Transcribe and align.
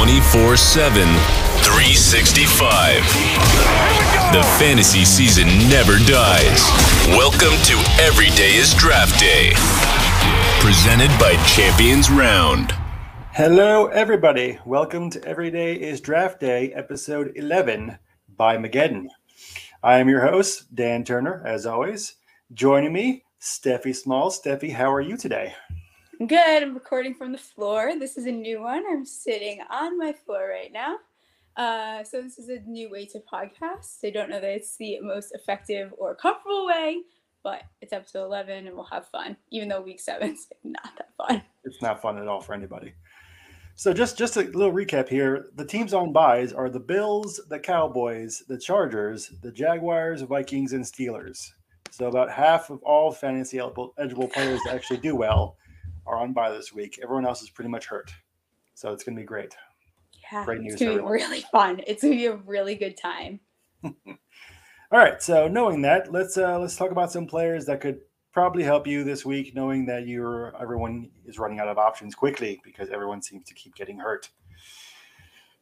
24 0.00 0.56
7, 0.56 1.02
365. 1.60 3.04
The 4.32 4.42
fantasy 4.58 5.04
season 5.04 5.46
never 5.68 5.98
dies. 6.08 6.62
Welcome 7.08 7.52
to 7.64 7.76
Every 8.00 8.30
Day 8.30 8.54
is 8.54 8.72
Draft 8.72 9.20
Day. 9.20 9.52
Presented 10.58 11.10
by 11.20 11.36
Champions 11.44 12.08
Round. 12.10 12.72
Hello, 13.32 13.88
everybody. 13.88 14.58
Welcome 14.64 15.10
to 15.10 15.22
Every 15.22 15.50
Day 15.50 15.74
is 15.74 16.00
Draft 16.00 16.40
Day, 16.40 16.72
episode 16.72 17.32
11 17.36 17.98
by 18.38 18.56
Mageddon. 18.56 19.08
I 19.82 19.98
am 19.98 20.08
your 20.08 20.22
host, 20.22 20.74
Dan 20.74 21.04
Turner, 21.04 21.42
as 21.44 21.66
always. 21.66 22.14
Joining 22.54 22.94
me, 22.94 23.24
Steffi 23.38 23.94
Smalls. 23.94 24.40
Steffi, 24.40 24.72
how 24.72 24.90
are 24.90 25.02
you 25.02 25.18
today? 25.18 25.52
Good. 26.26 26.62
I'm 26.62 26.74
recording 26.74 27.14
from 27.14 27.32
the 27.32 27.38
floor. 27.38 27.92
This 27.98 28.18
is 28.18 28.26
a 28.26 28.30
new 28.30 28.60
one. 28.60 28.84
I'm 28.86 29.06
sitting 29.06 29.60
on 29.70 29.96
my 29.96 30.12
floor 30.12 30.50
right 30.50 30.70
now. 30.70 30.98
Uh, 31.56 32.04
so 32.04 32.20
this 32.20 32.38
is 32.38 32.50
a 32.50 32.60
new 32.66 32.90
way 32.90 33.06
to 33.06 33.20
podcast. 33.20 34.04
I 34.04 34.10
don't 34.10 34.28
know 34.28 34.38
that 34.38 34.50
it's 34.50 34.76
the 34.76 35.00
most 35.00 35.32
effective 35.34 35.94
or 35.96 36.14
comfortable 36.14 36.66
way, 36.66 37.04
but 37.42 37.62
it's 37.80 37.94
episode 37.94 38.24
11 38.24 38.66
and 38.66 38.76
we'll 38.76 38.84
have 38.84 39.08
fun, 39.08 39.34
even 39.50 39.66
though 39.70 39.80
week 39.80 39.98
seven 39.98 40.32
is 40.32 40.48
not 40.62 40.90
that 40.98 41.08
fun. 41.16 41.40
It's 41.64 41.80
not 41.80 42.02
fun 42.02 42.18
at 42.18 42.28
all 42.28 42.42
for 42.42 42.52
anybody. 42.52 42.92
So 43.74 43.94
just 43.94 44.18
just 44.18 44.36
a 44.36 44.42
little 44.42 44.74
recap 44.74 45.08
here. 45.08 45.46
The 45.56 45.64
teams 45.64 45.94
on 45.94 46.12
byes 46.12 46.52
are 46.52 46.68
the 46.68 46.80
Bills, 46.80 47.40
the 47.48 47.58
Cowboys, 47.58 48.42
the 48.46 48.58
Chargers, 48.58 49.32
the 49.40 49.50
Jaguars, 49.50 50.20
Vikings, 50.20 50.74
and 50.74 50.84
Steelers. 50.84 51.48
So 51.90 52.08
about 52.08 52.30
half 52.30 52.68
of 52.68 52.82
all 52.82 53.10
fantasy 53.10 53.58
eligible 53.58 54.28
players 54.28 54.60
actually 54.70 54.98
do 54.98 55.16
well 55.16 55.56
are 56.10 56.18
on 56.18 56.32
bye 56.32 56.50
this 56.50 56.72
week. 56.72 56.98
Everyone 57.02 57.24
else 57.24 57.42
is 57.42 57.50
pretty 57.50 57.70
much 57.70 57.86
hurt. 57.86 58.12
So 58.74 58.92
it's 58.92 59.04
going 59.04 59.16
to 59.16 59.20
be 59.20 59.26
great. 59.26 59.54
Yeah, 60.32 60.44
great 60.44 60.60
news. 60.60 60.74
It's 60.74 60.82
going 60.82 60.98
to 60.98 61.02
be 61.02 61.08
really 61.08 61.44
fun. 61.52 61.80
It's 61.86 62.02
going 62.02 62.14
to 62.14 62.18
be 62.18 62.26
a 62.26 62.36
really 62.36 62.74
good 62.74 62.96
time. 62.96 63.40
All 63.84 63.92
right. 64.92 65.22
So 65.22 65.48
knowing 65.48 65.82
that, 65.82 66.12
let's 66.12 66.36
uh, 66.36 66.58
let's 66.58 66.76
talk 66.76 66.90
about 66.90 67.12
some 67.12 67.26
players 67.26 67.66
that 67.66 67.80
could 67.80 68.00
probably 68.32 68.62
help 68.62 68.86
you 68.86 69.04
this 69.04 69.24
week, 69.24 69.54
knowing 69.54 69.86
that 69.86 70.06
you're 70.06 70.54
everyone 70.60 71.10
is 71.26 71.38
running 71.38 71.60
out 71.60 71.68
of 71.68 71.78
options 71.78 72.14
quickly 72.14 72.60
because 72.64 72.90
everyone 72.90 73.22
seems 73.22 73.44
to 73.44 73.54
keep 73.54 73.74
getting 73.74 73.98
hurt. 73.98 74.30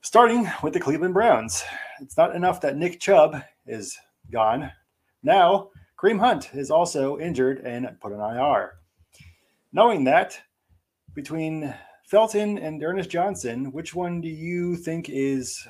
Starting 0.01 0.49
with 0.63 0.73
the 0.73 0.81
Cleveland 0.81 1.13
Browns, 1.13 1.65
it's 2.01 2.17
not 2.17 2.35
enough 2.35 2.61
that 2.61 2.77
Nick 2.77 3.01
Chubb 3.01 3.43
is 3.67 3.99
gone. 4.31 4.71
Now 5.23 5.71
Kareem 6.01 6.21
Hunt 6.21 6.55
is 6.55 6.71
also 6.71 7.19
injured 7.19 7.59
and 7.65 7.89
put 8.01 8.13
on 8.13 8.37
IR. 8.37 8.75
Knowing 9.73 10.05
that, 10.05 10.41
between 11.15 11.75
Felton 12.05 12.59
and 12.59 12.83
Ernest 12.83 13.11
Johnson, 13.11 13.73
which 13.73 13.95
one 13.95 14.21
do 14.21 14.29
you 14.29 14.77
think 14.77 15.09
is 15.09 15.67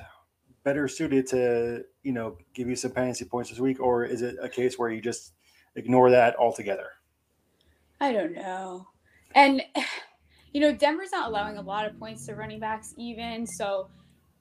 better 0.63 0.87
suited 0.87 1.27
to, 1.27 1.83
you 2.03 2.11
know, 2.11 2.37
give 2.53 2.67
you 2.67 2.75
some 2.75 2.91
fantasy 2.91 3.25
points 3.25 3.49
this 3.49 3.59
week, 3.59 3.79
or 3.79 4.05
is 4.05 4.21
it 4.21 4.35
a 4.41 4.49
case 4.49 4.77
where 4.77 4.89
you 4.89 5.01
just 5.01 5.33
ignore 5.75 6.09
that 6.11 6.35
altogether? 6.37 6.89
I 7.99 8.11
don't 8.11 8.33
know. 8.33 8.87
And 9.35 9.61
you 10.53 10.61
know, 10.61 10.73
Denver's 10.73 11.11
not 11.11 11.27
allowing 11.27 11.57
a 11.57 11.61
lot 11.61 11.85
of 11.85 11.97
points 11.99 12.25
to 12.25 12.35
running 12.35 12.59
backs 12.59 12.93
even, 12.97 13.45
so 13.45 13.89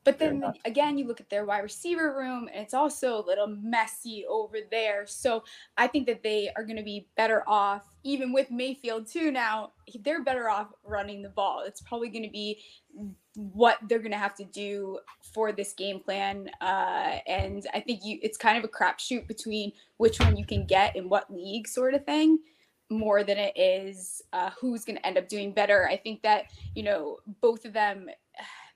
but 0.08 0.18
then 0.18 0.42
again, 0.64 0.96
you 0.96 1.06
look 1.06 1.20
at 1.20 1.28
their 1.28 1.44
wide 1.44 1.58
receiver 1.58 2.16
room, 2.16 2.48
and 2.50 2.62
it's 2.62 2.72
also 2.72 3.18
a 3.18 3.26
little 3.26 3.46
messy 3.46 4.24
over 4.26 4.56
there. 4.70 5.06
So 5.06 5.44
I 5.76 5.86
think 5.86 6.06
that 6.06 6.22
they 6.22 6.48
are 6.56 6.64
going 6.64 6.78
to 6.78 6.82
be 6.82 7.08
better 7.14 7.44
off, 7.46 7.82
even 8.04 8.32
with 8.32 8.50
Mayfield 8.50 9.06
too. 9.06 9.30
Now 9.30 9.72
they're 10.00 10.24
better 10.24 10.48
off 10.48 10.68
running 10.82 11.20
the 11.20 11.28
ball. 11.28 11.62
It's 11.66 11.82
probably 11.82 12.08
going 12.08 12.24
to 12.24 12.30
be 12.30 12.58
what 13.34 13.76
they're 13.86 13.98
going 13.98 14.12
to 14.12 14.16
have 14.16 14.34
to 14.36 14.44
do 14.44 14.98
for 15.34 15.52
this 15.52 15.74
game 15.74 16.00
plan. 16.00 16.48
Uh, 16.62 17.18
and 17.26 17.66
I 17.74 17.80
think 17.80 18.00
you, 18.02 18.18
it's 18.22 18.38
kind 18.38 18.56
of 18.56 18.64
a 18.64 18.68
crapshoot 18.68 19.28
between 19.28 19.72
which 19.98 20.18
one 20.20 20.38
you 20.38 20.46
can 20.46 20.64
get 20.64 20.96
in 20.96 21.10
what 21.10 21.30
league, 21.30 21.68
sort 21.68 21.92
of 21.92 22.06
thing 22.06 22.38
more 22.90 23.22
than 23.22 23.36
it 23.36 23.52
is 23.54 24.22
uh, 24.32 24.48
who's 24.58 24.86
going 24.86 24.96
to 24.96 25.06
end 25.06 25.18
up 25.18 25.28
doing 25.28 25.52
better. 25.52 25.86
I 25.86 25.98
think 25.98 26.22
that, 26.22 26.44
you 26.74 26.82
know, 26.82 27.18
both 27.42 27.66
of 27.66 27.74
them 27.74 28.08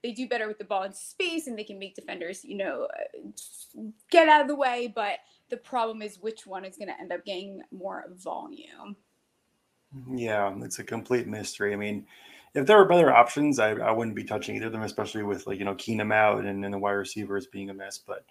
they 0.02 0.12
do 0.12 0.28
better 0.28 0.48
with 0.48 0.58
the 0.58 0.64
ball 0.64 0.82
in 0.82 0.92
space 0.92 1.46
and 1.46 1.58
they 1.58 1.64
can 1.64 1.78
make 1.78 1.94
defenders, 1.94 2.44
you 2.44 2.56
know, 2.56 2.88
uh, 2.92 3.80
get 4.10 4.28
out 4.28 4.40
of 4.40 4.48
the 4.48 4.56
way. 4.56 4.92
But 4.94 5.18
the 5.50 5.56
problem 5.56 6.02
is 6.02 6.18
which 6.18 6.46
one 6.46 6.64
is 6.64 6.76
going 6.76 6.88
to 6.88 7.00
end 7.00 7.12
up 7.12 7.24
getting 7.24 7.62
more 7.70 8.04
volume. 8.16 8.96
Yeah, 10.10 10.54
it's 10.62 10.78
a 10.78 10.84
complete 10.84 11.26
mystery. 11.26 11.72
I 11.72 11.76
mean, 11.76 12.06
if 12.54 12.66
there 12.66 12.76
were 12.78 12.86
better 12.86 13.12
options, 13.12 13.58
I, 13.58 13.72
I 13.72 13.92
wouldn't 13.92 14.16
be 14.16 14.24
touching 14.24 14.56
either 14.56 14.66
of 14.66 14.72
them, 14.72 14.82
especially 14.82 15.22
with 15.22 15.46
like, 15.46 15.58
you 15.58 15.64
know, 15.64 15.74
Keenum 15.74 16.12
out 16.12 16.44
and, 16.44 16.64
and 16.64 16.74
the 16.74 16.78
wide 16.78 16.92
receivers 16.92 17.46
being 17.46 17.70
a 17.70 17.74
mess. 17.74 17.98
But, 17.98 18.24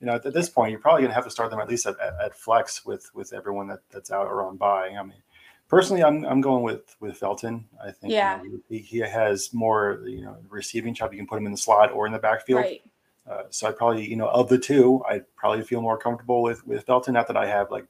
you 0.00 0.06
know, 0.06 0.14
at, 0.14 0.26
at 0.26 0.32
this 0.32 0.48
point, 0.48 0.70
you're 0.70 0.80
probably 0.80 1.02
going 1.02 1.10
to 1.10 1.14
have 1.14 1.24
to 1.24 1.30
start 1.30 1.50
them 1.50 1.60
at 1.60 1.68
least 1.68 1.86
at, 1.86 1.98
at, 2.00 2.14
at, 2.24 2.34
flex 2.34 2.84
with 2.84 3.10
with 3.14 3.32
everyone 3.32 3.68
that, 3.68 3.80
that's 3.90 4.10
out 4.10 4.26
or 4.26 4.44
on 4.44 4.56
bye. 4.56 4.90
I 4.98 5.02
mean, 5.02 5.22
Personally, 5.70 6.02
I'm 6.02 6.24
I'm 6.24 6.40
going 6.40 6.64
with 6.64 6.96
with 6.98 7.16
Felton. 7.16 7.64
I 7.82 7.92
think 7.92 8.12
yeah. 8.12 8.42
You 8.42 8.52
know, 8.52 8.58
he, 8.68 8.78
he, 8.78 8.98
has 8.98 9.54
more 9.54 10.02
you 10.04 10.22
know 10.22 10.36
receiving 10.48 10.94
chop. 10.94 11.12
You 11.12 11.18
can 11.18 11.28
put 11.28 11.38
him 11.38 11.46
in 11.46 11.52
the 11.52 11.58
slot 11.58 11.92
or 11.92 12.06
in 12.06 12.12
the 12.12 12.18
backfield. 12.18 12.62
Right. 12.62 12.82
Uh, 13.30 13.44
so 13.50 13.68
I 13.68 13.72
probably 13.72 14.04
you 14.04 14.16
know 14.16 14.26
of 14.26 14.48
the 14.48 14.58
two, 14.58 15.00
I 15.08 15.20
probably 15.36 15.62
feel 15.62 15.80
more 15.80 15.96
comfortable 15.96 16.42
with 16.42 16.66
with 16.66 16.86
Felton. 16.86 17.14
Not 17.14 17.28
that 17.28 17.36
I 17.36 17.46
have 17.46 17.70
like 17.70 17.86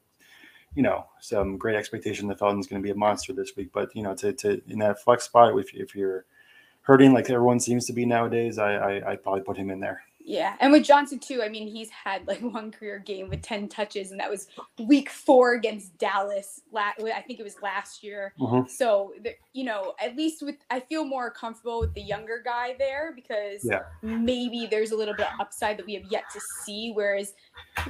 you 0.75 0.83
know 0.83 1.07
some 1.21 1.57
great 1.57 1.75
expectation 1.75 2.27
that 2.27 2.37
Felton's 2.37 2.67
going 2.67 2.79
to 2.79 2.85
be 2.85 2.91
a 2.91 2.95
monster 2.95 3.33
this 3.33 3.53
week, 3.57 3.71
but 3.73 3.89
you 3.95 4.03
know 4.03 4.13
to 4.13 4.31
to 4.31 4.61
in 4.67 4.77
that 4.77 5.01
flex 5.01 5.23
spot 5.23 5.57
if 5.57 5.73
if 5.73 5.95
you're 5.95 6.25
hurting 6.81 7.13
like 7.13 7.31
everyone 7.31 7.59
seems 7.59 7.87
to 7.87 7.93
be 7.93 8.05
nowadays, 8.05 8.59
I 8.59 8.75
I 8.75 9.11
I'd 9.11 9.23
probably 9.23 9.41
put 9.41 9.57
him 9.57 9.71
in 9.71 9.79
there. 9.79 10.03
Yeah, 10.23 10.55
and 10.59 10.71
with 10.71 10.83
Johnson 10.83 11.19
too. 11.19 11.41
I 11.43 11.49
mean, 11.49 11.67
he's 11.67 11.89
had 11.89 12.27
like 12.27 12.39
one 12.41 12.71
career 12.71 12.99
game 12.99 13.29
with 13.29 13.41
ten 13.41 13.67
touches, 13.67 14.11
and 14.11 14.19
that 14.19 14.29
was 14.29 14.47
Week 14.79 15.09
Four 15.09 15.53
against 15.53 15.97
Dallas. 15.97 16.61
I 16.75 17.23
think 17.25 17.39
it 17.39 17.43
was 17.43 17.61
last 17.61 18.03
year. 18.03 18.33
Mm-hmm. 18.39 18.67
So 18.67 19.13
you 19.53 19.63
know, 19.63 19.93
at 19.99 20.15
least 20.15 20.41
with 20.41 20.55
I 20.69 20.79
feel 20.79 21.05
more 21.05 21.31
comfortable 21.31 21.79
with 21.79 21.93
the 21.93 22.01
younger 22.01 22.41
guy 22.43 22.75
there 22.77 23.13
because 23.15 23.61
yeah. 23.63 23.81
maybe 24.01 24.67
there's 24.69 24.91
a 24.91 24.97
little 24.97 25.15
bit 25.15 25.27
of 25.27 25.39
upside 25.39 25.77
that 25.77 25.85
we 25.85 25.93
have 25.95 26.05
yet 26.09 26.23
to 26.33 26.39
see. 26.63 26.91
Whereas, 26.93 27.33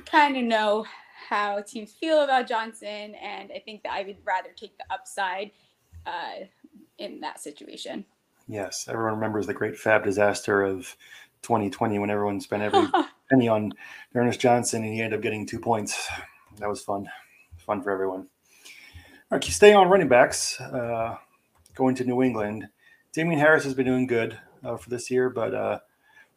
kind 0.06 0.38
of 0.38 0.44
know 0.44 0.86
how 1.30 1.62
teams 1.62 1.91
feel 1.94 2.24
about 2.24 2.47
Johnson, 2.47 3.16
and 3.16 3.52
I 3.56 3.59
think 3.59 3.84
that 3.84 3.94
I 3.94 4.03
would 4.03 4.18
rather 4.25 4.50
take 4.56 4.78
the 4.78 4.86
upside 4.90 5.52
uh, 6.06 6.46
in 6.97 7.20
that 7.22 7.40
situation. 7.40 8.06
Yes, 8.47 8.88
everyone 8.90 9.14
remembers 9.16 9.47
the 9.47 9.53
great 9.53 9.75
FAAB 9.75 10.03
disaster 10.03 10.62
of 10.62 10.96
2020 11.44 12.00
when 12.00 12.09
everyone 12.09 12.40
spent 12.40 12.63
every 12.63 12.88
penny 13.29 13.47
on 13.47 13.74
Ernest 14.16 14.40
Johnson 14.40 14.84
and 14.84 14.94
he 14.94 15.02
ended 15.02 15.18
up 15.18 15.24
getting 15.24 15.46
two 15.46 15.59
points. 15.59 16.07
That 16.57 16.69
was 16.69 16.81
fun, 16.81 17.09
fun 17.57 17.81
for 17.81 17.91
everyone. 17.91 18.28
All 19.31 19.38
right, 19.38 19.44
stay 19.44 19.74
on 19.74 19.90
running 19.90 20.09
backs. 20.09 20.59
Uh, 20.59 21.16
going 21.74 21.96
to 21.96 22.03
New 22.03 22.22
England, 22.22 22.68
Damien 23.13 23.40
Harris 23.40 23.63
has 23.66 23.74
been 23.74 23.85
doing 23.85 24.07
good 24.07 24.38
uh, 24.63 24.78
for 24.78 24.90
this 24.90 25.12
year, 25.12 25.29
but 25.29 25.53
uh, 25.53 25.79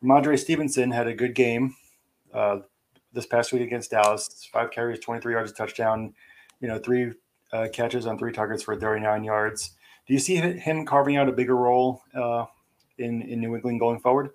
Rhamondre 0.03 0.39
Stevenson 0.39 0.91
had 0.91 1.07
a 1.07 1.15
good 1.15 1.35
game 1.35 1.77
uh, 2.33 2.59
this 3.13 3.27
past 3.27 3.53
week 3.53 3.63
against 3.63 3.93
Dallas. 3.93 4.49
Five 4.53 4.71
carries, 4.73 4.99
23 4.99 5.35
yards, 5.35 5.53
a 5.53 5.55
touchdown. 5.55 6.15
You 6.61 6.69
know, 6.69 6.79
three 6.79 7.13
uh, 7.53 7.69
catches 7.73 8.07
on 8.07 8.19
three 8.19 8.33
targets 8.33 8.63
for 8.63 8.75
39 8.75 9.23
yards. 9.23 9.71
Do 10.07 10.13
you 10.13 10.19
see 10.19 10.37
him 10.37 10.85
carving 10.85 11.17
out 11.17 11.29
a 11.29 11.33
bigger 11.33 11.57
role 11.57 12.03
uh, 12.15 12.47
in 12.99 13.23
in 13.23 13.41
New 13.41 13.55
England 13.55 13.81
going 13.81 14.01
forward? 14.01 14.31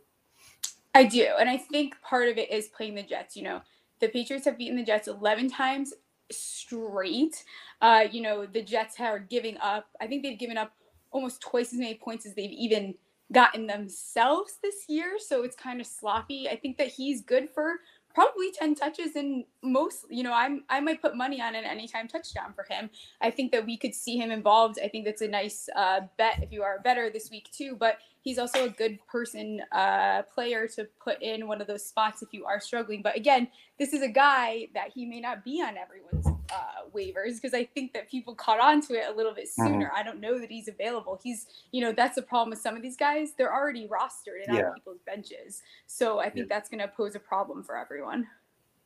I 0.93 1.03
do. 1.03 1.27
And 1.39 1.49
I 1.49 1.57
think 1.57 1.95
part 2.01 2.29
of 2.29 2.37
it 2.37 2.51
is 2.51 2.67
playing 2.69 2.95
the 2.95 3.03
Jets. 3.03 3.35
You 3.35 3.43
know, 3.43 3.61
the 3.99 4.09
Patriots 4.09 4.45
have 4.45 4.57
beaten 4.57 4.77
the 4.77 4.83
Jets 4.83 5.07
11 5.07 5.49
times 5.49 5.93
straight. 6.31 7.43
Uh, 7.81 8.05
you 8.11 8.21
know, 8.21 8.45
the 8.45 8.61
Jets 8.61 8.99
are 8.99 9.19
giving 9.19 9.57
up, 9.57 9.87
I 10.01 10.07
think 10.07 10.23
they've 10.23 10.39
given 10.39 10.57
up 10.57 10.73
almost 11.11 11.41
twice 11.41 11.73
as 11.73 11.79
many 11.79 11.95
points 11.95 12.25
as 12.25 12.35
they've 12.35 12.51
even 12.51 12.95
gotten 13.31 13.67
themselves 13.67 14.57
this 14.61 14.85
year. 14.87 15.17
So 15.19 15.43
it's 15.43 15.55
kind 15.55 15.79
of 15.79 15.87
sloppy. 15.87 16.49
I 16.49 16.55
think 16.55 16.77
that 16.77 16.87
he's 16.87 17.21
good 17.21 17.49
for 17.49 17.75
probably 18.13 18.51
10 18.51 18.75
touches 18.75 19.15
and 19.15 19.45
most 19.61 20.05
you 20.09 20.23
know 20.23 20.33
i'm 20.33 20.63
i 20.69 20.79
might 20.79 21.01
put 21.01 21.15
money 21.15 21.39
on 21.41 21.55
an 21.55 21.63
anytime 21.63 22.07
touchdown 22.07 22.53
for 22.53 22.65
him 22.69 22.89
i 23.21 23.29
think 23.29 23.51
that 23.51 23.65
we 23.65 23.77
could 23.77 23.93
see 23.93 24.17
him 24.17 24.31
involved 24.31 24.79
i 24.83 24.87
think 24.87 25.05
that's 25.05 25.21
a 25.21 25.27
nice 25.27 25.69
uh, 25.75 26.01
bet 26.17 26.41
if 26.41 26.51
you 26.51 26.63
are 26.63 26.79
better 26.79 27.09
this 27.09 27.29
week 27.29 27.49
too 27.51 27.75
but 27.79 27.99
he's 28.21 28.37
also 28.37 28.65
a 28.65 28.69
good 28.69 28.99
person 29.07 29.61
uh, 29.71 30.23
player 30.33 30.67
to 30.75 30.87
put 31.03 31.21
in 31.21 31.47
one 31.47 31.61
of 31.61 31.67
those 31.67 31.85
spots 31.85 32.21
if 32.21 32.29
you 32.31 32.45
are 32.45 32.59
struggling. 32.59 33.01
But 33.01 33.15
again, 33.15 33.47
this 33.77 33.93
is 33.93 34.01
a 34.01 34.07
guy 34.07 34.67
that 34.73 34.89
he 34.93 35.05
may 35.05 35.19
not 35.19 35.43
be 35.43 35.61
on 35.61 35.75
everyone's 35.77 36.27
uh, 36.51 36.89
waivers 36.93 37.35
because 37.35 37.53
I 37.53 37.65
think 37.65 37.93
that 37.93 38.09
people 38.09 38.35
caught 38.35 38.59
on 38.59 38.81
to 38.87 38.93
it 38.93 39.05
a 39.11 39.15
little 39.15 39.33
bit 39.33 39.45
mm-hmm. 39.45 39.67
sooner. 39.67 39.85
Mm-hmm. 39.87 39.95
I 39.95 40.03
don't 40.03 40.19
know 40.19 40.39
that 40.39 40.49
he's 40.49 40.67
available. 40.67 41.19
He's, 41.23 41.47
you 41.71 41.81
know, 41.81 41.93
that's 41.93 42.15
the 42.15 42.21
problem 42.21 42.49
with 42.51 42.59
some 42.59 42.75
of 42.75 42.81
these 42.81 42.97
guys. 42.97 43.33
They're 43.37 43.53
already 43.53 43.87
rostered 43.87 44.47
and 44.47 44.57
yeah. 44.57 44.67
on 44.67 44.73
people's 44.75 45.01
benches. 45.05 45.61
So 45.87 46.19
I 46.19 46.29
think 46.29 46.47
yeah. 46.49 46.55
that's 46.55 46.69
going 46.69 46.81
to 46.81 46.87
pose 46.87 47.15
a 47.15 47.19
problem 47.19 47.63
for 47.63 47.77
everyone. 47.77 48.27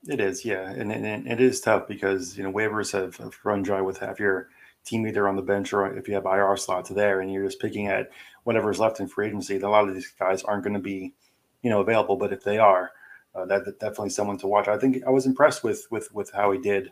It 0.06 0.20
is, 0.20 0.44
yeah, 0.44 0.70
and, 0.70 0.92
and, 0.92 1.28
it 1.28 1.40
is 1.40 1.62
tough 1.62 1.88
because 1.88 2.38
you 2.38 2.44
know 2.44 2.52
waivers 2.52 2.92
have, 2.92 3.16
have 3.16 3.40
run 3.46 3.64
dry 3.64 3.80
with 3.80 4.00
half 4.00 4.20
your 4.20 4.50
team 4.84 5.08
either 5.08 5.30
on 5.30 5.38
the 5.38 5.42
bench 5.42 5.72
or 5.72 5.98
if 5.98 6.10
you 6.10 6.14
have 6.16 6.26
IR 6.26 6.58
slots 6.58 6.90
there, 6.90 7.22
and 7.22 7.32
you're 7.32 7.46
just 7.46 7.62
picking 7.62 7.88
at 7.88 8.10
whatever's 8.44 8.80
left 8.80 9.00
in 9.00 9.08
free 9.08 9.28
agency. 9.28 9.60
A 9.60 9.70
lot 9.70 9.88
of 9.88 9.94
these 9.94 10.14
guys 10.20 10.44
aren't 10.44 10.64
going 10.64 10.74
to 10.74 10.80
be, 10.80 11.14
you 11.62 11.70
know, 11.70 11.82
available. 11.82 12.16
But 12.16 12.34
if 12.34 12.44
they 12.44 12.58
are, 12.58 12.92
uh, 13.36 13.46
that, 13.46 13.66
that, 13.66 13.80
definitely 13.80 14.10
someone 14.10 14.38
to 14.40 14.48
watch. 14.48 14.68
I 14.68 14.78
think 14.78 15.04
I 15.06 15.10
was 15.10 15.26
impressed 15.26 15.64
with 15.64 15.88
with 15.90 16.14
with 16.14 16.32
how 16.32 16.52
he 16.52 16.60
did, 16.60 16.92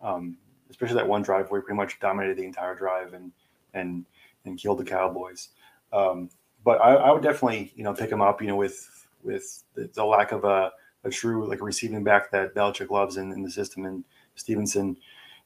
um, 0.00 0.38
especially 0.70 0.96
that 0.96 1.08
one 1.08 1.22
drive 1.22 1.50
where 1.50 1.60
he 1.60 1.64
pretty 1.64 1.76
much 1.76 2.00
dominated 2.00 2.38
the 2.38 2.44
entire 2.44 2.74
drive 2.74 3.12
and 3.12 3.32
and 3.74 4.06
and 4.44 4.58
killed 4.58 4.78
the 4.78 4.84
Cowboys. 4.84 5.50
Um, 5.92 6.30
but 6.64 6.80
I, 6.80 6.94
I, 6.94 7.10
would 7.12 7.22
definitely 7.22 7.72
you 7.76 7.84
know 7.84 7.92
pick 7.92 8.10
him 8.10 8.22
up. 8.22 8.40
You 8.40 8.48
know, 8.48 8.56
with 8.56 9.06
with 9.22 9.64
the, 9.74 9.90
the 9.92 10.04
lack 10.04 10.32
of 10.32 10.44
a, 10.44 10.72
a 11.04 11.10
true 11.10 11.46
like 11.46 11.60
receiving 11.60 12.04
back 12.04 12.30
that 12.30 12.54
Belichick 12.54 12.90
loves 12.90 13.16
in, 13.16 13.32
in 13.32 13.42
the 13.42 13.50
system 13.50 13.84
and 13.84 14.04
Stevenson 14.34 14.96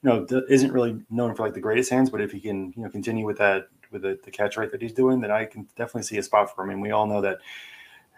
you 0.03 0.11
know 0.11 0.26
isn't 0.49 0.73
really 0.73 1.00
known 1.11 1.35
for 1.35 1.44
like 1.44 1.55
the 1.55 1.61
greatest 1.61 1.91
hands, 1.91 2.11
but 2.11 2.20
if 2.20 2.32
he 2.32 2.41
can 2.41 2.73
you 2.76 2.85
know 2.85 2.91
continue 2.91 3.26
with 3.26 3.38
that 3.38 3.69
with 3.90 4.02
the, 4.02 4.18
the 4.24 4.30
catch 4.30 4.56
rate 4.56 4.72
that 4.72 4.82
he's 4.82 4.92
doing, 4.92 5.20
then 5.20 5.30
I 5.30 5.44
can 5.44 5.68
definitely 5.76 6.02
see 6.02 6.18
a 6.18 6.22
spot 6.22 6.54
for 6.54 6.64
him. 6.64 6.70
And 6.70 6.82
we 6.82 6.90
all 6.90 7.06
know 7.06 7.20
that 7.20 7.38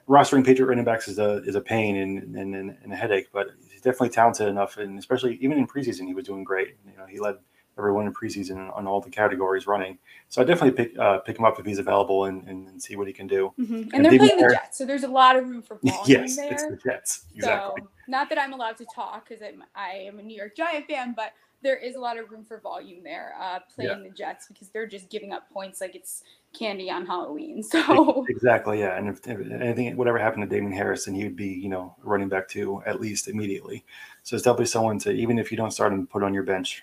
rostering 0.08 0.44
Patriot 0.44 0.68
running 0.68 0.84
backs 0.84 1.08
is 1.08 1.18
a 1.18 1.42
is 1.44 1.54
a 1.54 1.60
pain 1.60 1.96
and, 1.96 2.34
and, 2.36 2.54
and 2.54 2.92
a 2.92 2.96
headache, 2.96 3.28
but 3.32 3.48
he's 3.70 3.80
definitely 3.80 4.10
talented 4.10 4.48
enough. 4.48 4.76
And 4.76 4.98
especially 4.98 5.36
even 5.36 5.58
in 5.58 5.66
preseason, 5.66 6.06
he 6.06 6.14
was 6.14 6.24
doing 6.24 6.44
great. 6.44 6.76
You 6.86 6.96
know, 6.96 7.06
he 7.06 7.20
led 7.20 7.36
everyone 7.78 8.06
in 8.06 8.12
preseason 8.12 8.76
on 8.76 8.86
all 8.86 9.00
the 9.00 9.10
categories 9.10 9.66
running. 9.66 9.98
So 10.28 10.42
I 10.42 10.44
definitely 10.44 10.84
pick 10.84 10.98
uh, 10.98 11.18
pick 11.18 11.38
him 11.38 11.44
up 11.44 11.58
if 11.58 11.66
he's 11.66 11.78
available 11.78 12.24
and, 12.24 12.46
and, 12.48 12.68
and 12.68 12.82
see 12.82 12.96
what 12.96 13.06
he 13.06 13.12
can 13.12 13.26
do. 13.26 13.52
Mm-hmm. 13.58 13.74
And, 13.74 13.94
and, 13.94 14.04
they're 14.04 14.18
playing 14.18 14.40
the 14.40 14.50
Jets, 14.50 14.78
so 14.78 14.84
there's 14.84 15.04
a 15.04 15.08
lot 15.08 15.36
of 15.36 15.48
room 15.48 15.62
for 15.62 15.78
volume 15.82 16.02
yes, 16.06 16.36
there. 16.36 16.52
it's 16.52 16.64
the 16.64 16.76
Jets. 16.76 17.26
Exactly. 17.34 17.82
So 17.82 17.88
not 18.08 18.28
that 18.30 18.38
I'm 18.38 18.52
allowed 18.52 18.76
to 18.78 18.86
talk 18.94 19.28
because 19.28 19.42
I 19.74 19.90
am 19.90 20.18
a 20.18 20.22
New 20.22 20.36
York 20.36 20.56
Giant 20.56 20.86
fan, 20.86 21.14
but 21.16 21.32
there 21.62 21.76
is 21.76 21.96
a 21.96 22.00
lot 22.00 22.18
of 22.18 22.30
room 22.30 22.44
for 22.44 22.60
volume 22.60 23.02
there 23.02 23.34
uh, 23.40 23.58
playing 23.74 24.02
yeah. 24.02 24.08
the 24.08 24.14
Jets 24.14 24.46
because 24.46 24.68
they're 24.68 24.86
just 24.86 25.10
giving 25.10 25.32
up 25.32 25.50
points 25.50 25.80
like 25.80 25.94
it's 25.94 26.22
candy 26.56 26.90
on 26.90 27.06
Halloween. 27.06 27.62
So 27.68 28.24
exactly, 28.28 28.80
yeah. 28.80 28.96
And 28.96 29.08
if, 29.08 29.26
if 29.26 29.50
anything, 29.50 29.96
whatever 29.96 30.18
happened 30.18 30.48
to 30.48 30.48
Damien 30.48 30.72
Harrison, 30.72 31.14
he 31.14 31.24
would 31.24 31.36
be, 31.36 31.48
you 31.48 31.68
know, 31.68 31.94
running 32.02 32.28
back 32.28 32.48
to 32.48 32.82
at 32.86 33.00
least 33.00 33.28
immediately. 33.28 33.84
So 34.22 34.36
it's 34.36 34.44
definitely 34.44 34.66
someone 34.66 34.98
to, 35.00 35.10
even 35.10 35.38
if 35.38 35.50
you 35.50 35.56
don't 35.56 35.70
start 35.70 35.92
him, 35.92 36.06
put 36.06 36.22
on 36.22 36.32
your 36.32 36.44
bench. 36.44 36.82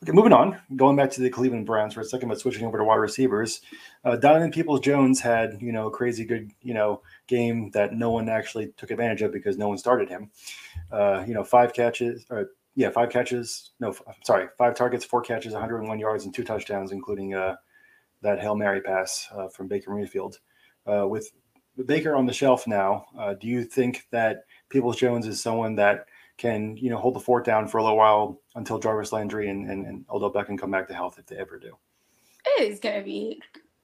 Uh, 0.00 0.04
okay, 0.04 0.12
moving 0.12 0.32
on, 0.32 0.58
going 0.76 0.96
back 0.96 1.10
to 1.10 1.20
the 1.20 1.30
Cleveland 1.30 1.66
Browns 1.66 1.94
for 1.94 2.00
a 2.00 2.04
second, 2.04 2.28
but 2.28 2.38
switching 2.38 2.66
over 2.66 2.78
to 2.78 2.84
wide 2.84 2.96
receivers. 2.96 3.60
Uh, 4.04 4.16
Donovan 4.16 4.50
Peoples 4.50 4.80
Jones 4.80 5.20
had, 5.20 5.58
you 5.60 5.72
know, 5.72 5.88
a 5.88 5.90
crazy 5.90 6.24
good, 6.24 6.52
you 6.62 6.74
know, 6.74 7.02
game 7.26 7.70
that 7.72 7.92
no 7.92 8.10
one 8.10 8.28
actually 8.28 8.72
took 8.76 8.90
advantage 8.90 9.22
of 9.22 9.32
because 9.32 9.58
no 9.58 9.68
one 9.68 9.78
started 9.78 10.08
him. 10.08 10.30
Uh, 10.90 11.24
you 11.26 11.34
know, 11.34 11.44
five 11.44 11.72
catches, 11.72 12.26
or 12.30 12.50
yeah, 12.74 12.90
five 12.90 13.10
catches. 13.10 13.70
No, 13.80 13.94
sorry, 14.24 14.48
five 14.56 14.74
targets, 14.74 15.04
four 15.04 15.22
catches, 15.22 15.52
101 15.52 15.98
yards, 15.98 16.24
and 16.24 16.34
two 16.34 16.44
touchdowns, 16.44 16.92
including 16.92 17.34
uh, 17.34 17.56
that 18.22 18.40
hail 18.40 18.54
mary 18.54 18.80
pass 18.80 19.28
uh, 19.32 19.48
from 19.48 19.68
Baker 19.68 19.94
Mayfield. 19.94 20.38
Uh, 20.86 21.06
with 21.06 21.30
Baker 21.86 22.16
on 22.16 22.26
the 22.26 22.32
shelf 22.32 22.66
now, 22.66 23.06
uh, 23.18 23.34
do 23.34 23.46
you 23.46 23.64
think 23.64 24.06
that 24.10 24.44
Peoples 24.68 24.96
Jones 24.96 25.26
is 25.26 25.42
someone 25.42 25.76
that 25.76 26.06
can 26.38 26.74
you 26.78 26.88
know 26.88 26.96
hold 26.96 27.14
the 27.14 27.20
fort 27.20 27.44
down 27.44 27.68
for 27.68 27.78
a 27.78 27.82
little 27.82 27.98
while 27.98 28.39
until 28.54 28.78
Jarvis 28.78 29.12
Landry 29.12 29.48
and, 29.48 29.68
and, 29.70 29.86
and 29.86 30.04
Odell 30.10 30.32
Beckham 30.32 30.58
come 30.58 30.70
back 30.70 30.88
to 30.88 30.94
health 30.94 31.18
if 31.18 31.26
they 31.26 31.36
ever 31.36 31.58
do? 31.58 31.76
It 32.58 32.70
is 32.70 32.80
going 32.80 32.98
to 32.98 33.04
be 33.04 33.40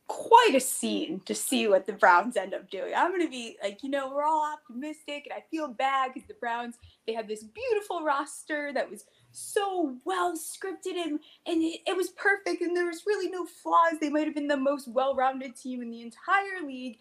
quite 0.09 0.55
a 0.55 0.61
scene 0.61 1.21
to 1.27 1.35
see 1.35 1.67
what 1.67 1.85
the 1.85 1.93
Browns 1.93 2.37
end 2.37 2.55
up 2.55 2.71
doing. 2.71 2.93
I'm 2.97 3.11
going 3.11 3.25
to 3.25 3.31
be 3.31 3.57
like, 3.63 3.83
you 3.83 3.91
know, 3.91 4.09
we're 4.09 4.25
all 4.25 4.53
optimistic, 4.53 5.27
and 5.29 5.35
I 5.35 5.45
feel 5.51 5.69
bad 5.69 6.13
because 6.15 6.29
the 6.29 6.35
Browns 6.35 6.77
they 7.07 7.13
had 7.13 7.29
this 7.29 7.43
beautiful 7.43 8.03
roster 8.03 8.73
that 8.73 8.91
was 8.91 9.05
so 9.33 9.97
well 10.05 10.35
scripted 10.37 10.97
and 10.97 11.21
and 11.47 11.63
it, 11.63 11.81
it 11.87 11.97
was 11.97 12.11
perfect, 12.11 12.63
and 12.63 12.77
there 12.77 12.87
was 12.87 13.03
really 13.07 13.29
no 13.29 13.45
flaws. 13.47 13.95
They 14.01 14.11
might 14.11 14.27
have 14.27 14.35
been 14.35 14.49
the 14.49 14.57
most 14.57 14.89
well-rounded 14.89 15.57
team 15.57 15.83
in 15.83 15.91
the 15.91 16.03
entire 16.03 16.65
league, 16.65 16.99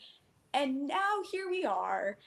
and 0.53 0.87
now 0.87 1.21
here 1.31 1.49
we 1.49 1.63
are 1.63 2.17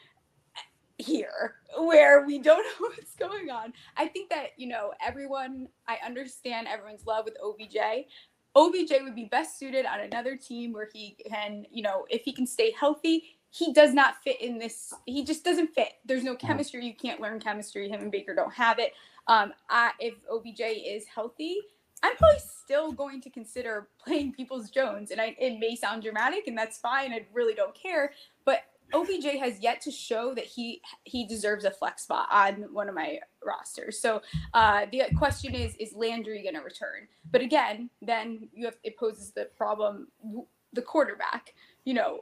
here 0.99 1.55
where 1.79 2.25
we 2.27 2.39
don't 2.39 2.65
know 2.65 2.89
what's 2.89 3.15
going 3.15 3.50
on. 3.50 3.73
I 3.97 4.06
think 4.09 4.31
that, 4.31 4.50
you 4.56 4.69
know, 4.69 4.93
everyone, 5.05 5.69
I 5.87 5.99
understand 6.05 6.67
everyone's 6.69 7.06
love 7.06 7.25
with 7.25 7.37
OBJ, 7.43 8.06
OBJ 8.56 8.93
would 9.03 9.15
be 9.15 9.27
best 9.27 9.59
suited 9.59 9.87
on 9.87 10.00
another 10.00 10.37
team 10.37 10.73
where 10.73 10.89
he 10.93 11.17
can, 11.31 11.65
you 11.71 11.83
know, 11.83 12.06
if 12.11 12.23
he 12.23 12.33
can 12.33 12.47
stay 12.47 12.73
healthy, 12.73 13.25
he 13.50 13.73
does 13.73 13.95
not 13.95 14.23
fit 14.23 14.41
in 14.41 14.59
this. 14.59 14.93
He 15.06 15.25
just 15.25 15.45
doesn't 15.45 15.75
fit. 15.75 15.95
There's 16.05 16.25
no 16.25 16.35
mm-hmm. 16.35 16.47
chemistry. 16.47 16.85
You 16.85 16.95
can't 16.95 17.21
learn 17.21 17.41
chemistry. 17.41 17.89
Him 17.89 18.01
and 18.01 18.12
Baker 18.12 18.35
don't 18.35 18.53
have 18.53 18.79
it. 18.79 18.93
Um, 19.27 19.53
I, 19.71 19.93
if 20.01 20.15
OBJ 20.31 20.61
is 20.61 21.05
healthy, 21.06 21.59
I'm 22.03 22.17
probably 22.17 22.41
still 22.41 22.93
going 22.93 23.21
to 23.23 23.31
consider 23.31 23.89
playing 24.05 24.33
Peoples 24.33 24.71
Jones, 24.71 25.11
and 25.11 25.21
I, 25.21 25.37
it 25.39 25.59
may 25.59 25.75
sound 25.75 26.03
dramatic, 26.03 26.47
and 26.47 26.56
that's 26.56 26.79
fine. 26.79 27.12
I 27.12 27.27
really 27.33 27.55
don't 27.55 27.75
care. 27.75 28.12
OBJ 28.94 29.38
has 29.40 29.61
yet 29.61 29.81
to 29.82 29.90
show 29.90 30.35
that 30.35 30.44
he 30.44 30.81
he 31.05 31.26
deserves 31.26 31.64
a 31.64 31.70
flex 31.70 32.05
spot 32.05 32.29
on 32.31 32.67
one 32.73 32.88
of 32.88 32.94
my 32.94 33.19
rosters. 33.44 34.00
So 34.00 34.23
uh, 34.55 34.87
the 34.90 35.05
question 35.17 35.55
is, 35.55 35.75
is 35.76 35.93
Landry 35.94 36.43
going 36.43 36.55
to 36.55 36.61
return? 36.61 37.08
But 37.31 37.43
again, 37.43 37.90
then 38.02 38.49
you 38.52 38.64
have 38.67 38.76
it 38.82 38.96
poses 38.96 39.32
the 39.32 39.49
problem 39.56 40.08
the 40.73 40.82
quarterback. 40.82 41.55
You 41.85 41.94
know, 41.94 42.20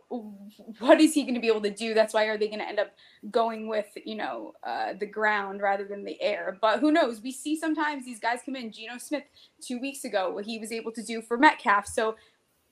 what 0.79 1.01
is 1.01 1.15
he 1.15 1.23
going 1.23 1.35
to 1.35 1.41
be 1.41 1.49
able 1.49 1.63
to 1.63 1.71
do? 1.71 1.93
That's 1.93 2.15
why 2.15 2.27
are 2.27 2.39
they 2.39 2.47
going 2.47 2.61
to 2.61 2.69
end 2.69 2.79
up 2.79 2.93
going 3.31 3.69
with 3.69 3.87
you 4.05 4.15
know 4.15 4.55
uh, 4.65 4.93
the 4.99 5.07
ground 5.07 5.61
rather 5.61 5.85
than 5.85 6.05
the 6.05 6.21
air? 6.21 6.57
But 6.61 6.81
who 6.81 6.93
knows? 6.93 7.21
We 7.21 7.33
see 7.33 7.59
sometimes 7.59 8.05
these 8.05 8.21
guys 8.21 8.41
come 8.45 8.57
in. 8.57 8.73
Geno 8.73 8.99
Smith 8.99 9.25
two 9.61 9.81
weeks 9.81 10.05
ago, 10.05 10.31
what 10.31 10.45
he 10.45 10.59
was 10.59 10.73
able 10.73 10.93
to 10.93 11.03
do 11.03 11.23
for 11.23 11.37
Metcalf. 11.37 11.87
So 11.87 12.17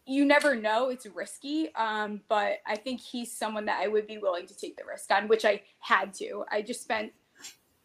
you 0.07 0.25
never 0.25 0.55
know. 0.55 0.91
It's 0.91 1.07
risky, 1.07 1.75
um, 1.75 2.21
but 2.29 2.59
I 2.67 2.77
think 2.77 3.01
he's 3.01 3.33
someone 3.33 3.65
that 3.67 3.81
I 3.81 3.89
would 3.89 4.07
be 4.07 4.19
willing 4.19 4.47
to 4.47 4.57
take 4.57 4.77
the 4.77 4.85
risk 4.85 5.11
on, 5.11 5.29
which 5.29 5.45
I 5.45 5.63
had 5.81 6.13
to. 6.15 6.45
I 6.51 6.63
just 6.63 6.83
spent, 6.83 7.13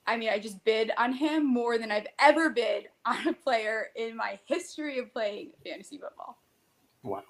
I 0.05 0.17
mean, 0.17 0.29
I 0.29 0.39
just 0.39 0.63
bid 0.65 0.91
on 0.97 1.13
him 1.13 1.45
more 1.45 1.77
than 1.77 1.91
I've 1.91 2.07
ever 2.19 2.49
bid 2.49 2.89
on 3.05 3.27
a 3.27 3.33
player 3.33 3.87
in 3.95 4.15
my 4.15 4.39
history 4.45 4.99
of 4.99 5.13
playing 5.13 5.51
fantasy 5.65 5.97
football. 5.97 6.37
Wow. 7.03 7.23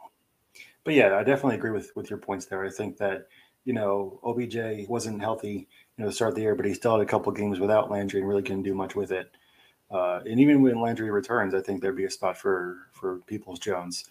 But 0.84 0.96
yeah, 0.96 1.16
I 1.16 1.24
definitely 1.24 1.56
agree 1.56 1.72
with 1.72 1.92
with 1.96 2.10
your 2.10 2.18
points 2.18 2.46
there. 2.46 2.66
I 2.66 2.70
think 2.70 2.98
that 2.98 3.28
you 3.66 3.74
know 3.74 4.20
OBJ 4.24 4.88
wasn't 4.88 5.22
healthy, 5.22 5.68
you 5.98 6.04
know, 6.04 6.08
to 6.08 6.16
start 6.16 6.34
the 6.34 6.42
year, 6.42 6.56
but 6.56 6.66
he 6.66 6.74
still 6.74 6.94
had 6.98 7.02
a 7.02 7.10
couple 7.10 7.32
games 7.32 7.60
without 7.60 7.92
Landry 7.92 8.22
and 8.22 8.28
really 8.28 8.42
couldn't 8.42 8.64
do 8.64 8.74
much 8.74 8.96
with 8.96 9.12
it. 9.12 9.30
Uh, 9.92 10.22
and 10.26 10.40
even 10.40 10.62
when 10.62 10.80
Landry 10.80 11.12
returns, 11.12 11.54
I 11.54 11.62
think 11.62 11.82
there'd 11.82 11.96
be 11.96 12.06
a 12.06 12.10
spot 12.10 12.38
for 12.38 12.88
for 12.94 13.18
Peoples 13.28 13.60
Jones. 13.60 14.10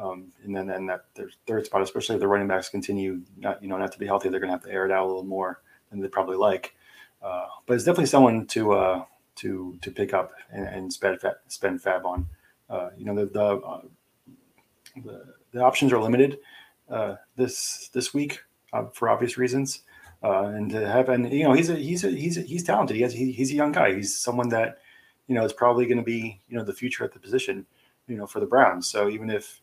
Um, 0.00 0.32
and 0.44 0.56
then, 0.56 0.66
then 0.66 0.86
that 0.86 1.04
their 1.14 1.30
third 1.46 1.66
spot, 1.66 1.82
especially 1.82 2.14
if 2.14 2.20
the 2.20 2.28
running 2.28 2.48
backs 2.48 2.70
continue 2.70 3.20
not, 3.36 3.62
you 3.62 3.68
know, 3.68 3.76
not 3.76 3.92
to 3.92 3.98
be 3.98 4.06
healthy, 4.06 4.30
they're 4.30 4.40
going 4.40 4.48
to 4.48 4.54
have 4.54 4.64
to 4.64 4.70
air 4.70 4.86
it 4.86 4.90
out 4.90 5.04
a 5.04 5.06
little 5.06 5.24
more 5.24 5.60
than 5.90 6.00
they 6.00 6.08
probably 6.08 6.38
like. 6.38 6.74
Uh, 7.22 7.46
but 7.66 7.74
it's 7.74 7.84
definitely 7.84 8.06
someone 8.06 8.46
to 8.46 8.72
uh, 8.72 9.04
to 9.36 9.78
to 9.82 9.90
pick 9.90 10.14
up 10.14 10.32
and, 10.50 10.66
and 10.66 10.92
spend 10.92 11.18
spend 11.48 11.82
FAAB 11.82 12.04
on. 12.04 12.26
Uh, 12.70 12.90
you 12.96 13.04
know, 13.04 13.14
the 13.14 13.26
the, 13.26 13.44
uh, 13.44 13.80
the, 15.04 15.24
the 15.52 15.60
options 15.60 15.92
are 15.92 16.00
limited 16.00 16.38
uh, 16.88 17.16
this 17.36 17.88
this 17.88 18.14
week 18.14 18.40
uh, 18.72 18.86
for 18.86 19.10
obvious 19.10 19.36
reasons. 19.36 19.82
and 20.22 20.70
to 20.70 20.88
have 20.88 21.10
and 21.10 21.30
you 21.30 21.44
know 21.44 21.52
he's 21.52 21.68
a 21.68 21.76
he's 21.76 22.04
a 22.04 22.10
he's 22.10 22.38
a, 22.38 22.40
he's 22.40 22.64
talented. 22.64 22.96
He 22.96 23.02
has 23.02 23.12
he, 23.12 23.32
he's 23.32 23.50
a 23.50 23.56
young 23.56 23.72
guy. 23.72 23.96
He's 23.96 24.16
someone 24.16 24.48
that 24.48 24.78
you 25.26 25.34
know 25.34 25.44
is 25.44 25.52
probably 25.52 25.84
going 25.84 25.98
to 25.98 26.04
be 26.04 26.40
you 26.48 26.56
know 26.56 26.64
the 26.64 26.72
future 26.72 27.04
at 27.04 27.12
the 27.12 27.20
position 27.20 27.66
you 28.08 28.16
know 28.16 28.26
for 28.26 28.40
the 28.40 28.46
Browns. 28.46 28.88
So 28.88 29.10
even 29.10 29.28
if 29.28 29.60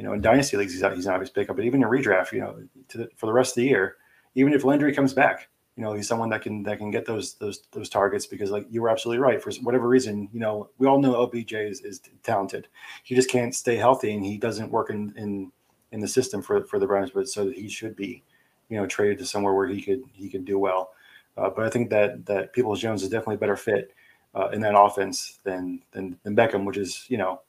you 0.00 0.06
know, 0.06 0.14
in 0.14 0.22
dynasty 0.22 0.56
leagues, 0.56 0.72
he's, 0.72 0.82
he's 0.94 1.04
an 1.04 1.12
obvious 1.12 1.28
pickup, 1.28 1.56
but 1.56 1.64
even 1.66 1.82
in 1.82 1.88
redraft, 1.90 2.32
you 2.32 2.40
know, 2.40 2.56
the, 2.88 3.10
for 3.16 3.26
the 3.26 3.34
rest 3.34 3.52
of 3.52 3.56
the 3.56 3.64
year, 3.64 3.98
even 4.34 4.54
if 4.54 4.64
Landry 4.64 4.94
comes 4.94 5.12
back, 5.12 5.50
you 5.76 5.82
know, 5.84 5.92
he's 5.92 6.08
someone 6.08 6.30
that 6.30 6.40
can 6.40 6.62
that 6.62 6.78
can 6.78 6.90
get 6.90 7.04
those 7.04 7.34
those 7.34 7.64
those 7.72 7.90
targets 7.90 8.26
because, 8.26 8.50
like 8.50 8.64
you 8.70 8.80
were 8.80 8.88
absolutely 8.88 9.20
right. 9.20 9.42
For 9.42 9.52
whatever 9.60 9.86
reason, 9.86 10.30
you 10.32 10.40
know, 10.40 10.70
we 10.78 10.86
all 10.86 10.98
know 10.98 11.16
OBJ 11.16 11.52
is, 11.52 11.82
is 11.82 12.00
talented. 12.22 12.68
He 13.04 13.14
just 13.14 13.28
can't 13.28 13.54
stay 13.54 13.76
healthy, 13.76 14.14
and 14.14 14.24
he 14.24 14.38
doesn't 14.38 14.70
work 14.70 14.88
in 14.88 15.12
in 15.18 15.52
in 15.92 16.00
the 16.00 16.08
system 16.08 16.40
for 16.40 16.64
for 16.64 16.78
the 16.78 16.86
Browns. 16.86 17.10
But 17.10 17.28
so 17.28 17.44
that 17.44 17.56
he 17.58 17.68
should 17.68 17.94
be, 17.94 18.22
you 18.70 18.78
know, 18.78 18.86
traded 18.86 19.18
to 19.18 19.26
somewhere 19.26 19.52
where 19.52 19.68
he 19.68 19.82
could 19.82 20.02
he 20.14 20.30
could 20.30 20.46
do 20.46 20.58
well. 20.58 20.92
Uh, 21.36 21.50
but 21.50 21.66
I 21.66 21.68
think 21.68 21.90
that 21.90 22.24
that 22.24 22.54
Peoples 22.54 22.80
Jones 22.80 23.02
is 23.02 23.10
definitely 23.10 23.34
a 23.34 23.38
better 23.38 23.56
fit 23.56 23.92
uh, 24.34 24.48
in 24.48 24.62
that 24.62 24.78
offense 24.78 25.40
than 25.44 25.82
than 25.92 26.18
than 26.22 26.34
Beckham, 26.34 26.64
which 26.64 26.78
is 26.78 27.04
you 27.10 27.18
know, 27.18 27.42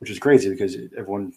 which 0.00 0.10
is 0.10 0.18
crazy 0.18 0.50
because 0.50 0.76
everyone 0.96 1.32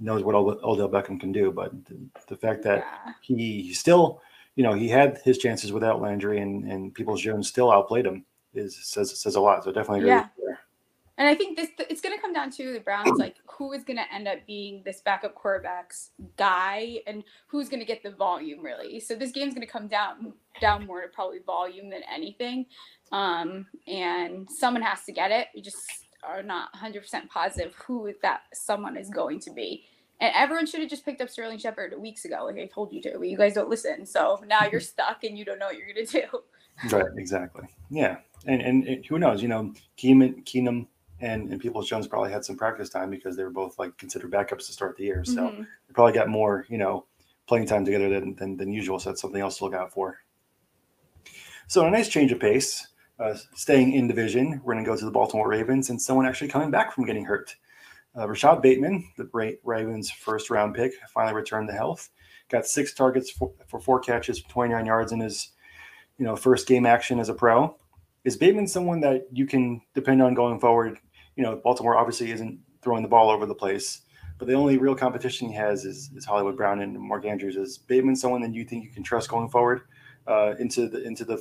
knows 0.00 0.22
what 0.22 0.34
Odell 0.34 0.88
Beckham 0.88 1.20
can 1.20 1.32
do. 1.32 1.52
But 1.52 1.72
the, 1.84 1.98
the 2.28 2.36
fact 2.36 2.62
that 2.64 2.78
yeah. 2.78 3.12
he 3.20 3.72
still, 3.74 4.20
you 4.56 4.64
know, 4.64 4.72
he 4.72 4.88
had 4.88 5.20
his 5.24 5.38
chances 5.38 5.72
without 5.72 6.00
Landry, 6.00 6.40
and 6.40 6.64
and 6.64 6.94
Peoples 6.94 7.20
Jones 7.20 7.48
still 7.48 7.70
outplayed 7.70 8.06
him 8.06 8.24
is 8.54 8.76
says 8.82 9.20
says 9.20 9.36
a 9.36 9.40
lot. 9.40 9.64
So 9.64 9.72
definitely 9.72 10.00
agree. 10.00 10.10
Yeah. 10.10 10.26
And 11.20 11.28
I 11.28 11.34
think 11.34 11.58
this 11.58 11.68
it's 11.90 12.00
going 12.00 12.16
to 12.16 12.20
come 12.20 12.32
down 12.32 12.50
to 12.52 12.72
the 12.72 12.80
Browns, 12.80 13.18
like 13.18 13.36
who 13.44 13.72
is 13.72 13.84
going 13.84 13.98
to 13.98 14.10
end 14.10 14.26
up 14.26 14.38
being 14.46 14.82
this 14.86 15.02
backup 15.02 15.34
quarterback's 15.34 16.12
guy, 16.38 17.00
and 17.06 17.22
who's 17.46 17.68
going 17.68 17.80
to 17.80 17.86
get 17.86 18.02
the 18.02 18.12
volume 18.12 18.64
really. 18.64 19.00
So 19.00 19.14
this 19.14 19.30
game's 19.30 19.52
going 19.52 19.66
to 19.66 19.70
come 19.70 19.86
down 19.86 20.32
down 20.62 20.86
more 20.86 21.02
to 21.02 21.08
probably 21.08 21.40
volume 21.44 21.90
than 21.90 22.00
anything, 22.10 22.64
um, 23.12 23.66
and 23.86 24.48
someone 24.50 24.82
has 24.82 25.04
to 25.04 25.12
get 25.12 25.30
it. 25.30 25.48
We 25.54 25.60
just 25.60 26.06
are 26.22 26.42
not 26.42 26.72
100% 26.74 27.28
positive 27.28 27.74
who 27.86 28.12
that 28.22 28.42
someone 28.52 28.96
is 28.96 29.10
going 29.10 29.40
to 29.40 29.50
be. 29.50 29.84
And 30.20 30.32
everyone 30.36 30.66
should 30.66 30.80
have 30.80 30.90
just 30.90 31.04
picked 31.04 31.22
up 31.22 31.30
Sterling 31.30 31.58
Shepard 31.58 31.94
weeks 31.98 32.26
ago, 32.26 32.44
like 32.44 32.56
I 32.56 32.66
told 32.66 32.92
you 32.92 33.00
to, 33.02 33.12
but 33.18 33.28
you 33.28 33.38
guys 33.38 33.54
don't 33.54 33.70
listen. 33.70 34.04
So 34.04 34.42
now 34.46 34.66
you're 34.70 34.80
stuck 34.80 35.24
and 35.24 35.36
you 35.36 35.44
don't 35.44 35.58
know 35.58 35.66
what 35.66 35.78
you're 35.78 35.92
going 35.92 36.06
to 36.06 36.12
do. 36.12 36.26
Right, 36.90 37.04
exactly. 37.18 37.64
Yeah. 37.90 38.16
And, 38.46 38.62
and, 38.62 38.88
and 38.88 39.04
who 39.04 39.18
knows, 39.18 39.42
you 39.42 39.48
know, 39.48 39.74
Keenum, 39.98 40.42
Keenum 40.44 40.86
and, 41.20 41.50
and 41.50 41.60
Peoples 41.60 41.86
Jones 41.86 42.06
probably 42.06 42.32
had 42.32 42.42
some 42.42 42.56
practice 42.56 42.88
time 42.88 43.10
because 43.10 43.36
they 43.36 43.42
were 43.42 43.50
both 43.50 43.78
like 43.78 43.98
considered 43.98 44.30
backups 44.30 44.66
to 44.66 44.72
start 44.72 44.96
the 44.96 45.04
year. 45.04 45.22
So 45.22 45.48
mm-hmm. 45.48 45.60
they 45.60 45.92
probably 45.92 46.14
got 46.14 46.30
more, 46.30 46.64
you 46.70 46.78
know, 46.78 47.04
playing 47.46 47.66
time 47.66 47.84
together 47.84 48.08
than, 48.08 48.34
than, 48.36 48.56
than 48.56 48.72
usual. 48.72 48.98
So 48.98 49.10
that's 49.10 49.20
something 49.20 49.42
else 49.42 49.58
to 49.58 49.64
look 49.64 49.74
out 49.74 49.92
for. 49.92 50.20
So 51.66 51.84
a 51.84 51.90
nice 51.90 52.08
change 52.08 52.32
of 52.32 52.40
pace. 52.40 52.86
Uh, 53.20 53.36
staying 53.54 53.92
in 53.92 54.08
division, 54.08 54.58
we're 54.64 54.72
going 54.72 54.82
to 54.82 54.90
go 54.90 54.96
to 54.96 55.04
the 55.04 55.10
Baltimore 55.10 55.46
Ravens 55.46 55.90
and 55.90 56.00
someone 56.00 56.24
actually 56.24 56.48
coming 56.48 56.70
back 56.70 56.94
from 56.94 57.04
getting 57.04 57.26
hurt. 57.26 57.54
Uh, 58.16 58.26
Rashod 58.26 58.62
Bateman, 58.62 59.12
the 59.18 59.58
Ravens' 59.62 60.10
first 60.10 60.48
round 60.48 60.74
pick, 60.74 60.92
finally 61.12 61.34
returned 61.34 61.68
to 61.68 61.74
health. 61.74 62.08
Got 62.48 62.66
six 62.66 62.94
targets 62.94 63.30
for, 63.30 63.52
for 63.66 63.78
four 63.78 64.00
catches, 64.00 64.42
29 64.42 64.86
yards 64.86 65.12
in 65.12 65.20
his, 65.20 65.50
you 66.16 66.24
know, 66.24 66.34
first 66.34 66.66
game 66.66 66.86
action 66.86 67.20
as 67.20 67.28
a 67.28 67.34
pro. 67.34 67.76
Is 68.24 68.38
Bateman 68.38 68.66
someone 68.66 69.00
that 69.00 69.26
you 69.30 69.46
can 69.46 69.82
depend 69.94 70.22
on 70.22 70.32
going 70.32 70.58
forward? 70.58 70.98
You 71.36 71.42
know, 71.42 71.56
Baltimore 71.62 71.98
obviously 71.98 72.30
isn't 72.32 72.58
throwing 72.80 73.02
the 73.02 73.08
ball 73.08 73.28
over 73.28 73.44
the 73.44 73.54
place, 73.54 74.00
but 74.38 74.48
the 74.48 74.54
only 74.54 74.78
real 74.78 74.94
competition 74.94 75.46
he 75.46 75.54
has 75.54 75.84
is, 75.84 76.10
is 76.16 76.24
Hollywood 76.24 76.56
Brown 76.56 76.80
and 76.80 76.98
Mark 76.98 77.26
Andrews. 77.26 77.56
Is 77.56 77.76
Bateman 77.76 78.16
someone 78.16 78.40
that 78.40 78.54
you 78.54 78.64
think 78.64 78.84
you 78.84 78.90
can 78.90 79.02
trust 79.02 79.28
going 79.28 79.50
forward 79.50 79.82
uh, 80.26 80.54
into 80.58 80.88
the 80.88 81.02
into 81.02 81.24
the 81.24 81.36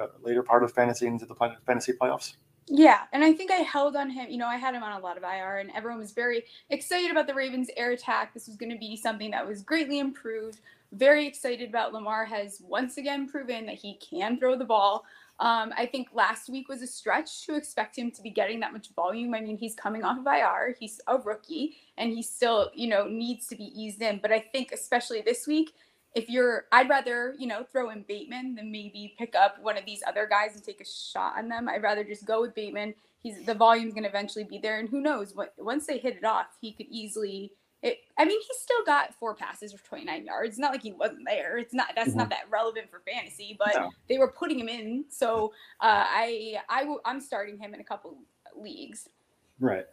uh, 0.00 0.06
later 0.22 0.42
part 0.42 0.64
of 0.64 0.72
fantasy 0.72 1.06
into 1.06 1.26
the 1.26 1.34
fantasy 1.66 1.92
playoffs? 1.92 2.34
Yeah, 2.68 3.00
and 3.12 3.24
I 3.24 3.32
think 3.32 3.50
I 3.50 3.56
held 3.56 3.96
on 3.96 4.08
him. 4.08 4.30
You 4.30 4.38
know, 4.38 4.46
I 4.46 4.56
had 4.56 4.74
him 4.74 4.82
on 4.82 4.92
a 4.92 5.04
lot 5.04 5.16
of 5.16 5.24
IR, 5.24 5.58
and 5.58 5.70
everyone 5.74 5.98
was 5.98 6.12
very 6.12 6.44
excited 6.70 7.10
about 7.10 7.26
the 7.26 7.34
Ravens' 7.34 7.68
air 7.76 7.90
attack. 7.90 8.32
This 8.32 8.46
was 8.46 8.56
going 8.56 8.70
to 8.70 8.78
be 8.78 8.96
something 8.96 9.30
that 9.32 9.46
was 9.46 9.62
greatly 9.62 9.98
improved. 9.98 10.60
Very 10.92 11.26
excited 11.26 11.68
about 11.68 11.92
Lamar 11.92 12.24
has 12.24 12.62
once 12.64 12.98
again 12.98 13.28
proven 13.28 13.66
that 13.66 13.74
he 13.74 13.94
can 13.98 14.38
throw 14.38 14.56
the 14.56 14.64
ball. 14.64 15.04
Um, 15.40 15.72
I 15.76 15.86
think 15.86 16.08
last 16.12 16.48
week 16.48 16.68
was 16.68 16.82
a 16.82 16.86
stretch 16.86 17.44
to 17.46 17.56
expect 17.56 17.98
him 17.98 18.12
to 18.12 18.22
be 18.22 18.30
getting 18.30 18.60
that 18.60 18.72
much 18.72 18.90
volume. 18.94 19.34
I 19.34 19.40
mean, 19.40 19.56
he's 19.56 19.74
coming 19.74 20.04
off 20.04 20.18
of 20.18 20.26
IR, 20.26 20.76
he's 20.78 21.00
a 21.08 21.18
rookie, 21.18 21.76
and 21.98 22.12
he 22.12 22.22
still, 22.22 22.70
you 22.74 22.86
know, 22.86 23.08
needs 23.08 23.48
to 23.48 23.56
be 23.56 23.72
eased 23.74 24.02
in. 24.02 24.20
But 24.22 24.30
I 24.30 24.38
think, 24.38 24.70
especially 24.72 25.20
this 25.20 25.48
week, 25.48 25.72
if 26.14 26.28
you're 26.28 26.66
I'd 26.72 26.88
rather, 26.88 27.34
you 27.38 27.46
know, 27.46 27.64
throw 27.70 27.90
in 27.90 28.04
Bateman 28.06 28.54
than 28.54 28.70
maybe 28.70 29.14
pick 29.18 29.34
up 29.34 29.62
one 29.62 29.78
of 29.78 29.84
these 29.84 30.02
other 30.06 30.26
guys 30.28 30.54
and 30.54 30.64
take 30.64 30.80
a 30.80 30.84
shot 30.84 31.38
on 31.38 31.48
them. 31.48 31.68
I'd 31.68 31.82
rather 31.82 32.04
just 32.04 32.24
go 32.24 32.40
with 32.40 32.54
Bateman. 32.54 32.94
He's 33.22 33.44
the 33.44 33.54
volume's 33.54 33.94
going 33.94 34.02
to 34.02 34.08
eventually 34.08 34.44
be 34.44 34.58
there 34.58 34.78
and 34.78 34.88
who 34.88 35.00
knows 35.00 35.34
what 35.34 35.54
once 35.58 35.86
they 35.86 35.98
hit 35.98 36.16
it 36.16 36.24
off, 36.24 36.46
he 36.60 36.72
could 36.72 36.86
easily 36.90 37.52
it, 37.82 37.98
I 38.16 38.24
mean, 38.24 38.40
he 38.40 38.48
still 38.60 38.84
got 38.86 39.12
four 39.14 39.34
passes 39.34 39.72
for 39.72 39.84
29 39.84 40.24
yards. 40.24 40.50
It's 40.50 40.58
not 40.58 40.70
like 40.70 40.82
he 40.82 40.92
wasn't 40.92 41.26
there. 41.26 41.58
It's 41.58 41.74
not 41.74 41.88
that's 41.96 42.10
mm-hmm. 42.10 42.18
not 42.18 42.30
that 42.30 42.44
relevant 42.48 42.88
for 42.88 43.00
fantasy, 43.00 43.56
but 43.58 43.74
no. 43.74 43.90
they 44.08 44.18
were 44.18 44.30
putting 44.30 44.60
him 44.60 44.68
in. 44.68 45.04
So 45.08 45.52
uh, 45.80 46.04
I 46.06 46.58
I 46.68 46.80
w- 46.82 47.00
I'm 47.04 47.20
starting 47.20 47.58
him 47.58 47.74
in 47.74 47.80
a 47.80 47.84
couple 47.84 48.18
leagues. 48.56 49.08
Right. 49.58 49.86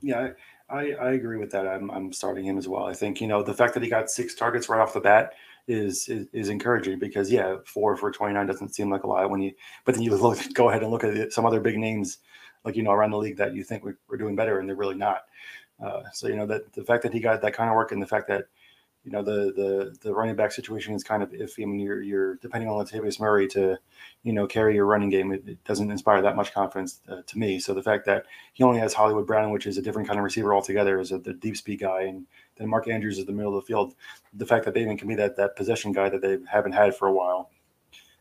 Yeah, 0.00 0.28
I, 0.68 0.92
I 0.92 1.12
agree 1.12 1.38
with 1.38 1.50
that. 1.52 1.66
I'm, 1.66 1.90
I'm 1.90 2.12
starting 2.12 2.44
him 2.44 2.58
as 2.58 2.66
well. 2.66 2.86
I 2.86 2.92
think 2.92 3.20
you 3.20 3.28
know 3.28 3.42
the 3.42 3.54
fact 3.54 3.74
that 3.74 3.82
he 3.82 3.88
got 3.88 4.10
six 4.10 4.34
targets 4.34 4.68
right 4.68 4.80
off 4.80 4.94
the 4.94 5.00
bat 5.00 5.34
is 5.68 6.08
is, 6.08 6.26
is 6.32 6.48
encouraging 6.48 6.98
because 6.98 7.30
yeah, 7.30 7.56
four 7.64 7.96
for 7.96 8.10
29 8.10 8.46
doesn't 8.46 8.74
seem 8.74 8.90
like 8.90 9.04
a 9.04 9.06
lot 9.06 9.30
when 9.30 9.40
you. 9.40 9.52
But 9.84 9.94
then 9.94 10.02
you 10.02 10.14
look, 10.16 10.38
go 10.54 10.70
ahead 10.70 10.82
and 10.82 10.90
look 10.90 11.04
at 11.04 11.32
some 11.32 11.46
other 11.46 11.60
big 11.60 11.78
names 11.78 12.18
like 12.64 12.76
you 12.76 12.82
know 12.82 12.92
around 12.92 13.12
the 13.12 13.18
league 13.18 13.36
that 13.36 13.54
you 13.54 13.62
think 13.62 13.84
we, 13.84 13.92
are 14.10 14.16
doing 14.16 14.34
better 14.34 14.58
and 14.58 14.68
they're 14.68 14.76
really 14.76 14.96
not. 14.96 15.22
Uh, 15.82 16.02
so 16.12 16.26
you 16.26 16.36
know 16.36 16.46
that 16.46 16.72
the 16.72 16.82
fact 16.82 17.02
that 17.04 17.12
he 17.12 17.20
got 17.20 17.40
that 17.42 17.54
kind 17.54 17.70
of 17.70 17.76
work 17.76 17.92
and 17.92 18.02
the 18.02 18.06
fact 18.06 18.26
that 18.26 18.46
you 19.06 19.12
know 19.12 19.22
the 19.22 19.52
the 19.54 19.96
the 20.00 20.12
running 20.12 20.34
back 20.34 20.50
situation 20.50 20.92
is 20.92 21.04
kind 21.04 21.22
of 21.22 21.30
iffy. 21.30 21.62
I 21.62 21.66
mean, 21.66 21.78
you're 21.78 22.02
you're 22.02 22.34
depending 22.36 22.68
on 22.68 22.84
Latavius 22.84 23.20
Murray 23.20 23.46
to, 23.48 23.78
you 24.24 24.32
know, 24.32 24.48
carry 24.48 24.74
your 24.74 24.84
running 24.84 25.10
game. 25.10 25.30
It, 25.30 25.44
it 25.46 25.64
doesn't 25.64 25.92
inspire 25.92 26.20
that 26.22 26.34
much 26.34 26.52
confidence 26.52 26.98
uh, 27.08 27.22
to 27.24 27.38
me. 27.38 27.60
So 27.60 27.72
the 27.72 27.84
fact 27.84 28.04
that 28.06 28.26
he 28.52 28.64
only 28.64 28.80
has 28.80 28.92
Hollywood 28.92 29.24
Brown, 29.24 29.52
which 29.52 29.64
is 29.64 29.78
a 29.78 29.82
different 29.82 30.08
kind 30.08 30.18
of 30.18 30.24
receiver 30.24 30.52
altogether, 30.52 30.98
is 30.98 31.12
a, 31.12 31.18
the 31.18 31.34
deep 31.34 31.56
speed 31.56 31.78
guy, 31.78 32.02
and 32.02 32.26
then 32.56 32.68
Mark 32.68 32.88
Andrews 32.88 33.18
is 33.18 33.26
the 33.26 33.32
middle 33.32 33.56
of 33.56 33.64
the 33.64 33.66
field. 33.66 33.94
The 34.34 34.44
fact 34.44 34.64
that 34.64 34.74
Bateman 34.74 34.98
can 34.98 35.06
be 35.06 35.14
that 35.14 35.36
that 35.36 35.54
possession 35.54 35.92
guy 35.92 36.08
that 36.08 36.20
they 36.20 36.38
haven't 36.50 36.72
had 36.72 36.96
for 36.96 37.06
a 37.06 37.12
while 37.12 37.50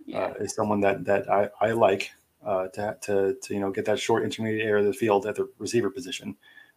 yeah. 0.06 0.20
uh, 0.20 0.34
is 0.40 0.54
someone 0.54 0.82
that 0.82 1.04
that 1.06 1.30
I 1.30 1.50
I 1.60 1.72
like. 1.72 2.12
Uh, 2.46 2.68
to, 2.68 2.96
to, 3.02 3.36
to 3.42 3.56
you 3.56 3.60
know 3.60 3.72
get 3.72 3.86
that 3.86 3.98
short 3.98 4.24
intermediate 4.24 4.68
area 4.68 4.86
of 4.86 4.86
the 4.86 4.94
field 4.94 5.26
at 5.26 5.34
the 5.34 5.50
receiver 5.58 5.90
position, 5.90 6.36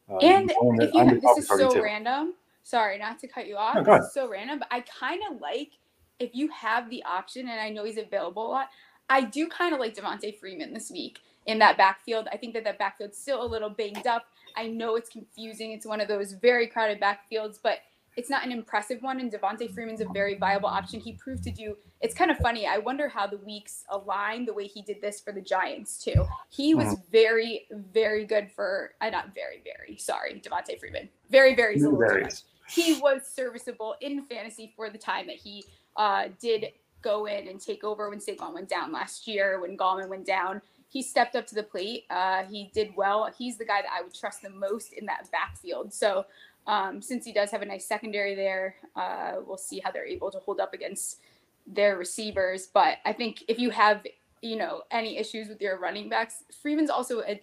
uh, 0.09 0.17
and 0.17 0.51
if 0.51 0.95
you, 0.95 1.21
this 1.21 1.37
is 1.41 1.47
so 1.47 1.71
too. 1.71 1.83
random 1.83 2.33
sorry, 2.63 2.99
not 2.99 3.19
to 3.21 3.29
cut 3.29 3.47
you 3.47 3.57
off. 3.57 3.87
No, 3.87 4.01
so 4.13 4.29
random, 4.29 4.59
but 4.61 4.69
I 4.71 4.81
kind 4.81 5.21
of 5.31 5.41
like 5.41 5.71
if 6.19 6.35
you 6.35 6.49
have 6.49 6.91
the 6.91 7.03
option, 7.05 7.49
and 7.49 7.61
I 7.61 7.71
know 7.71 7.85
he's 7.85 7.99
available 7.99 8.47
a 8.47 8.51
lot. 8.51 8.69
I 9.09 9.23
do 9.23 9.49
kind 9.49 9.73
of 9.73 9.81
like 9.81 9.95
Devonta 9.95 10.39
Freeman 10.39 10.75
this 10.75 10.91
week 10.91 11.21
in 11.47 11.59
that 11.61 11.79
backfield. 11.79 12.29
I 12.31 12.37
think 12.37 12.55
that 12.55 12.65
that 12.65 12.79
backfield's 12.79 13.17
still 13.17 13.43
a 13.43 13.47
little 13.47 13.71
banged 13.71 14.07
up. 14.07 14.27
I 14.57 14.67
know 14.67 14.97
it's 14.97 15.09
confusing. 15.09 15.73
It's 15.73 15.87
one 15.87 16.01
of 16.01 16.09
those 16.09 16.33
very 16.33 16.67
crowded 16.67 17.01
backfields, 17.01 17.59
but 17.63 17.79
it's 18.19 18.29
not 18.29 18.45
an 18.45 18.51
impressive 18.51 19.01
one. 19.01 19.21
And 19.21 19.33
Devonta 19.33 19.73
Freeman's 19.73 20.01
a 20.01 20.09
very 20.13 20.35
viable 20.35 20.69
option. 20.69 20.99
He 20.99 21.13
proved 21.13 21.45
to 21.45 21.53
do. 21.53 21.77
It's 22.01 22.15
kind 22.15 22.33
of 22.33 22.37
funny. 22.39 22.67
I 22.67 22.79
wonder 22.79 23.09
how 23.09 23.29
the 23.29 23.37
weeks 23.39 23.85
align 23.91 24.45
the 24.45 24.53
way 24.53 24.67
he 24.67 24.83
did 24.83 25.01
this 25.01 25.21
for 25.21 25.33
the 25.33 25.41
Giants 25.41 26.03
too. 26.03 26.27
He 26.51 26.75
was 26.75 26.89
mm-hmm. 26.89 27.13
very, 27.13 27.69
very 27.71 28.25
good 28.27 28.51
for. 28.51 28.95
I 29.01 29.07
uh, 29.07 29.11
not 29.11 29.35
very, 29.37 29.63
very. 29.63 29.97
Sorry, 29.99 30.43
Devonta 30.45 30.79
Freeman. 30.81 31.09
Very, 31.31 31.55
very. 31.55 31.79
very 31.79 32.27
he 32.69 32.99
was 33.01 33.23
serviceable 33.25 33.95
in 34.01 34.25
fantasy 34.25 34.73
for 34.75 34.91
the 34.91 34.99
time 34.99 35.29
that 35.29 35.37
he 35.37 35.65
uh, 35.97 36.25
did 36.41 36.67
go 37.01 37.27
in 37.27 37.47
and 37.47 37.61
take 37.61 37.85
over 37.85 38.11
when 38.11 38.19
Saquon 38.19 38.53
went 38.53 38.69
down 38.69 38.91
last 38.91 39.29
year, 39.29 39.61
when 39.61 39.77
Gallman 39.79 40.09
went 40.09 40.27
down. 40.27 40.61
He 40.89 41.03
stepped 41.03 41.37
up 41.37 41.47
to 41.47 41.55
the 41.55 41.63
plate. 41.63 42.05
Uh, 42.11 42.43
he 42.45 42.71
did 42.75 42.93
well. 42.97 43.31
He's 43.39 43.59
the 43.59 43.65
guy 43.65 43.83
that 43.83 43.91
I 43.97 44.03
would 44.03 44.15
trust 44.15 44.43
the 44.43 44.51
most 44.51 44.93
in 44.93 45.07
that 45.07 45.31
backfield. 45.31 45.95
So 45.95 46.25
um, 46.67 47.01
since 47.01 47.25
he 47.25 47.33
does 47.33 47.51
have 47.51 47.63
a 47.63 47.67
nice 47.67 47.87
secondary 47.87 48.35
there, 48.35 48.77
uh, 48.97 49.37
we'll 49.47 49.57
see 49.57 49.81
how 49.81 49.91
they're 49.91 50.07
able 50.07 50.31
to 50.31 50.39
hold 50.39 50.61
up 50.61 50.75
against 50.75 51.21
their 51.67 51.97
receivers. 51.97 52.67
But 52.67 52.99
I 53.05 53.13
think 53.13 53.45
if 53.49 53.59
you 53.59 53.71
have, 53.71 54.07
you 54.43 54.57
know, 54.57 54.83
any 54.91 55.19
issues 55.19 55.49
with 55.49 55.61
your 55.61 55.79
running 55.79 56.09
backs, 56.09 56.45
Freeman's 56.63 56.91
also 56.91 57.21
a 57.23 57.41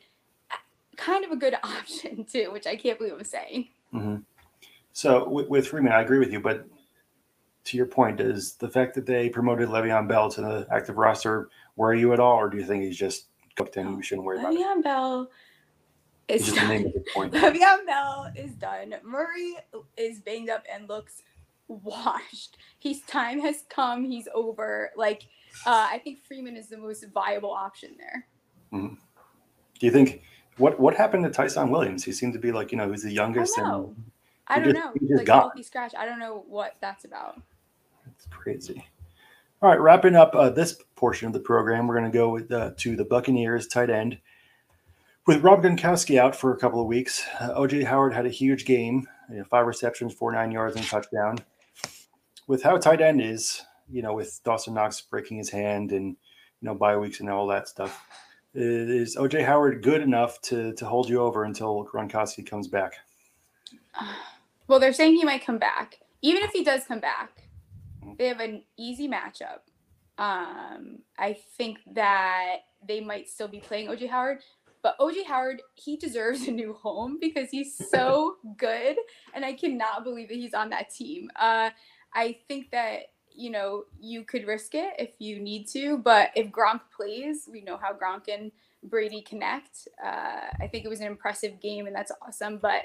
kind 0.97 1.25
of 1.25 1.31
a 1.31 1.35
good 1.35 1.55
option 1.63 2.25
too, 2.25 2.51
which 2.51 2.67
I 2.67 2.75
can't 2.75 2.97
believe 2.97 3.13
I'm 3.13 3.23
saying. 3.23 3.67
Mm-hmm. 3.93 4.15
So 4.93 5.27
with, 5.27 5.47
with, 5.49 5.67
Freeman, 5.67 5.91
I 5.91 6.01
agree 6.01 6.19
with 6.19 6.31
you, 6.31 6.39
but 6.39 6.65
to 7.65 7.77
your 7.77 7.85
point, 7.85 8.17
does 8.17 8.53
the 8.55 8.69
fact 8.69 8.93
that 8.95 9.05
they 9.05 9.29
promoted 9.29 9.69
Le'Veon 9.69 10.07
Bell 10.07 10.29
to 10.31 10.41
the 10.41 10.67
active 10.71 10.97
roster 10.97 11.49
worry 11.75 11.99
you 11.99 12.13
at 12.13 12.19
all, 12.19 12.37
or 12.37 12.49
do 12.49 12.57
you 12.57 12.63
think 12.63 12.83
he's 12.83 12.97
just 12.97 13.25
cooked 13.55 13.75
and 13.77 13.97
we 13.97 14.03
shouldn't 14.03 14.25
worry 14.25 14.37
Le'Veon 14.37 14.51
about 14.51 14.77
it? 14.77 14.83
Bell 14.83 15.29
is 16.27 16.53
done. 16.53 16.91
Le'Veon 17.15 17.85
Bell 17.85 18.31
is 18.35 18.53
done. 18.53 18.95
Murray 19.03 19.55
is 19.97 20.19
banged 20.19 20.49
up 20.49 20.63
and 20.71 20.89
looks 20.89 21.23
washed. 21.67 22.57
His 22.79 23.01
time 23.01 23.39
has 23.39 23.63
come. 23.69 24.05
He's 24.05 24.27
over. 24.33 24.91
Like 24.95 25.23
uh, 25.65 25.87
I 25.91 25.99
think 25.99 26.19
Freeman 26.23 26.55
is 26.55 26.67
the 26.67 26.77
most 26.77 27.05
viable 27.13 27.51
option 27.51 27.95
there. 27.97 28.27
Mm-hmm. 28.73 28.95
Do 29.79 29.85
you 29.85 29.91
think 29.91 30.21
what 30.57 30.79
what 30.79 30.95
happened 30.95 31.23
to 31.25 31.29
Ty'Son 31.29 31.69
Williams? 31.69 32.03
He 32.03 32.11
seemed 32.11 32.33
to 32.33 32.39
be 32.39 32.51
like 32.51 32.71
you 32.71 32.77
know 32.77 32.89
he's 32.89 33.03
the 33.03 33.11
youngest 33.11 33.57
and 33.57 33.95
I 34.47 34.59
don't 34.59 34.73
just, 34.73 35.01
know. 35.01 35.15
Like 35.15 35.27
healthy 35.27 35.63
scratch. 35.63 35.93
I 35.97 36.05
don't 36.05 36.19
know 36.19 36.43
what 36.47 36.75
that's 36.81 37.05
about. 37.05 37.41
That's 38.05 38.27
crazy. 38.27 38.85
All 39.61 39.69
right, 39.69 39.79
wrapping 39.79 40.15
up 40.15 40.35
uh, 40.35 40.49
this 40.49 40.77
portion 40.95 41.27
of 41.27 41.33
the 41.33 41.39
program, 41.39 41.87
we're 41.87 41.97
going 41.97 42.11
to 42.11 42.15
go 42.15 42.29
with, 42.29 42.51
uh, 42.51 42.71
to 42.77 42.95
the 42.95 43.05
Buccaneers 43.05 43.67
tight 43.67 43.89
end. 43.89 44.19
With 45.27 45.41
Rob 45.41 45.63
Gronkowski 45.63 46.19
out 46.19 46.35
for 46.35 46.53
a 46.53 46.57
couple 46.57 46.79
of 46.79 46.85
weeks, 46.85 47.25
uh, 47.39 47.59
OJ 47.59 47.83
Howard 47.83 48.13
had 48.13 48.27
a 48.27 48.29
huge 48.29 48.63
game, 48.63 49.07
you 49.31 49.37
know, 49.37 49.43
five 49.45 49.65
receptions, 49.65 50.13
four 50.13 50.31
nine 50.31 50.51
yards, 50.51 50.75
and 50.75 50.85
touchdown. 50.85 51.39
With 52.45 52.61
how 52.61 52.77
tight 52.77 53.01
end 53.01 53.21
is, 53.21 53.63
you 53.89 54.03
know, 54.03 54.13
with 54.13 54.39
Dawson 54.43 54.75
Knox 54.75 55.01
breaking 55.01 55.37
his 55.37 55.49
hand 55.49 55.91
and 55.93 56.15
you 56.61 56.67
know 56.67 56.75
bye 56.75 56.95
weeks 56.95 57.21
and 57.21 57.29
all 57.29 57.47
that 57.47 57.67
stuff, 57.67 58.05
is 58.53 59.15
OJ 59.15 59.43
Howard 59.43 59.81
good 59.81 60.03
enough 60.03 60.39
to 60.41 60.73
to 60.73 60.85
hold 60.85 61.09
you 61.09 61.21
over 61.21 61.45
until 61.45 61.83
Gronkowski 61.91 62.45
comes 62.45 62.67
back? 62.67 62.93
Well, 64.67 64.79
they're 64.79 64.93
saying 64.93 65.13
he 65.13 65.23
might 65.23 65.45
come 65.45 65.59
back. 65.59 65.99
Even 66.23 66.41
if 66.41 66.49
he 66.49 66.63
does 66.63 66.85
come 66.85 66.99
back, 66.99 67.47
they 68.17 68.27
have 68.27 68.39
an 68.39 68.63
easy 68.77 69.07
matchup. 69.07 69.59
Um, 70.17 71.03
I 71.19 71.37
think 71.55 71.81
that 71.93 72.61
they 72.87 72.99
might 72.99 73.29
still 73.29 73.47
be 73.47 73.59
playing 73.59 73.89
OJ 73.89 74.09
Howard, 74.09 74.39
but 74.85 74.99
OJ 74.99 75.25
Howard, 75.25 75.63
he 75.73 75.97
deserves 75.97 76.47
a 76.47 76.51
new 76.51 76.71
home 76.73 77.17
because 77.19 77.49
he's 77.49 77.75
so 77.89 78.35
good, 78.57 78.97
and 79.33 79.43
I 79.43 79.53
cannot 79.53 80.03
believe 80.03 80.27
that 80.27 80.35
he's 80.37 80.53
on 80.53 80.69
that 80.69 80.91
team. 80.93 81.27
Uh, 81.37 81.71
I 82.13 82.37
think 82.47 82.69
that 82.69 83.07
you 83.33 83.49
know 83.49 83.85
you 83.99 84.23
could 84.23 84.45
risk 84.45 84.75
it 84.75 84.93
if 84.99 85.15
you 85.17 85.39
need 85.39 85.67
to, 85.69 85.97
but 85.97 86.29
if 86.35 86.51
Gronk 86.51 86.81
plays, 86.95 87.49
we 87.51 87.61
know 87.61 87.77
how 87.77 87.93
Gronk 87.93 88.31
and 88.31 88.51
Brady 88.83 89.23
connect. 89.23 89.87
Uh, 90.05 90.51
I 90.61 90.67
think 90.71 90.85
it 90.85 90.89
was 90.89 90.99
an 90.99 91.07
impressive 91.07 91.59
game, 91.59 91.87
and 91.87 91.95
that's 91.95 92.11
awesome. 92.21 92.59
But 92.59 92.83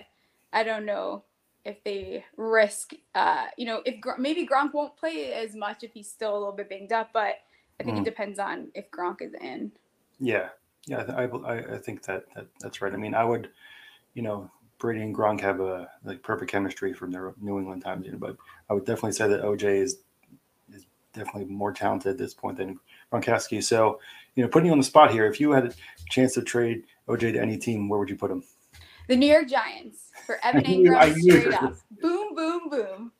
I 0.54 0.62
don't 0.62 0.86
know 0.86 1.24
if 1.66 1.84
they 1.84 2.24
risk, 2.38 2.94
uh, 3.14 3.48
you 3.58 3.66
know, 3.66 3.82
if 3.84 4.00
Gr- 4.00 4.16
maybe 4.18 4.46
Gronk 4.46 4.72
won't 4.72 4.96
play 4.96 5.34
as 5.34 5.54
much 5.54 5.84
if 5.84 5.92
he's 5.92 6.10
still 6.10 6.32
a 6.32 6.38
little 6.38 6.56
bit 6.56 6.70
banged 6.70 6.94
up. 6.94 7.10
But 7.12 7.34
I 7.78 7.82
think 7.82 7.98
Mm. 7.98 8.00
it 8.00 8.04
depends 8.06 8.38
on 8.38 8.70
if 8.74 8.90
Gronk 8.90 9.20
is 9.20 9.34
in. 9.34 9.70
Yeah, 10.18 10.48
yeah, 10.86 11.04
I, 11.08 11.24
I, 11.24 11.74
I 11.74 11.78
think 11.78 12.02
that, 12.04 12.24
that 12.34 12.46
that's 12.60 12.80
right. 12.80 12.92
I 12.92 12.96
mean, 12.96 13.14
I 13.14 13.24
would, 13.24 13.50
you 14.14 14.22
know, 14.22 14.50
Brady 14.78 15.02
and 15.02 15.14
Gronk 15.14 15.40
have 15.40 15.60
a 15.60 15.88
like 16.04 16.22
perfect 16.22 16.50
chemistry 16.50 16.92
from 16.92 17.10
their 17.10 17.34
New 17.40 17.58
England 17.58 17.84
times, 17.84 18.06
you 18.06 18.12
know, 18.12 18.18
but 18.18 18.36
I 18.68 18.74
would 18.74 18.86
definitely 18.86 19.12
say 19.12 19.28
that 19.28 19.42
OJ 19.42 19.82
is 19.82 19.98
is 20.72 20.86
definitely 21.12 21.44
more 21.44 21.72
talented 21.72 22.12
at 22.12 22.18
this 22.18 22.34
point 22.34 22.56
than 22.56 22.80
Gronkowski. 23.12 23.62
So, 23.62 24.00
you 24.34 24.42
know, 24.42 24.48
putting 24.48 24.66
you 24.66 24.72
on 24.72 24.78
the 24.78 24.84
spot 24.84 25.10
here, 25.10 25.26
if 25.26 25.38
you 25.38 25.52
had 25.52 25.66
a 25.66 25.72
chance 26.08 26.34
to 26.34 26.42
trade 26.42 26.84
OJ 27.08 27.34
to 27.34 27.40
any 27.40 27.58
team, 27.58 27.88
where 27.88 28.00
would 28.00 28.08
you 28.08 28.16
put 28.16 28.30
him? 28.30 28.42
The 29.06 29.16
New 29.16 29.30
York 29.30 29.48
Giants 29.48 30.10
for 30.24 30.38
Evan 30.44 30.62
Engram 30.62 31.14
straight 31.14 31.52
up. 31.52 31.76
Boom, 32.00 32.34
boom, 32.34 32.68
boom. 32.70 33.12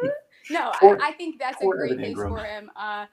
no, 0.50 0.72
I, 0.82 0.96
I 1.00 1.12
think 1.12 1.38
that's 1.38 1.62
a 1.62 1.66
great 1.66 1.92
Evan 1.92 2.04
case 2.04 2.16
Engram. 2.16 2.28
for 2.28 2.44
him. 2.44 2.70
Uh, 2.76 3.06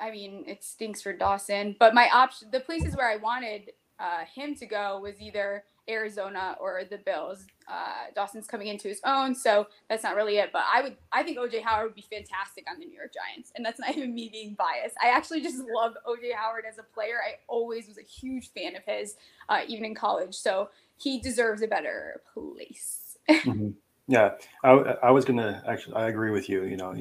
I 0.00 0.10
mean, 0.10 0.44
it 0.46 0.64
stinks 0.64 1.02
for 1.02 1.12
Dawson, 1.12 1.76
but 1.78 1.94
my 1.94 2.08
option, 2.12 2.48
the 2.50 2.60
places 2.60 2.96
where 2.96 3.08
I 3.08 3.16
wanted 3.16 3.72
uh, 3.98 4.24
him 4.32 4.54
to 4.56 4.66
go 4.66 5.00
was 5.00 5.20
either 5.20 5.64
Arizona 5.88 6.56
or 6.60 6.82
the 6.88 6.98
Bills. 6.98 7.46
Uh, 7.68 8.10
Dawson's 8.14 8.46
coming 8.46 8.66
into 8.68 8.88
his 8.88 9.00
own, 9.04 9.34
so 9.34 9.66
that's 9.88 10.02
not 10.02 10.16
really 10.16 10.36
it. 10.38 10.50
But 10.52 10.64
I 10.72 10.82
would, 10.82 10.96
I 11.12 11.22
think 11.22 11.38
OJ 11.38 11.62
Howard 11.62 11.86
would 11.86 11.94
be 11.94 12.04
fantastic 12.10 12.64
on 12.70 12.78
the 12.78 12.86
New 12.86 12.96
York 12.96 13.12
Giants, 13.14 13.52
and 13.56 13.64
that's 13.64 13.78
not 13.78 13.90
even 13.96 14.14
me 14.14 14.28
being 14.30 14.54
biased. 14.54 14.96
I 15.02 15.08
actually 15.08 15.40
just 15.40 15.58
love 15.58 15.94
OJ 16.06 16.34
Howard 16.34 16.64
as 16.68 16.78
a 16.78 16.82
player. 16.82 17.16
I 17.26 17.36
always 17.48 17.88
was 17.88 17.98
a 17.98 18.02
huge 18.02 18.50
fan 18.52 18.76
of 18.76 18.82
his, 18.84 19.16
uh, 19.48 19.60
even 19.66 19.84
in 19.84 19.94
college. 19.94 20.34
So 20.34 20.70
he 20.96 21.20
deserves 21.20 21.62
a 21.62 21.68
better 21.68 22.20
place. 22.34 23.18
Mhm. 23.28 23.74
Yeah, 24.08 24.34
I, 24.62 24.70
I 24.70 25.10
was 25.10 25.24
gonna 25.24 25.64
actually. 25.66 25.96
I 25.96 26.06
agree 26.06 26.30
with 26.30 26.48
you. 26.48 26.62
You 26.62 26.76
know, 26.76 26.94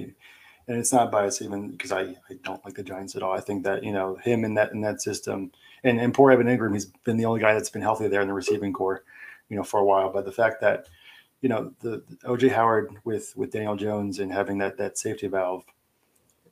and 0.68 0.78
it's 0.78 0.92
not 0.94 1.12
bias 1.12 1.42
even 1.42 1.70
because 1.72 1.92
I, 1.92 2.02
I 2.30 2.38
don't 2.44 2.64
like 2.66 2.74
the 2.76 2.84
Giants 2.84 3.16
at 3.16 3.24
all. 3.24 3.34
I 3.34 3.40
think 3.40 3.64
that 3.64 3.84
you 3.84 3.92
know 3.92 4.16
him 4.16 4.44
in 4.46 4.54
that 4.56 4.72
in 4.72 4.82
that 4.82 5.02
system, 5.02 5.52
and 5.84 6.00
and 6.00 6.14
poor 6.14 6.32
Evan 6.32 6.48
Engram, 6.48 6.74
he's 6.74 6.86
been 6.86 7.18
the 7.18 7.26
only 7.26 7.40
guy 7.42 7.54
that's 7.54 7.70
been 7.70 7.82
healthy 7.82 8.08
there 8.08 8.22
in 8.22 8.28
the 8.28 8.34
receiving 8.34 8.74
core, 8.74 9.04
you 9.50 9.56
know, 9.58 9.64
for 9.64 9.80
a 9.80 9.86
while. 9.86 10.12
But 10.12 10.26
the 10.26 10.32
fact 10.32 10.62
that 10.62 10.88
you 11.42 11.50
know 11.50 11.72
the, 11.82 12.04
the 12.10 12.16
OJ 12.28 12.52
Howard 12.52 12.96
with 13.04 13.36
with 13.38 13.52
Daniel 13.52 13.76
Jones 13.76 14.20
and 14.20 14.32
having 14.32 14.58
that 14.60 14.78
that 14.78 14.98
safety 14.98 15.28
valve 15.28 15.64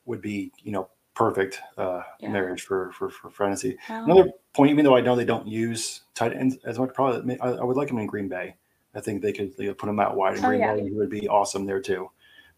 would 0.06 0.22
be 0.22 0.52
you 0.64 0.72
know 0.72 0.90
perfect 1.16 1.62
uh, 1.78 2.02
Yeah. 2.20 2.30
marriage 2.30 2.64
for 2.64 2.92
for 2.92 3.10
for 3.10 3.30
fantasy. 3.30 3.78
Another 4.06 4.32
point, 4.54 4.72
even 4.72 4.84
though 4.86 4.96
I 4.96 5.02
know 5.02 5.16
they 5.16 5.26
don't 5.26 5.48
use 5.48 6.02
tight 6.16 6.34
ends 6.36 6.58
as 6.66 6.78
much, 6.78 6.94
probably 6.94 7.40
I, 7.40 7.52
I 7.52 7.64
would 7.64 7.78
like 7.78 7.90
him 7.90 8.00
in 8.00 8.08
Green 8.08 8.28
Bay. 8.28 8.56
I 8.96 9.00
think 9.00 9.22
they 9.22 9.32
could 9.34 9.56
they 9.58 9.66
could 9.66 9.78
put 9.78 9.90
him 9.90 10.00
out 10.00 10.16
wide 10.16 10.38
in 10.38 10.46
Oh, 10.46 10.50
Green 10.50 10.60
yeah. 10.60 10.76
Bay. 10.76 10.84
He 10.84 10.92
would 10.92 11.10
be 11.10 11.28
awesome 11.28 11.66
there 11.66 11.80
too. 11.80 12.10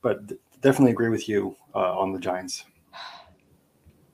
But 0.01 0.19
definitely 0.65 0.91
agree 0.91 1.09
with 1.09 1.29
you 1.29 1.55
uh, 1.75 1.97
on 1.97 2.11
the 2.11 2.19
Giants. 2.19 2.65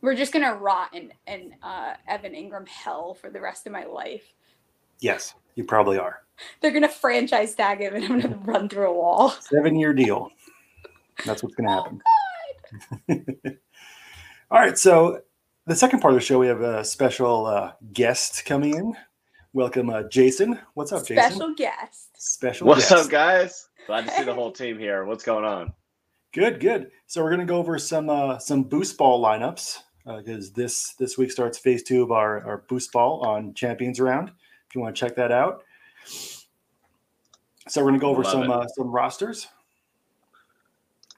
we're 0.01 0.15
just 0.15 0.33
gonna 0.33 0.53
rot 0.53 0.93
in, 0.93 1.11
in 1.25 1.55
uh, 1.63 1.93
Evan 2.07 2.33
Engram 2.33 2.67
hell 2.67 3.13
for 3.13 3.29
the 3.29 3.39
rest 3.39 3.65
of 3.65 3.71
my 3.71 3.85
life. 3.85 4.33
Yes, 4.99 5.33
you 5.55 5.63
probably 5.63 5.97
are. 5.97 6.23
They're 6.59 6.71
gonna 6.71 6.89
franchise 6.89 7.55
tag 7.55 7.79
him, 7.79 7.95
and 7.95 8.03
I'm 8.03 8.19
gonna 8.19 8.35
run 8.43 8.67
through 8.67 8.89
a 8.89 8.93
wall. 8.93 9.29
Seven 9.29 9.75
year 9.79 9.93
deal. 9.93 10.29
That's 11.25 11.43
what's 11.43 11.55
going 11.55 11.67
to 11.67 12.01
happen. 13.09 13.59
All 14.51 14.59
right. 14.59 14.77
So 14.77 15.21
the 15.67 15.75
second 15.75 15.99
part 15.99 16.13
of 16.13 16.19
the 16.19 16.25
show, 16.25 16.39
we 16.39 16.47
have 16.47 16.61
a 16.61 16.83
special 16.83 17.45
uh, 17.45 17.73
guest 17.93 18.43
coming 18.45 18.75
in. 18.75 18.95
Welcome, 19.53 19.89
uh, 19.89 20.03
Jason. 20.03 20.57
What's 20.73 20.91
up, 20.91 21.05
Jason? 21.05 21.31
Special 21.31 21.53
guest. 21.53 22.09
Special 22.17 22.67
What's 22.67 22.89
guest. 22.89 23.05
up, 23.05 23.11
guys? 23.11 23.69
Glad 23.85 24.05
to 24.05 24.11
see 24.11 24.23
the 24.23 24.33
whole 24.33 24.51
team 24.51 24.79
here. 24.79 25.05
What's 25.05 25.23
going 25.23 25.45
on? 25.45 25.73
Good, 26.33 26.59
good. 26.59 26.91
So 27.07 27.21
we're 27.21 27.31
gonna 27.31 27.45
go 27.45 27.57
over 27.57 27.77
some 27.77 28.09
uh, 28.09 28.39
some 28.39 28.63
boost 28.63 28.97
ball 28.97 29.21
lineups 29.21 29.79
because 30.05 30.51
this 30.51 30.93
this 30.93 31.17
week 31.17 31.31
starts 31.31 31.57
phase 31.57 31.83
two 31.83 32.01
of 32.01 32.11
our, 32.11 32.45
our 32.45 32.63
boost 32.69 32.91
ball 32.91 33.21
on 33.25 33.53
Champions 33.53 33.99
Round. 33.99 34.29
If 34.29 34.75
you 34.75 34.81
want 34.81 34.95
to 34.95 34.99
check 34.99 35.15
that 35.17 35.31
out. 35.31 35.63
So 37.67 37.83
we're 37.83 37.89
gonna 37.89 37.99
go 37.99 38.09
over 38.09 38.23
Love 38.23 38.31
some 38.31 38.49
uh, 38.49 38.67
some 38.67 38.87
rosters. 38.89 39.47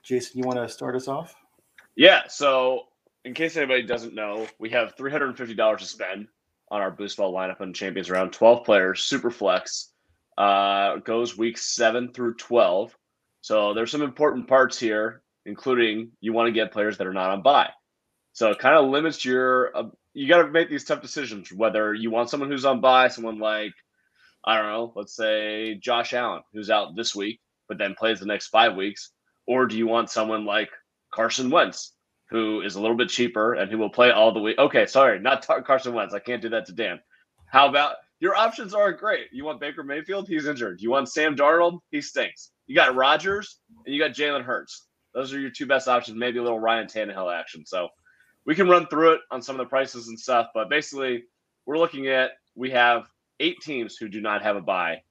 Jason, 0.02 0.38
you 0.38 0.44
want 0.44 0.58
to 0.58 0.68
start 0.68 0.94
us 0.94 1.08
off? 1.08 1.34
Yeah. 1.96 2.22
So, 2.28 2.88
in 3.24 3.32
case 3.32 3.56
anybody 3.56 3.82
doesn't 3.84 4.14
know, 4.14 4.46
we 4.58 4.68
have 4.70 4.94
three 4.96 5.10
hundred 5.10 5.28
and 5.28 5.38
fifty 5.38 5.54
dollars 5.54 5.80
to 5.80 5.86
spend 5.86 6.28
on 6.70 6.82
our 6.82 6.90
boost 6.90 7.16
ball 7.16 7.32
lineup 7.32 7.60
on 7.60 7.72
Champions 7.72 8.10
Round. 8.10 8.32
Twelve 8.32 8.64
players, 8.64 9.04
super 9.04 9.30
flex. 9.30 9.92
Uh, 10.36 10.96
goes 10.96 11.38
week 11.38 11.56
seven 11.56 12.12
through 12.12 12.34
twelve. 12.34 12.96
So 13.44 13.74
there's 13.74 13.90
some 13.90 14.00
important 14.00 14.48
parts 14.48 14.78
here, 14.78 15.20
including 15.44 16.12
you 16.22 16.32
want 16.32 16.46
to 16.46 16.52
get 16.52 16.72
players 16.72 16.96
that 16.96 17.06
are 17.06 17.12
not 17.12 17.28
on 17.28 17.42
bye. 17.42 17.68
So 18.32 18.48
it 18.48 18.58
kind 18.58 18.74
of 18.74 18.88
limits 18.88 19.22
your. 19.22 19.76
Uh, 19.76 19.90
you 20.14 20.26
got 20.28 20.40
to 20.40 20.50
make 20.50 20.70
these 20.70 20.84
tough 20.84 21.02
decisions 21.02 21.52
whether 21.52 21.92
you 21.92 22.10
want 22.10 22.30
someone 22.30 22.50
who's 22.50 22.64
on 22.64 22.80
bye, 22.80 23.08
someone 23.08 23.38
like 23.38 23.74
I 24.46 24.56
don't 24.56 24.72
know, 24.72 24.92
let's 24.96 25.14
say 25.14 25.74
Josh 25.74 26.14
Allen, 26.14 26.40
who's 26.54 26.70
out 26.70 26.96
this 26.96 27.14
week, 27.14 27.38
but 27.68 27.76
then 27.76 27.94
plays 27.98 28.18
the 28.18 28.24
next 28.24 28.46
five 28.46 28.76
weeks, 28.76 29.10
or 29.46 29.66
do 29.66 29.76
you 29.76 29.86
want 29.86 30.08
someone 30.08 30.46
like 30.46 30.70
Carson 31.12 31.50
Wentz, 31.50 31.92
who 32.30 32.62
is 32.62 32.76
a 32.76 32.80
little 32.80 32.96
bit 32.96 33.10
cheaper 33.10 33.52
and 33.52 33.70
who 33.70 33.76
will 33.76 33.90
play 33.90 34.10
all 34.10 34.32
the 34.32 34.40
week? 34.40 34.56
Okay, 34.58 34.86
sorry, 34.86 35.20
not 35.20 35.46
Carson 35.66 35.92
Wentz. 35.92 36.14
I 36.14 36.18
can't 36.18 36.40
do 36.40 36.48
that 36.48 36.64
to 36.64 36.72
Dan. 36.72 36.98
How 37.44 37.68
about 37.68 37.96
your 38.20 38.36
options 38.36 38.74
aren't 38.74 38.98
great? 38.98 39.26
You 39.32 39.44
want 39.44 39.60
Baker 39.60 39.82
Mayfield? 39.82 40.28
He's 40.28 40.46
injured. 40.46 40.80
You 40.80 40.90
want 40.90 41.08
Sam 41.08 41.36
Darnold? 41.36 41.80
He 41.90 42.00
stinks. 42.00 42.50
You 42.66 42.74
got 42.74 42.94
Rodgers 42.94 43.58
and 43.84 43.94
you 43.94 44.00
got 44.00 44.12
Jalen 44.12 44.44
Hurts. 44.44 44.86
Those 45.14 45.32
are 45.32 45.40
your 45.40 45.50
two 45.50 45.66
best 45.66 45.88
options. 45.88 46.18
Maybe 46.18 46.38
a 46.38 46.42
little 46.42 46.60
Ryan 46.60 46.86
Tannehill 46.86 47.32
action. 47.32 47.64
So 47.66 47.88
we 48.46 48.54
can 48.54 48.68
run 48.68 48.86
through 48.86 49.14
it 49.14 49.20
on 49.30 49.42
some 49.42 49.54
of 49.56 49.64
the 49.64 49.68
prices 49.68 50.08
and 50.08 50.18
stuff. 50.18 50.48
But 50.54 50.68
basically, 50.70 51.24
we're 51.66 51.78
looking 51.78 52.08
at 52.08 52.32
we 52.54 52.70
have 52.70 53.06
eight 53.40 53.60
teams 53.60 53.96
who 53.96 54.08
do 54.08 54.20
not 54.20 54.42
have 54.42 54.56
a 54.56 54.60
bye. 54.60 55.02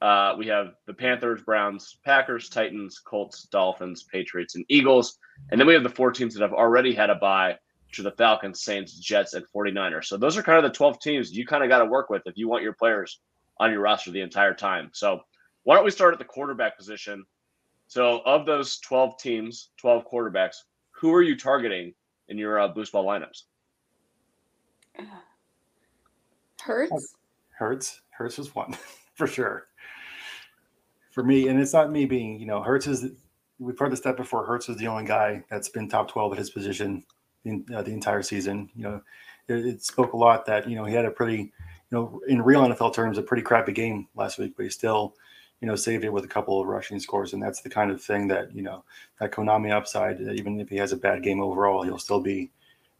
Uh, 0.00 0.34
we 0.38 0.46
have 0.46 0.74
the 0.86 0.92
Panthers, 0.92 1.42
Browns, 1.42 1.98
Packers, 2.04 2.48
Titans, 2.48 2.98
Colts, 2.98 3.44
Dolphins, 3.44 4.04
Patriots, 4.04 4.54
and 4.54 4.64
Eagles. 4.68 5.18
And 5.50 5.58
then 5.58 5.66
we 5.66 5.74
have 5.74 5.82
the 5.82 5.88
four 5.88 6.12
teams 6.12 6.34
that 6.34 6.42
have 6.42 6.52
already 6.52 6.94
had 6.94 7.08
a 7.08 7.14
bye, 7.14 7.56
which 7.88 7.98
are 7.98 8.02
the 8.02 8.12
Falcons, 8.12 8.62
Saints, 8.62 8.92
Jets, 8.98 9.34
and 9.34 9.44
49ers. 9.54 10.06
So 10.06 10.16
those 10.16 10.36
are 10.36 10.42
kind 10.42 10.58
of 10.58 10.64
the 10.70 10.76
12 10.76 11.00
teams 11.00 11.32
you 11.32 11.46
kind 11.46 11.62
of 11.62 11.68
got 11.68 11.78
to 11.78 11.86
work 11.86 12.10
with 12.10 12.22
if 12.26 12.36
you 12.36 12.48
want 12.48 12.62
your 12.62 12.72
players 12.72 13.20
on 13.58 13.70
your 13.70 13.80
roster 13.80 14.10
the 14.10 14.20
entire 14.20 14.54
time. 14.54 14.90
So 14.92 15.20
why 15.64 15.76
don't 15.76 15.84
we 15.84 15.90
start 15.90 16.12
at 16.12 16.18
the 16.18 16.24
quarterback 16.24 16.76
position? 16.76 17.24
So 17.88 18.20
of 18.26 18.46
those 18.46 18.78
12 18.78 19.18
teams, 19.18 19.70
12 19.78 20.04
quarterbacks, 20.10 20.56
who 20.90 21.12
are 21.14 21.22
you 21.22 21.36
targeting 21.36 21.94
in 22.28 22.38
your 22.38 22.60
uh, 22.60 22.68
boost 22.68 22.92
ball 22.92 23.04
lineups? 23.04 23.42
Hurts. 26.60 27.14
Hurts. 27.56 28.00
Hurts 28.10 28.38
was 28.38 28.54
one 28.54 28.76
for 29.14 29.26
sure. 29.26 29.68
For 31.12 31.22
me, 31.22 31.48
and 31.48 31.60
it's 31.60 31.72
not 31.72 31.90
me 31.90 32.04
being, 32.06 32.38
you 32.40 32.46
know, 32.46 32.62
Hurts 32.62 32.86
is. 32.86 33.06
We've 33.58 33.78
heard 33.78 33.90
this 33.90 34.00
step 34.00 34.18
before. 34.18 34.44
Hurts 34.44 34.68
is 34.68 34.76
the 34.76 34.86
only 34.86 35.04
guy 35.04 35.42
that's 35.48 35.70
been 35.70 35.88
top 35.88 36.10
twelve 36.10 36.32
at 36.32 36.38
his 36.38 36.50
position 36.50 37.02
in 37.46 37.64
uh, 37.74 37.82
the 37.82 37.92
entire 37.92 38.22
season. 38.22 38.68
You 38.74 38.82
know, 38.82 39.02
it, 39.48 39.66
it 39.66 39.82
spoke 39.82 40.12
a 40.12 40.16
lot 40.16 40.44
that 40.46 40.68
you 40.68 40.76
know 40.76 40.84
he 40.84 40.94
had 40.94 41.04
a 41.04 41.10
pretty, 41.10 41.38
you 41.38 41.52
know, 41.90 42.20
in 42.28 42.42
real 42.42 42.62
NFL 42.62 42.92
terms, 42.92 43.18
a 43.18 43.22
pretty 43.22 43.42
crappy 43.42 43.72
game 43.72 44.08
last 44.14 44.38
week, 44.38 44.54
but 44.56 44.64
he 44.64 44.70
still, 44.70 45.14
you 45.60 45.68
know, 45.68 45.76
saved 45.76 46.04
it 46.04 46.12
with 46.12 46.24
a 46.24 46.28
couple 46.28 46.60
of 46.60 46.66
rushing 46.66 47.00
scores, 47.00 47.32
and 47.32 47.42
that's 47.42 47.62
the 47.62 47.70
kind 47.70 47.90
of 47.90 48.02
thing 48.02 48.28
that 48.28 48.54
you 48.54 48.62
know 48.62 48.84
that 49.20 49.32
Konami 49.32 49.70
upside. 49.70 50.18
That 50.18 50.34
even 50.34 50.60
if 50.60 50.68
he 50.68 50.76
has 50.76 50.92
a 50.92 50.96
bad 50.96 51.22
game 51.22 51.40
overall, 51.40 51.82
he'll 51.82 51.98
still 51.98 52.20
be, 52.20 52.50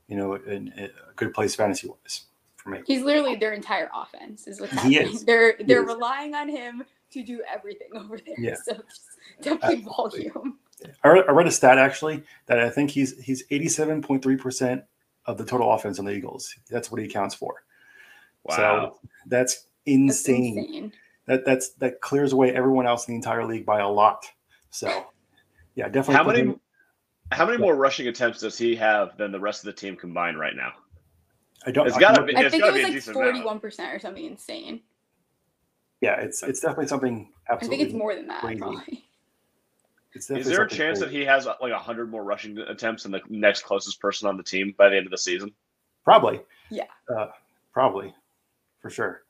you 0.09 0.16
know, 0.16 0.35
in, 0.35 0.72
in 0.76 0.85
a 0.85 1.14
good 1.16 1.35
place 1.35 1.54
fantasy 1.54 1.88
wise 1.88 2.22
for 2.56 2.70
me. 2.70 2.82
He's 2.87 3.02
literally 3.02 3.37
their 3.37 3.52
entire 3.52 3.90
offense. 3.94 4.46
Is 4.46 4.61
what's 4.61 4.80
He 4.82 4.98
is. 4.98 5.24
They're 5.24 5.56
they're 5.66 5.82
is. 5.82 5.94
relying 5.94 6.35
on 6.35 6.48
him 6.48 6.85
to 7.12 7.22
do 7.22 7.42
everything 7.52 7.88
over 7.94 8.18
there. 8.18 8.37
Yeah. 8.38 8.54
So 8.64 8.74
just 8.74 9.02
definitely 9.42 9.82
volume. 9.82 10.59
I 11.03 11.09
read, 11.09 11.25
I 11.29 11.33
read 11.33 11.47
a 11.47 11.51
stat 11.51 11.79
actually 11.79 12.23
that 12.47 12.59
I 12.61 12.69
think 12.71 12.91
he's 12.91 13.19
he's 13.23 13.45
eighty 13.51 13.69
seven 13.69 14.03
point 14.03 14.23
three 14.23 14.37
percent 14.37 14.85
of 15.25 15.39
the 15.39 15.45
total 15.45 15.73
offense 15.73 15.99
on 15.99 16.05
the 16.05 16.12
Eagles. 16.12 16.55
That's 16.71 16.91
what 16.91 17.01
he 17.01 17.07
accounts 17.07 17.35
for. 17.35 17.65
So 18.51 18.97
that's 19.27 19.55
That's 19.55 19.67
insane. 19.87 20.59
insane. 20.59 20.93
That 21.27 21.45
that's 21.45 21.71
that 21.75 22.01
clears 22.01 22.33
away 22.33 22.55
everyone 22.55 22.87
else 22.87 23.09
in 23.09 23.12
the 23.12 23.17
entire 23.17 23.45
league 23.45 23.67
by 23.67 23.81
a 23.81 23.89
lot. 23.89 24.25
So 24.71 25.07
yeah, 25.75 25.89
definitely. 25.89 26.15
How 26.15 26.25
many 26.25 26.39
him- 26.41 26.61
how 27.33 27.45
many 27.45 27.59
more 27.59 27.75
rushing 27.75 28.07
attempts 28.07 28.39
does 28.41 28.57
he 28.57 28.77
have 28.77 29.17
than 29.17 29.33
the 29.33 29.41
rest 29.41 29.62
of 29.62 29.67
the 29.67 29.73
team 29.73 29.97
combined 29.97 30.39
right 30.39 30.55
now? 30.55 30.73
I 31.67 31.73
don't. 31.73 31.89
It's 31.89 31.99
gotta 31.99 32.19
can- 32.19 32.27
be- 32.27 32.37
I 32.37 32.49
think 32.49 32.65
it 32.65 32.95
was 32.95 33.07
like 33.09 33.15
forty 33.15 33.43
one 33.43 33.59
percent 33.59 33.93
or 33.93 33.99
something 33.99 34.25
insane. 34.25 34.83
Yeah, 36.01 36.21
it's 36.21 36.45
it's 36.45 36.61
definitely 36.61 36.87
something. 36.87 37.33
Absolutely 37.51 37.77
I 37.77 37.79
think 37.79 37.89
it's 37.91 37.99
more 37.99 38.15
than 38.15 38.29
that. 38.29 38.43
crazy. 38.43 38.61
Probably. 38.61 39.06
It's 40.16 40.31
Is 40.31 40.46
there 40.46 40.64
a 40.64 40.70
something 40.70 40.79
chance 40.79 41.00
that 41.00 41.11
he 41.11 41.24
has 41.26 41.46
uh, 41.46 41.55
like 41.61 41.72
a 41.72 41.79
hundred 41.79 42.11
more 42.11 42.24
rushing 42.24 42.57
attempts 42.59 43.02
than 43.02 43.12
the 43.12 43.20
next 43.29 43.64
closest 43.64 44.00
person 44.00 44.26
on 44.26 44.38
the 44.38 44.42
team 44.42 44.74
by 44.79 44.88
the 44.88 44.96
end 44.96 45.07
of 45.07 45.11
the 45.11 45.18
season? 45.18 45.52
Probably. 46.05 46.40
Yeah. 46.70 46.85
Uh, 47.14 47.29
probably, 47.72 48.14
for 48.81 48.88
sure. 48.88 49.24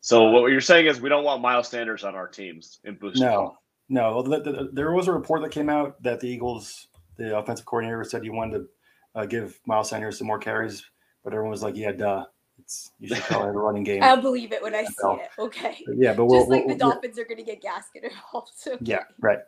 So 0.00 0.30
what 0.30 0.50
you're 0.52 0.60
saying 0.60 0.86
is 0.86 1.00
we 1.00 1.08
don't 1.08 1.24
want 1.24 1.42
Miles 1.42 1.68
Sanders 1.68 2.02
on 2.04 2.14
our 2.14 2.28
teams 2.28 2.78
in 2.84 2.94
boost. 2.94 3.20
No, 3.20 3.58
no. 3.88 4.22
The, 4.22 4.40
the, 4.40 4.70
there 4.72 4.92
was 4.92 5.08
a 5.08 5.12
report 5.12 5.42
that 5.42 5.50
came 5.50 5.68
out 5.68 6.02
that 6.02 6.20
the 6.20 6.28
Eagles, 6.28 6.88
the 7.16 7.36
offensive 7.36 7.66
coordinator, 7.66 8.04
said 8.04 8.22
he 8.22 8.30
wanted 8.30 8.58
to 8.58 8.68
uh, 9.16 9.26
give 9.26 9.60
Miles 9.66 9.90
Sanders 9.90 10.16
some 10.16 10.28
more 10.28 10.38
carries, 10.38 10.84
but 11.24 11.32
everyone 11.32 11.50
was 11.50 11.62
like, 11.62 11.76
"Yeah, 11.76 11.92
duh." 11.92 12.24
It's 12.58 12.90
you 12.98 13.08
should 13.08 13.22
call 13.24 13.44
have 13.44 13.54
a 13.54 13.58
running 13.58 13.84
game. 13.84 14.02
I'll 14.04 14.20
believe 14.20 14.52
it 14.52 14.62
when 14.62 14.74
I 14.74 14.84
see 14.84 14.92
it. 15.02 15.28
Okay. 15.38 15.78
But 15.86 15.96
yeah, 15.98 16.14
but 16.14 16.26
we'll, 16.26 16.40
Just 16.40 16.50
like 16.50 16.64
we'll- 16.66 16.76
the 16.76 16.84
we'll- 16.84 16.92
Dolphins 16.92 17.18
are 17.18 17.24
going 17.24 17.38
to 17.38 17.44
get 17.44 17.62
gasketed 17.62 18.10
involved. 18.10 18.52
So 18.56 18.78
Yeah, 18.80 19.04
right. 19.20 19.40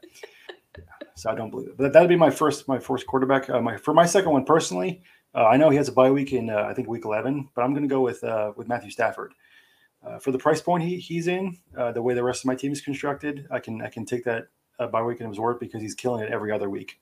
So 1.14 1.30
I 1.30 1.34
don't 1.34 1.50
believe 1.50 1.68
it. 1.68 1.76
But 1.76 1.92
that'd 1.92 2.08
be 2.08 2.16
my 2.16 2.30
first, 2.30 2.68
my 2.68 2.78
first 2.78 3.06
quarterback. 3.06 3.50
Uh, 3.50 3.60
my 3.60 3.76
for 3.76 3.92
my 3.92 4.06
second 4.06 4.30
one 4.30 4.44
personally, 4.44 5.02
uh, 5.34 5.46
I 5.46 5.56
know 5.56 5.70
he 5.70 5.76
has 5.76 5.88
a 5.88 5.92
bye 5.92 6.10
week 6.10 6.32
in 6.32 6.50
uh, 6.50 6.66
I 6.68 6.74
think 6.74 6.88
week 6.88 7.04
eleven, 7.04 7.48
but 7.54 7.62
I'm 7.62 7.72
going 7.72 7.82
to 7.82 7.88
go 7.88 8.00
with 8.00 8.22
uh, 8.24 8.52
with 8.56 8.68
Matthew 8.68 8.90
Stafford. 8.90 9.34
Uh, 10.06 10.18
for 10.18 10.30
the 10.30 10.38
price 10.38 10.60
point 10.60 10.84
he, 10.84 10.96
he's 10.98 11.26
in, 11.26 11.58
uh, 11.76 11.90
the 11.90 12.00
way 12.00 12.14
the 12.14 12.22
rest 12.22 12.42
of 12.42 12.46
my 12.46 12.54
team 12.54 12.70
is 12.70 12.80
constructed, 12.80 13.48
I 13.50 13.58
can 13.58 13.82
I 13.82 13.88
can 13.88 14.04
take 14.04 14.24
that 14.24 14.48
bye 14.92 15.02
week 15.02 15.20
and 15.20 15.28
absorb 15.28 15.58
because 15.58 15.82
he's 15.82 15.94
killing 15.94 16.22
it 16.22 16.30
every 16.30 16.52
other 16.52 16.70
week. 16.70 17.00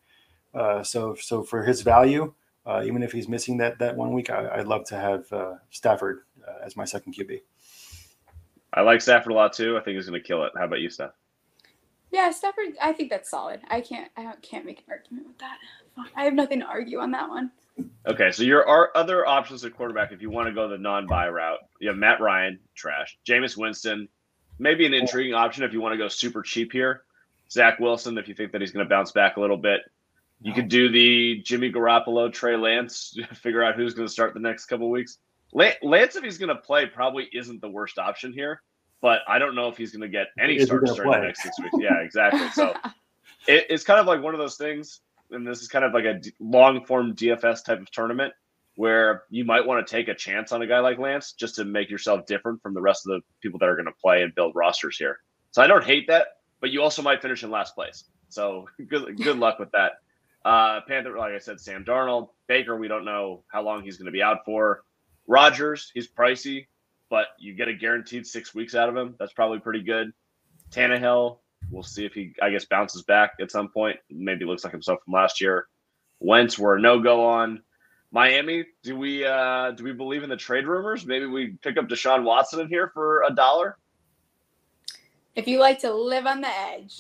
So 0.83 1.15
so 1.15 1.43
for 1.43 1.63
his 1.65 1.83
value, 1.83 2.33
even 2.67 3.03
if 3.03 3.13
he's 3.13 3.29
missing 3.29 3.59
that 3.59 3.79
that 3.81 3.97
one 3.97 4.13
week, 4.13 4.31
I, 4.31 4.49
I'd 4.49 4.67
love 4.67 4.85
to 4.87 4.97
have 4.97 5.27
Stafford 5.71 6.21
as 6.65 6.75
my 6.75 6.87
second 6.87 7.15
QB. 7.15 7.43
I 8.73 8.81
like 8.81 9.01
Stafford 9.01 9.33
a 9.33 9.35
lot 9.35 9.53
too. 9.53 9.77
I 9.77 9.81
think 9.81 9.97
he's 9.97 10.09
going 10.09 10.21
to 10.21 10.27
kill 10.27 10.45
it. 10.45 10.53
How 10.57 10.65
about 10.65 10.81
you, 10.81 10.91
Steph? 10.91 11.13
Yeah, 12.17 12.31
Stafford. 12.31 12.69
I 12.81 12.95
think 12.95 13.11
that's 13.11 13.29
solid. 13.29 13.61
I 13.69 13.83
can't. 13.83 14.11
I 14.17 14.33
can't 14.41 14.65
make 14.65 14.79
an 14.79 14.85
argument 14.89 15.27
with 15.27 15.37
that. 15.37 15.59
I 16.17 16.25
have 16.25 16.33
nothing 16.33 16.61
to 16.61 16.65
argue 16.65 16.99
on 16.99 17.11
that 17.11 17.29
one. 17.29 17.51
Okay, 18.07 18.33
so 18.33 18.43
your 18.43 18.67
are 18.67 18.91
other 18.95 19.27
options 19.27 19.67
at 19.67 19.77
quarterback 19.77 20.13
if 20.13 20.23
you 20.23 20.31
want 20.31 20.49
to 20.49 20.55
go 20.55 20.67
the 20.67 20.79
non-bye 20.79 21.29
route. 21.29 21.59
You 21.79 21.89
have 21.89 21.99
Matt 21.99 22.23
Ryan, 22.23 22.59
trash. 22.75 23.19
Jameis 23.29 23.59
Winston, 23.59 24.09
maybe 24.59 24.87
an 24.87 24.95
intriguing 24.95 25.35
option 25.35 25.63
if 25.63 25.75
you 25.75 25.83
want 25.83 25.93
to 25.93 25.99
go 25.99 26.09
super 26.09 26.41
cheap 26.41 26.73
here. 26.73 27.03
Zach 27.51 27.81
Wilson, 27.81 28.17
if 28.17 28.29
you 28.29 28.35
think 28.35 28.51
that 28.53 28.63
he's 28.63 28.73
going 28.73 28.87
to 28.87 28.89
bounce 28.89 29.13
back 29.13 29.37
a 29.37 29.41
little 29.41 29.59
bit. 29.59 29.83
You 30.41 30.55
could 30.55 30.69
do 30.69 30.89
the 30.89 31.43
Jimmy 31.43 31.71
Garoppolo, 31.71 32.33
Trey 32.33 32.57
Lance, 32.57 33.15
figure 33.35 33.63
out 33.63 33.75
who's 33.75 33.93
going 33.93 34.09
to 34.09 34.13
start 34.13 34.33
the 34.33 34.41
next 34.41 34.65
couple 34.67 34.89
weeks. 34.89 35.19
Lance, 35.53 36.17
if 36.17 36.25
he's 36.25 36.39
going 36.39 36.49
to 36.49 36.63
play, 36.63 36.87
probably 36.87 37.29
isn't 37.35 37.61
the 37.61 37.69
worst 37.69 37.99
option 37.99 38.33
here, 38.33 38.63
but 39.01 39.21
I 39.29 39.39
don't 39.39 39.55
know 39.55 39.69
if 39.69 39.77
he's 39.77 39.93
going 39.93 40.03
to 40.03 40.09
get 40.09 40.29
any 40.39 40.57
Is 40.57 40.63
he 40.63 40.67
starts 40.67 40.91
gonna 40.91 41.05
during 41.05 41.21
the 41.21 41.27
next 41.27 41.43
six 41.43 41.59
weeks. 41.61 41.75
Yeah, 41.79 42.01
exactly. 42.01 42.49
So 42.51 42.75
it, 43.47 43.67
it's 43.71 43.85
kind 43.85 44.01
of 44.01 44.07
like 44.07 44.23
one 44.23 44.35
of 44.35 44.39
those 44.39 44.57
things, 44.57 45.01
and 45.31 45.47
this 45.47 45.63
is 45.63 45.69
kind 45.69 45.85
of 45.85 45.93
like 45.93 46.05
a 46.05 46.15
d- 46.15 46.33
long 46.41 46.85
form 46.85 47.15
DFS 47.15 47.65
type 47.65 47.81
of 47.81 47.91
tournament 47.91 48.33
where 48.77 49.23
you 49.31 49.45
might 49.45 49.67
want 49.67 49.85
to 49.85 49.91
take 49.91 50.09
a 50.09 50.15
chance 50.15 50.53
on 50.53 50.61
a 50.63 50.67
guy 50.67 50.81
like 50.81 50.99
Lance 50.99 51.33
just 51.33 51.57
to 51.57 51.65
make 51.65 51.91
yourself 51.91 52.27
different 52.27 52.63
from 52.63 52.75
the 52.75 52.81
rest 52.81 53.07
of 53.07 53.13
the 53.13 53.21
people 53.41 53.59
that 53.59 53.69
are 53.69 53.75
going 53.75 53.87
to 53.87 54.01
play 54.03 54.23
and 54.23 54.35
build 54.35 54.53
rosters 54.55 54.99
here. 54.99 55.19
So 55.51 55.63
I 55.63 55.67
don't 55.67 55.85
hate 55.85 56.09
that, 56.09 56.27
but 56.61 56.71
you 56.71 56.83
also 56.83 57.01
might 57.01 57.23
finish 57.23 57.43
in 57.43 57.51
last 57.51 57.75
place. 57.75 58.05
So 58.29 58.69
good 58.89 59.17
good 59.17 59.39
luck 59.39 59.59
with 59.59 59.71
that. 59.73 59.93
Uh, 60.45 60.81
Panther, 60.87 61.17
like 61.17 61.33
I 61.33 61.39
said, 61.39 61.61
Sam 61.61 61.85
Darnold, 61.85 62.29
Baker, 62.47 62.77
we 62.77 62.87
don't 62.87 63.05
know 63.05 63.43
how 63.49 63.63
long 63.63 63.83
he's 63.83 63.97
going 63.97 64.07
to 64.07 64.13
be 64.13 64.23
out 64.23 64.45
for. 64.45 64.85
Rodgers, 65.27 65.91
he's 65.93 66.07
pricey, 66.07 66.67
but 67.11 67.29
you 67.39 67.55
get 67.55 67.69
a 67.69 67.75
guaranteed 67.75 68.27
six 68.27 68.55
weeks 68.55 68.75
out 68.75 68.89
of 68.89 68.97
him. 68.97 69.15
That's 69.19 69.33
probably 69.33 69.59
pretty 69.61 69.83
good. 69.83 70.13
Tannehill, 70.71 71.39
we'll 71.71 71.83
see 71.83 72.05
if 72.05 72.13
he, 72.13 72.33
I 72.43 72.51
guess, 72.51 72.65
bounces 72.65 73.03
back 73.03 73.33
at 73.41 73.51
some 73.51 73.69
point. 73.69 73.99
Maybe 74.11 74.45
looks 74.45 74.65
like 74.65 74.73
himself 74.73 75.01
from 75.05 75.15
last 75.15 75.41
year. 75.41 75.69
Wentz, 76.21 76.59
we're 76.59 76.77
a 76.77 76.81
no 76.81 76.99
go 77.01 77.25
on. 77.25 77.63
Miami, 78.13 78.65
do 78.83 78.97
we 78.97 79.25
uh 79.25 79.73
do 79.73 79.85
we 79.85 79.93
believe 79.93 80.23
in 80.23 80.31
the 80.31 80.37
trade 80.37 80.67
rumors? 80.67 81.05
Maybe 81.05 81.27
we 81.27 81.49
pick 81.63 81.77
up 81.77 81.89
Deshaun 81.89 82.23
Watson 82.25 82.61
in 82.61 82.69
here 82.69 82.91
for 82.95 83.23
a 83.29 83.35
dollar. 83.35 83.77
if 85.35 85.47
you 85.47 85.59
like 85.61 85.81
to 85.81 85.93
live 85.93 86.25
on 86.27 86.41
the 86.41 86.49
edge, 86.49 86.99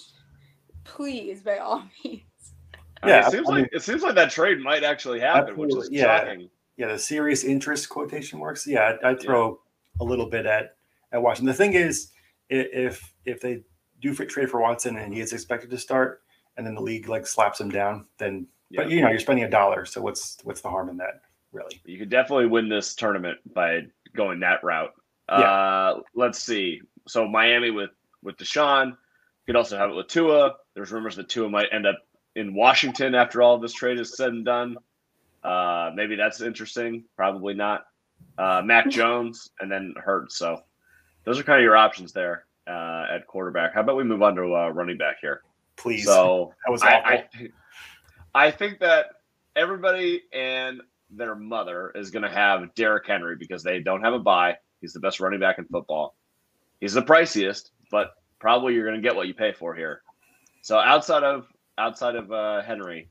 please, 0.84 1.40
by 1.42 1.58
all 1.58 1.84
means. 2.04 2.22
I 3.02 3.06
mean, 3.06 3.14
Yeah, 3.14 3.26
it 3.26 3.30
seems 3.32 3.48
I 3.48 3.52
like 3.52 3.68
it 3.72 3.82
seems 3.82 4.02
like 4.02 4.14
that 4.16 4.30
trade 4.30 4.58
might 4.60 4.84
actually 4.84 5.20
happen, 5.20 5.56
which 5.56 5.74
is 5.74 5.88
yeah. 5.90 6.18
shocking. 6.20 6.50
yeah, 6.76 6.88
the 6.88 6.98
serious 6.98 7.44
interest 7.44 7.88
quotation 7.88 8.38
marks. 8.38 8.66
Yeah, 8.66 8.96
I'd, 9.02 9.04
I'd 9.04 9.20
throw 9.20 9.60
a 10.00 10.04
little 10.04 10.28
bit 10.28 10.46
at 10.46 10.76
at 11.12 11.22
Washington. 11.22 11.46
The 11.46 11.54
thing 11.54 11.74
is, 11.74 12.12
if 12.48 13.12
if 13.24 13.40
they 13.40 13.62
do 14.00 14.14
fit 14.14 14.28
trade 14.28 14.50
for 14.50 14.60
Watson 14.60 14.96
and 14.96 15.12
he 15.12 15.20
is 15.20 15.32
expected 15.32 15.70
to 15.70 15.78
start, 15.78 16.22
and 16.56 16.66
then 16.66 16.74
the 16.74 16.82
league 16.82 17.08
like 17.08 17.26
slaps 17.26 17.60
him 17.60 17.70
down, 17.70 18.06
then 18.18 18.46
but 18.74 18.90
you 18.90 19.00
know 19.00 19.08
you're 19.08 19.18
spending 19.18 19.44
a 19.44 19.50
dollar, 19.50 19.84
so 19.84 20.00
what's 20.00 20.38
what's 20.44 20.60
the 20.60 20.68
harm 20.68 20.88
in 20.88 20.96
that? 20.98 21.22
Really? 21.52 21.80
You 21.84 21.98
could 21.98 22.10
definitely 22.10 22.46
win 22.46 22.68
this 22.68 22.94
tournament 22.94 23.38
by 23.54 23.82
going 24.14 24.40
that 24.40 24.62
route. 24.62 24.92
Uh, 25.28 26.00
let's 26.14 26.38
see. 26.38 26.80
So 27.06 27.26
Miami 27.26 27.70
with 27.70 27.90
with 28.22 28.36
Deshaun. 28.36 28.88
You 28.88 29.52
could 29.52 29.56
also 29.56 29.78
have 29.78 29.90
it 29.90 29.94
with 29.94 30.08
Tua. 30.08 30.54
There's 30.74 30.90
rumors 30.90 31.16
that 31.16 31.28
Tua 31.28 31.48
might 31.48 31.68
end 31.72 31.86
up 31.86 31.96
in 32.34 32.54
Washington 32.54 33.14
after 33.14 33.42
all 33.42 33.58
this 33.58 33.72
trade 33.72 33.98
is 33.98 34.16
said 34.16 34.30
and 34.30 34.44
done. 34.44 34.76
Uh, 35.42 35.92
maybe 35.94 36.16
that's 36.16 36.40
interesting. 36.40 37.04
Probably 37.16 37.54
not. 37.54 37.86
Uh, 38.38 38.62
Mac 38.64 38.90
Jones 38.90 39.50
and 39.60 39.70
then 39.70 39.94
Hurts. 39.96 40.36
So 40.36 40.62
those 41.24 41.38
are 41.38 41.42
kind 41.42 41.58
of 41.58 41.64
your 41.64 41.76
options 41.76 42.12
there 42.12 42.46
uh, 42.66 43.06
at 43.10 43.26
quarterback. 43.26 43.74
How 43.74 43.80
about 43.80 43.96
we 43.96 44.04
move 44.04 44.22
on 44.22 44.34
to 44.36 44.54
uh, 44.54 44.68
running 44.70 44.98
back 44.98 45.16
here? 45.20 45.42
Please. 45.76 46.04
So 46.04 46.52
that 46.66 46.72
was 46.72 46.82
awful. 46.82 46.94
I, 47.04 47.28
I, 48.34 48.46
I 48.46 48.50
think 48.50 48.80
that 48.80 49.06
everybody 49.54 50.22
and 50.32 50.80
their 51.10 51.34
mother 51.34 51.92
is 51.94 52.10
going 52.10 52.22
to 52.22 52.30
have 52.30 52.74
Derrick 52.74 53.06
Henry 53.06 53.36
because 53.36 53.62
they 53.62 53.80
don't 53.80 54.02
have 54.02 54.14
a 54.14 54.18
bye. 54.18 54.56
He's 54.80 54.92
the 54.92 55.00
best 55.00 55.20
running 55.20 55.40
back 55.40 55.58
in 55.58 55.64
football. 55.66 56.14
He's 56.80 56.92
the 56.92 57.02
priciest, 57.02 57.70
but 57.90 58.14
probably 58.38 58.74
you're 58.74 58.86
going 58.86 59.00
to 59.00 59.06
get 59.06 59.16
what 59.16 59.26
you 59.26 59.34
pay 59.34 59.52
for 59.52 59.74
here. 59.74 60.02
So 60.62 60.78
outside 60.78 61.22
of 61.22 61.46
outside 61.78 62.16
of 62.16 62.32
uh, 62.32 62.62
Henry, 62.62 63.08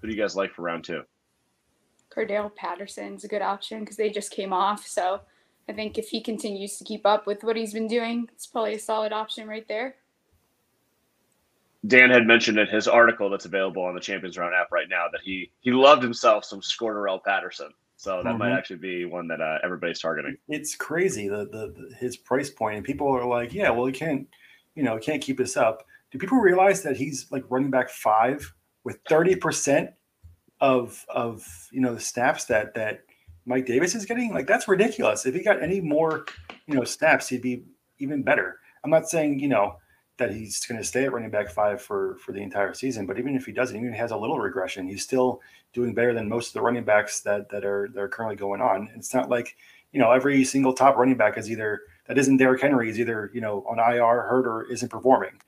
who 0.00 0.08
do 0.08 0.14
you 0.14 0.20
guys 0.20 0.36
like 0.36 0.52
for 0.52 0.62
round 0.62 0.84
two? 0.84 1.02
Cordarrelle 2.14 2.54
Patterson's 2.54 3.24
a 3.24 3.28
good 3.28 3.42
option 3.42 3.80
because 3.80 3.96
they 3.96 4.10
just 4.10 4.30
came 4.32 4.52
off. 4.52 4.86
So 4.86 5.20
I 5.68 5.72
think 5.72 5.98
if 5.98 6.08
he 6.08 6.20
continues 6.20 6.76
to 6.78 6.84
keep 6.84 7.06
up 7.06 7.26
with 7.26 7.44
what 7.44 7.56
he's 7.56 7.72
been 7.72 7.86
doing, 7.86 8.28
it's 8.32 8.46
probably 8.46 8.74
a 8.74 8.78
solid 8.80 9.12
option 9.12 9.46
right 9.48 9.66
there. 9.68 9.96
Dan 11.86 12.10
had 12.10 12.26
mentioned 12.26 12.58
in 12.58 12.66
his 12.66 12.86
article 12.86 13.30
that's 13.30 13.46
available 13.46 13.82
on 13.84 13.94
the 13.94 14.00
Champions 14.00 14.36
Round 14.36 14.54
app 14.54 14.70
right 14.70 14.88
now 14.88 15.06
that 15.12 15.22
he 15.22 15.50
he 15.60 15.70
loved 15.70 16.02
himself 16.02 16.44
some 16.44 16.60
Cordarrelle 16.60 17.22
Patterson. 17.24 17.70
So 17.96 18.22
that 18.22 18.36
might 18.38 18.50
Mhm. 18.50 18.56
actually 18.58 18.76
be 18.76 19.04
one 19.04 19.28
that 19.28 19.40
uh, 19.40 19.58
everybody's 19.62 20.00
targeting. 20.00 20.36
it's 20.48 20.74
crazy 20.74 21.28
the, 21.28 21.46
the 21.46 21.72
the 21.76 21.94
his 21.98 22.16
price 22.16 22.50
point, 22.50 22.76
and 22.76 22.84
people 22.84 23.08
are 23.08 23.24
like, 23.26 23.52
yeah, 23.54 23.70
well, 23.70 23.86
he 23.86 23.92
can't, 23.92 24.26
you 24.74 24.82
know, 24.82 24.96
he 24.96 25.02
can't 25.02 25.22
keep 25.22 25.36
this 25.38 25.56
up. 25.56 25.86
Do 26.10 26.18
people 26.18 26.38
realize 26.38 26.82
that 26.82 26.96
he's 26.96 27.30
like 27.30 27.44
running 27.50 27.70
back 27.70 27.88
five 27.88 28.52
with 28.84 28.98
thirty 29.08 29.34
percent 29.36 29.90
of 30.60 31.04
of 31.08 31.68
you 31.72 31.80
know 31.80 31.94
the 31.94 32.00
snaps 32.00 32.44
that 32.46 32.74
that 32.74 33.04
Mike 33.46 33.66
Davis 33.66 33.94
is 33.94 34.04
getting? 34.04 34.32
Like 34.32 34.46
that's 34.46 34.68
ridiculous. 34.68 35.26
If 35.26 35.34
he 35.34 35.42
got 35.42 35.62
any 35.62 35.80
more, 35.80 36.26
you 36.66 36.74
know, 36.74 36.84
snaps, 36.84 37.28
he'd 37.28 37.42
be 37.42 37.64
even 37.98 38.22
better. 38.22 38.58
I'm 38.84 38.90
not 38.90 39.08
saying 39.08 39.40
you 39.40 39.48
know 39.48 39.76
that 40.20 40.32
he's 40.32 40.64
going 40.66 40.78
to 40.78 40.86
stay 40.86 41.04
at 41.04 41.12
running 41.12 41.30
back 41.30 41.50
five 41.50 41.80
for 41.80 42.16
for 42.16 42.32
the 42.32 42.42
entire 42.42 42.74
season, 42.74 43.06
but 43.06 43.18
even 43.18 43.34
if 43.34 43.46
he 43.46 43.52
doesn't, 43.52 43.76
even 43.76 43.88
if 43.88 43.94
he 43.94 44.00
has 44.00 44.10
a 44.10 44.16
little 44.16 44.38
regression, 44.38 44.86
he's 44.86 45.02
still 45.02 45.40
doing 45.72 45.94
better 45.94 46.12
than 46.14 46.28
most 46.28 46.48
of 46.48 46.52
the 46.54 46.60
running 46.60 46.84
backs 46.84 47.20
that 47.20 47.48
that 47.50 47.64
are 47.64 47.88
that 47.94 48.00
are 48.00 48.08
currently 48.08 48.36
going 48.36 48.60
on. 48.60 48.90
It's 48.94 49.14
not 49.14 49.30
like 49.30 49.56
you 49.92 50.00
know 50.00 50.12
every 50.12 50.44
single 50.44 50.72
top 50.72 50.96
running 50.96 51.16
back 51.16 51.38
is 51.38 51.50
either 51.50 51.80
that 52.06 52.18
isn't 52.18 52.36
Derrick 52.36 52.60
Henry 52.60 52.90
is 52.90 53.00
either 53.00 53.30
you 53.32 53.40
know 53.40 53.64
on 53.68 53.78
IR, 53.78 54.22
hurt, 54.22 54.46
or 54.46 54.70
isn't 54.70 54.88
performing. 54.90 55.40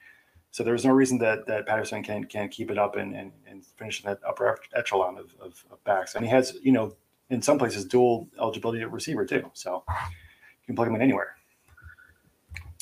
So 0.52 0.62
there's 0.62 0.84
no 0.84 0.92
reason 0.92 1.18
that 1.18 1.46
that 1.46 1.66
Patterson 1.66 2.02
can't 2.02 2.28
can't 2.28 2.50
keep 2.50 2.70
it 2.70 2.78
up 2.78 2.96
and 2.96 3.16
and, 3.16 3.32
and 3.46 3.64
finish 3.64 4.04
in 4.04 4.10
that 4.10 4.20
upper 4.24 4.58
echelon 4.76 5.18
of, 5.18 5.34
of, 5.40 5.64
of 5.72 5.82
backs. 5.84 6.14
And 6.14 6.24
he 6.24 6.30
has 6.30 6.56
you 6.62 6.72
know 6.72 6.94
in 7.30 7.40
some 7.40 7.58
places 7.58 7.86
dual 7.86 8.28
eligibility 8.38 8.82
at 8.82 8.92
receiver 8.92 9.24
too, 9.24 9.50
so 9.54 9.82
you 9.88 10.66
can 10.66 10.76
plug 10.76 10.88
him 10.88 10.94
in 10.94 11.02
anywhere. 11.02 11.36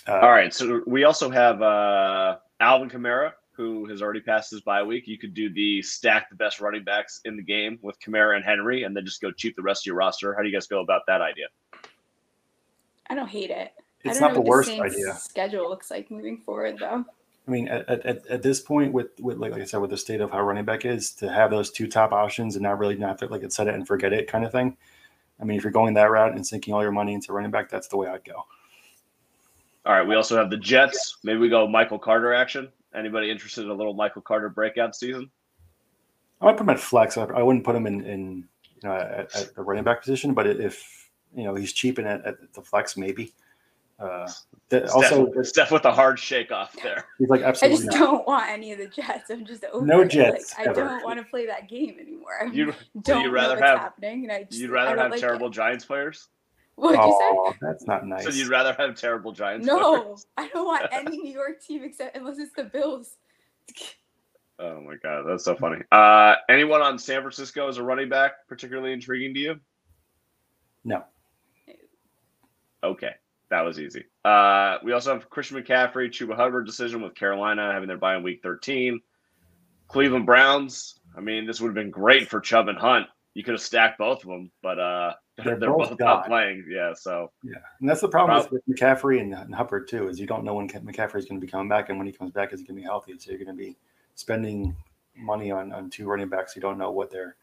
Uh, 0.08 0.18
All 0.18 0.30
right, 0.30 0.52
so 0.52 0.82
we 0.86 1.04
also 1.04 1.30
have 1.30 1.62
uh, 1.62 2.38
Alvin 2.58 2.90
Kamara, 2.90 3.34
who 3.52 3.86
has 3.86 4.02
already 4.02 4.20
passed 4.20 4.50
his 4.50 4.62
bye 4.62 4.82
week. 4.82 5.06
You 5.06 5.18
could 5.18 5.34
do 5.34 5.52
the 5.52 5.80
stack 5.82 6.28
the 6.28 6.34
best 6.34 6.60
running 6.60 6.82
backs 6.82 7.20
in 7.24 7.36
the 7.36 7.42
game 7.42 7.78
with 7.82 8.00
Kamara 8.00 8.34
and 8.34 8.44
Henry, 8.44 8.82
and 8.82 8.96
then 8.96 9.04
just 9.04 9.20
go 9.20 9.30
cheap 9.30 9.54
the 9.54 9.62
rest 9.62 9.82
of 9.82 9.86
your 9.86 9.94
roster. 9.94 10.34
How 10.34 10.42
do 10.42 10.48
you 10.48 10.54
guys 10.54 10.66
feel 10.66 10.80
about 10.80 11.02
that 11.06 11.20
idea? 11.20 11.46
I 13.08 13.14
don't 13.14 13.28
hate 13.28 13.50
it. 13.50 13.72
It's 14.02 14.16
I 14.16 14.20
don't 14.20 14.20
not 14.20 14.28
know 14.30 14.34
the 14.34 14.40
what 14.40 14.48
worst 14.48 14.68
Saints 14.70 14.94
idea. 14.94 15.14
Schedule 15.14 15.68
looks 15.68 15.88
like 15.90 16.10
moving 16.10 16.38
forward 16.38 16.78
though. 16.80 17.04
I 17.48 17.50
mean, 17.50 17.68
at, 17.68 17.88
at, 17.88 18.26
at 18.26 18.42
this 18.42 18.60
point, 18.60 18.92
with, 18.92 19.08
with 19.18 19.38
like, 19.38 19.52
like 19.52 19.62
I 19.62 19.64
said, 19.64 19.80
with 19.80 19.90
the 19.90 19.96
state 19.96 20.20
of 20.20 20.30
how 20.30 20.40
running 20.42 20.64
back 20.64 20.84
is, 20.84 21.10
to 21.12 21.30
have 21.30 21.50
those 21.50 21.70
two 21.70 21.88
top 21.88 22.12
options 22.12 22.54
and 22.54 22.62
not 22.62 22.78
really 22.78 22.96
not 22.96 23.18
to, 23.18 23.26
like 23.26 23.42
it 23.42 23.52
set 23.52 23.66
it 23.66 23.74
and 23.74 23.86
forget 23.86 24.12
it 24.12 24.28
kind 24.28 24.44
of 24.44 24.52
thing. 24.52 24.76
I 25.40 25.44
mean, 25.44 25.56
if 25.56 25.64
you're 25.64 25.72
going 25.72 25.94
that 25.94 26.10
route 26.10 26.34
and 26.34 26.46
sinking 26.46 26.74
all 26.74 26.82
your 26.82 26.92
money 26.92 27.14
into 27.14 27.32
running 27.32 27.50
back, 27.50 27.70
that's 27.70 27.88
the 27.88 27.96
way 27.96 28.08
I'd 28.08 28.24
go. 28.24 28.44
All 29.86 29.94
right, 29.94 30.06
we 30.06 30.14
also 30.14 30.36
have 30.36 30.50
the 30.50 30.58
Jets. 30.58 31.16
Maybe 31.24 31.38
we 31.38 31.48
go 31.48 31.66
Michael 31.66 31.98
Carter 31.98 32.34
action. 32.34 32.68
Anybody 32.94 33.30
interested 33.30 33.64
in 33.64 33.70
a 33.70 33.74
little 33.74 33.94
Michael 33.94 34.20
Carter 34.20 34.50
breakout 34.50 34.94
season? 34.94 35.30
I 36.40 36.46
would 36.46 36.56
put 36.56 36.64
him 36.64 36.70
at 36.70 36.80
flex. 36.80 37.16
I, 37.16 37.24
I 37.24 37.42
wouldn't 37.42 37.64
put 37.64 37.74
him 37.74 37.86
in, 37.86 38.04
in 38.04 38.48
you 38.82 38.88
know 38.88 38.94
at, 38.94 39.34
at 39.34 39.54
the 39.54 39.62
running 39.62 39.84
back 39.84 40.02
position. 40.02 40.34
But 40.34 40.46
if 40.46 41.10
you 41.34 41.44
know 41.44 41.54
he's 41.54 41.72
cheaping 41.72 42.06
at, 42.06 42.24
at 42.26 42.52
the 42.52 42.62
flex 42.62 42.96
maybe. 42.96 43.32
Uh, 44.00 44.26
that 44.70 44.88
Steph, 44.88 44.94
also, 44.94 45.42
Steph 45.42 45.70
with 45.70 45.84
a 45.84 45.92
hard 45.92 46.18
shake 46.18 46.50
off 46.50 46.74
there. 46.82 47.04
he's 47.18 47.28
like 47.28 47.42
absolutely. 47.42 47.76
I 47.76 47.80
just 47.90 47.98
not. 48.00 48.06
don't 48.06 48.26
want 48.26 48.48
any 48.48 48.72
of 48.72 48.78
the 48.78 48.86
Jets. 48.86 49.30
I'm 49.30 49.44
just 49.44 49.64
over 49.64 49.84
No 49.84 50.00
it. 50.00 50.08
Jets, 50.08 50.54
Like, 50.58 50.68
I 50.68 50.72
don't 50.72 51.04
want 51.04 51.18
to 51.18 51.24
play 51.24 51.44
that 51.46 51.68
game 51.68 51.96
anymore. 52.00 52.32
I 52.40 52.44
You'd, 52.46 52.74
don't 53.02 53.22
you'd 53.24 53.30
rather 53.32 53.56
know 53.56 53.60
what's 53.60 53.70
have- 53.70 53.78
happening, 53.78 54.24
and 54.24 54.32
I 54.32 54.44
just, 54.44 54.58
you'd 54.58 54.70
rather 54.70 54.90
don't 54.96 55.02
have 55.02 55.10
like 55.10 55.20
terrible 55.20 55.48
It. 55.48 55.52
Giants 55.52 55.84
players? 55.84 56.28
What 56.76 56.92
did 56.92 57.00
you 57.04 57.12
say? 57.20 57.28
Oh, 57.30 57.54
that's 57.60 57.86
not 57.86 58.06
nice. 58.06 58.24
So 58.24 58.30
you'd 58.30 58.48
rather 58.48 58.72
have 58.72 58.94
terrible 58.96 59.32
Giants 59.32 59.66
No, 59.66 60.00
players? 60.02 60.26
I 60.38 60.48
don't 60.48 60.64
want 60.64 60.86
any 60.92 61.18
New 61.18 61.30
York 61.32 61.60
team 61.62 61.82
except 61.84 62.16
unless 62.16 62.38
it's 62.38 62.52
the 62.54 62.64
Bills. 62.64 63.16
Oh 64.62 64.78
my 64.82 64.96
god, 65.02 65.24
that's 65.26 65.44
so 65.44 65.54
funny. 65.56 65.78
Uh, 65.90 66.34
anyone 66.50 66.82
on 66.82 66.98
San 66.98 67.22
Francisco 67.22 67.66
as 67.68 67.78
a 67.78 67.82
running 67.82 68.10
back 68.10 68.46
particularly 68.46 68.92
intriguing 68.92 69.32
to 69.32 69.40
you? 69.40 69.60
no. 70.84 71.02
Okay, 72.84 73.14
that 73.50 73.62
was 73.62 73.80
easy. 73.80 74.04
Uh, 74.24 74.78
we 74.84 74.92
also 74.92 75.12
have 75.12 75.28
Christian 75.28 75.62
McCaffrey, 75.62 76.08
Chuba 76.08 76.36
Hubbard 76.36 76.66
decision 76.66 77.02
with 77.02 77.14
Carolina 77.14 77.72
having 77.72 77.88
their 77.88 77.98
bye 77.98 78.16
in 78.16 78.22
week 78.22 78.40
13. 78.42 79.00
Cleveland 79.88 80.26
Browns. 80.26 81.00
I 81.16 81.20
mean, 81.20 81.46
this 81.46 81.60
would 81.60 81.68
have 81.68 81.74
been 81.74 81.90
great 81.90 82.28
for 82.28 82.40
Chubb 82.40 82.68
and 82.68 82.78
Hunt. 82.78 83.06
You 83.34 83.42
could 83.42 83.54
have 83.54 83.60
stacked 83.60 83.98
both 83.98 84.22
of 84.22 84.28
them, 84.28 84.50
but 84.62 84.78
uh, 84.78 85.14
they're, 85.44 85.58
They're 85.58 85.70
both, 85.70 85.90
both 85.90 86.00
not 86.00 86.26
playing. 86.26 86.64
Yeah, 86.70 86.94
so 86.94 87.30
Yeah, 87.42 87.54
and 87.80 87.88
that's 87.88 88.00
the 88.00 88.08
problem 88.08 88.40
Prob- 88.40 88.52
with, 88.52 88.62
with 88.66 88.78
McCaffrey 88.78 89.20
and, 89.20 89.34
and 89.34 89.54
Hubbard 89.54 89.88
too. 89.88 90.08
Is 90.08 90.20
you 90.20 90.26
don't 90.26 90.44
know 90.44 90.54
when 90.54 90.68
McCaffrey 90.68 91.16
is 91.16 91.24
going 91.24 91.40
to 91.40 91.44
be 91.44 91.50
coming 91.50 91.68
back, 91.68 91.88
and 91.88 91.98
when 91.98 92.06
he 92.06 92.12
comes 92.12 92.32
back, 92.32 92.52
is 92.52 92.60
he 92.60 92.66
going 92.66 92.76
to 92.76 92.82
be 92.82 92.86
healthy? 92.86 93.14
So 93.18 93.30
you're 93.30 93.44
going 93.44 93.56
to 93.56 93.62
be 93.62 93.76
spending 94.14 94.76
money 95.16 95.50
on, 95.50 95.72
on 95.72 95.90
two 95.90 96.06
running 96.06 96.28
backs. 96.28 96.54
You 96.54 96.62
don't 96.62 96.78
know 96.78 96.90
what 96.90 97.10
their 97.10 97.36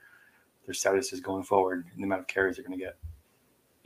their 0.65 0.73
status 0.73 1.13
is 1.13 1.19
going 1.19 1.43
forward, 1.43 1.85
and 1.93 2.01
the 2.01 2.05
amount 2.05 2.21
of 2.21 2.27
carries 2.27 2.57
they're 2.57 2.65
going 2.65 2.77
to 2.77 2.85
get. 2.85 2.97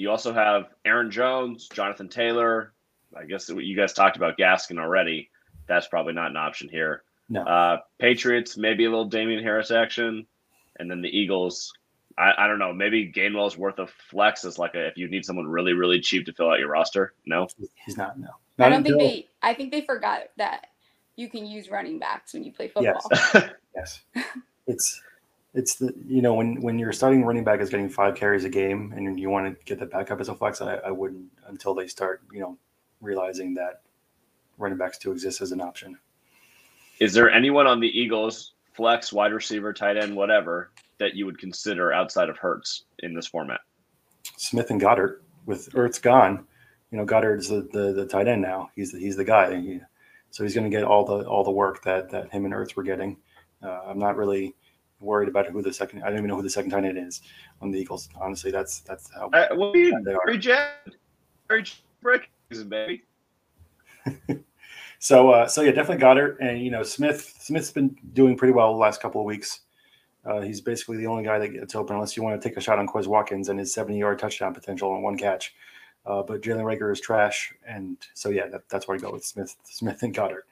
You 0.01 0.09
also 0.09 0.33
have 0.33 0.65
Aaron 0.83 1.11
Jones, 1.11 1.69
Jonathan 1.71 2.09
Taylor. 2.09 2.73
I 3.15 3.25
guess 3.25 3.45
that 3.45 3.63
you 3.63 3.75
guys 3.75 3.93
talked 3.93 4.17
about 4.17 4.35
Gaskin 4.35 4.79
already. 4.79 5.29
That's 5.67 5.87
probably 5.87 6.13
not 6.13 6.31
an 6.31 6.37
option 6.37 6.69
here. 6.69 7.03
No. 7.29 7.43
Uh, 7.43 7.77
Patriots, 7.99 8.57
maybe 8.57 8.85
a 8.85 8.89
little 8.89 9.05
Damien 9.05 9.43
Harris 9.43 9.69
action, 9.69 10.25
and 10.79 10.89
then 10.89 11.01
the 11.01 11.07
Eagles. 11.07 11.71
I, 12.17 12.31
I 12.35 12.47
don't 12.47 12.57
know. 12.57 12.73
Maybe 12.73 13.13
Gainwell's 13.15 13.57
worth 13.57 13.77
of 13.77 13.91
flex 14.09 14.43
is 14.43 14.57
like 14.57 14.73
a, 14.73 14.87
if 14.87 14.97
you 14.97 15.07
need 15.07 15.23
someone 15.23 15.47
really 15.47 15.73
really 15.73 16.01
cheap 16.01 16.25
to 16.25 16.33
fill 16.33 16.49
out 16.49 16.57
your 16.57 16.69
roster. 16.69 17.13
No, 17.27 17.47
He's 17.85 17.95
not. 17.95 18.17
No, 18.17 18.29
I 18.57 18.69
don't 18.69 18.81
think 18.81 18.95
until- 18.95 19.07
they. 19.07 19.29
I 19.43 19.53
think 19.53 19.71
they 19.71 19.81
forgot 19.81 20.21
that 20.37 20.65
you 21.15 21.29
can 21.29 21.45
use 21.45 21.69
running 21.69 21.99
backs 21.99 22.33
when 22.33 22.43
you 22.43 22.51
play 22.51 22.69
football. 22.69 23.07
Yes, 23.11 23.49
Yes, 23.75 24.01
it's 24.65 25.01
it's 25.53 25.75
the 25.75 25.93
you 26.07 26.21
know 26.21 26.33
when 26.33 26.61
when 26.61 26.79
you're 26.79 26.93
starting 26.93 27.23
running 27.23 27.43
back 27.43 27.59
is 27.59 27.69
getting 27.69 27.89
five 27.89 28.15
carries 28.15 28.45
a 28.45 28.49
game 28.49 28.93
and 28.95 29.19
you 29.19 29.29
want 29.29 29.47
to 29.59 29.65
get 29.65 29.79
the 29.79 29.85
backup 29.85 30.21
as 30.21 30.29
a 30.29 30.35
flex, 30.35 30.61
I, 30.61 30.75
I 30.75 30.91
wouldn't 30.91 31.25
until 31.47 31.73
they 31.73 31.87
start 31.87 32.21
you 32.31 32.39
know 32.39 32.57
realizing 33.01 33.53
that 33.55 33.81
running 34.57 34.77
backs 34.77 34.97
do 34.97 35.11
exist 35.11 35.41
as 35.41 35.51
an 35.51 35.61
option. 35.61 35.97
is 36.99 37.13
there 37.13 37.29
anyone 37.31 37.67
on 37.67 37.79
the 37.79 37.87
Eagles 37.87 38.53
flex, 38.73 39.11
wide 39.11 39.33
receiver, 39.33 39.73
tight 39.73 39.97
end, 39.97 40.15
whatever 40.15 40.71
that 40.99 41.15
you 41.15 41.25
would 41.25 41.39
consider 41.39 41.91
outside 41.91 42.29
of 42.29 42.37
Hurts 42.37 42.85
in 42.99 43.13
this 43.13 43.27
format? 43.27 43.61
Smith 44.37 44.69
and 44.69 44.79
Goedert 44.79 45.21
with 45.45 45.71
Ertz 45.73 46.01
gone, 46.01 46.45
you 46.91 46.97
know 46.97 47.05
Goedert's 47.05 47.49
the, 47.49 47.67
the, 47.73 47.91
the 47.91 48.05
tight 48.05 48.27
end 48.27 48.41
now. 48.41 48.69
He's 48.75 48.91
the, 48.91 48.99
he's 48.99 49.17
the 49.17 49.25
guy. 49.25 49.59
He- 49.59 49.81
so 50.29 50.43
he's 50.43 50.53
going 50.55 50.69
to 50.69 50.75
get 50.75 50.85
all 50.85 51.03
the 51.03 51.27
all 51.27 51.43
the 51.43 51.51
work 51.51 51.83
that 51.83 52.09
that 52.11 52.31
him 52.31 52.45
and 52.45 52.53
Ertz 52.53 52.73
were 52.75 52.83
getting. 52.83 53.17
Uh, 53.61 53.81
I'm 53.85 53.99
not 53.99 54.15
really 54.15 54.55
worried 55.01 55.29
about 55.29 55.47
who 55.47 55.61
the 55.61 55.73
second. 55.73 56.03
I 56.03 56.09
don't 56.09 56.17
even 56.19 56.27
know 56.27 56.35
who 56.35 56.43
the 56.43 56.49
second 56.49 56.71
tight 56.71 56.85
end 56.85 56.97
is 56.97 57.21
on 57.61 57.71
the 57.71 57.79
Eagles. 57.79 58.09
Honestly, 58.19 58.51
that's 58.51 58.79
that's 58.81 59.11
how 59.13 59.29
Uh, 59.33 59.47
what 59.55 59.75
are 59.75 59.79
you, 59.79 59.91
bad 59.91 60.05
they 60.05 60.13
are. 60.13 60.21
Barry 60.25 60.37
Jet? 60.37 60.71
Break 61.47 62.29
baby. 62.67 63.03
So 65.03 65.31
uh, 65.31 65.47
so 65.47 65.63
yeah, 65.63 65.71
definitely 65.71 66.03
Goedert 66.03 66.37
and 66.41 66.61
you 66.61 66.69
know 66.69 66.83
Smith. 66.83 67.35
Smith's 67.39 67.71
been 67.71 67.97
doing 68.13 68.37
pretty 68.37 68.53
well 68.53 68.71
the 68.71 68.77
last 68.77 69.01
couple 69.01 69.19
of 69.19 69.25
weeks. 69.25 69.61
Uh, 70.23 70.41
he's 70.41 70.61
basically 70.61 70.97
the 70.97 71.07
only 71.07 71.23
guy 71.23 71.39
that 71.39 71.47
gets 71.47 71.73
open 71.73 71.95
unless 71.95 72.15
you 72.15 72.21
want 72.21 72.39
to 72.39 72.47
take 72.47 72.55
a 72.55 72.61
shot 72.61 72.77
on 72.77 72.85
Quez 72.87 73.07
Watkins 73.07 73.49
and 73.49 73.57
his 73.57 73.73
70 73.73 73.97
yard 73.97 74.19
touchdown 74.19 74.53
potential 74.53 74.91
on 74.91 75.01
one 75.01 75.17
catch. 75.17 75.55
Uh, 76.05 76.21
but 76.21 76.43
Jalen 76.43 76.63
Reagor 76.63 76.91
is 76.91 77.01
trash, 77.01 77.51
and 77.67 77.97
so 78.13 78.29
yeah, 78.29 78.47
that, 78.49 78.61
that's 78.69 78.87
where 78.87 78.95
I 78.95 78.99
go 78.99 79.11
with 79.11 79.25
Smith, 79.25 79.55
Smith 79.63 80.03
and 80.03 80.13
Goedert. 80.13 80.43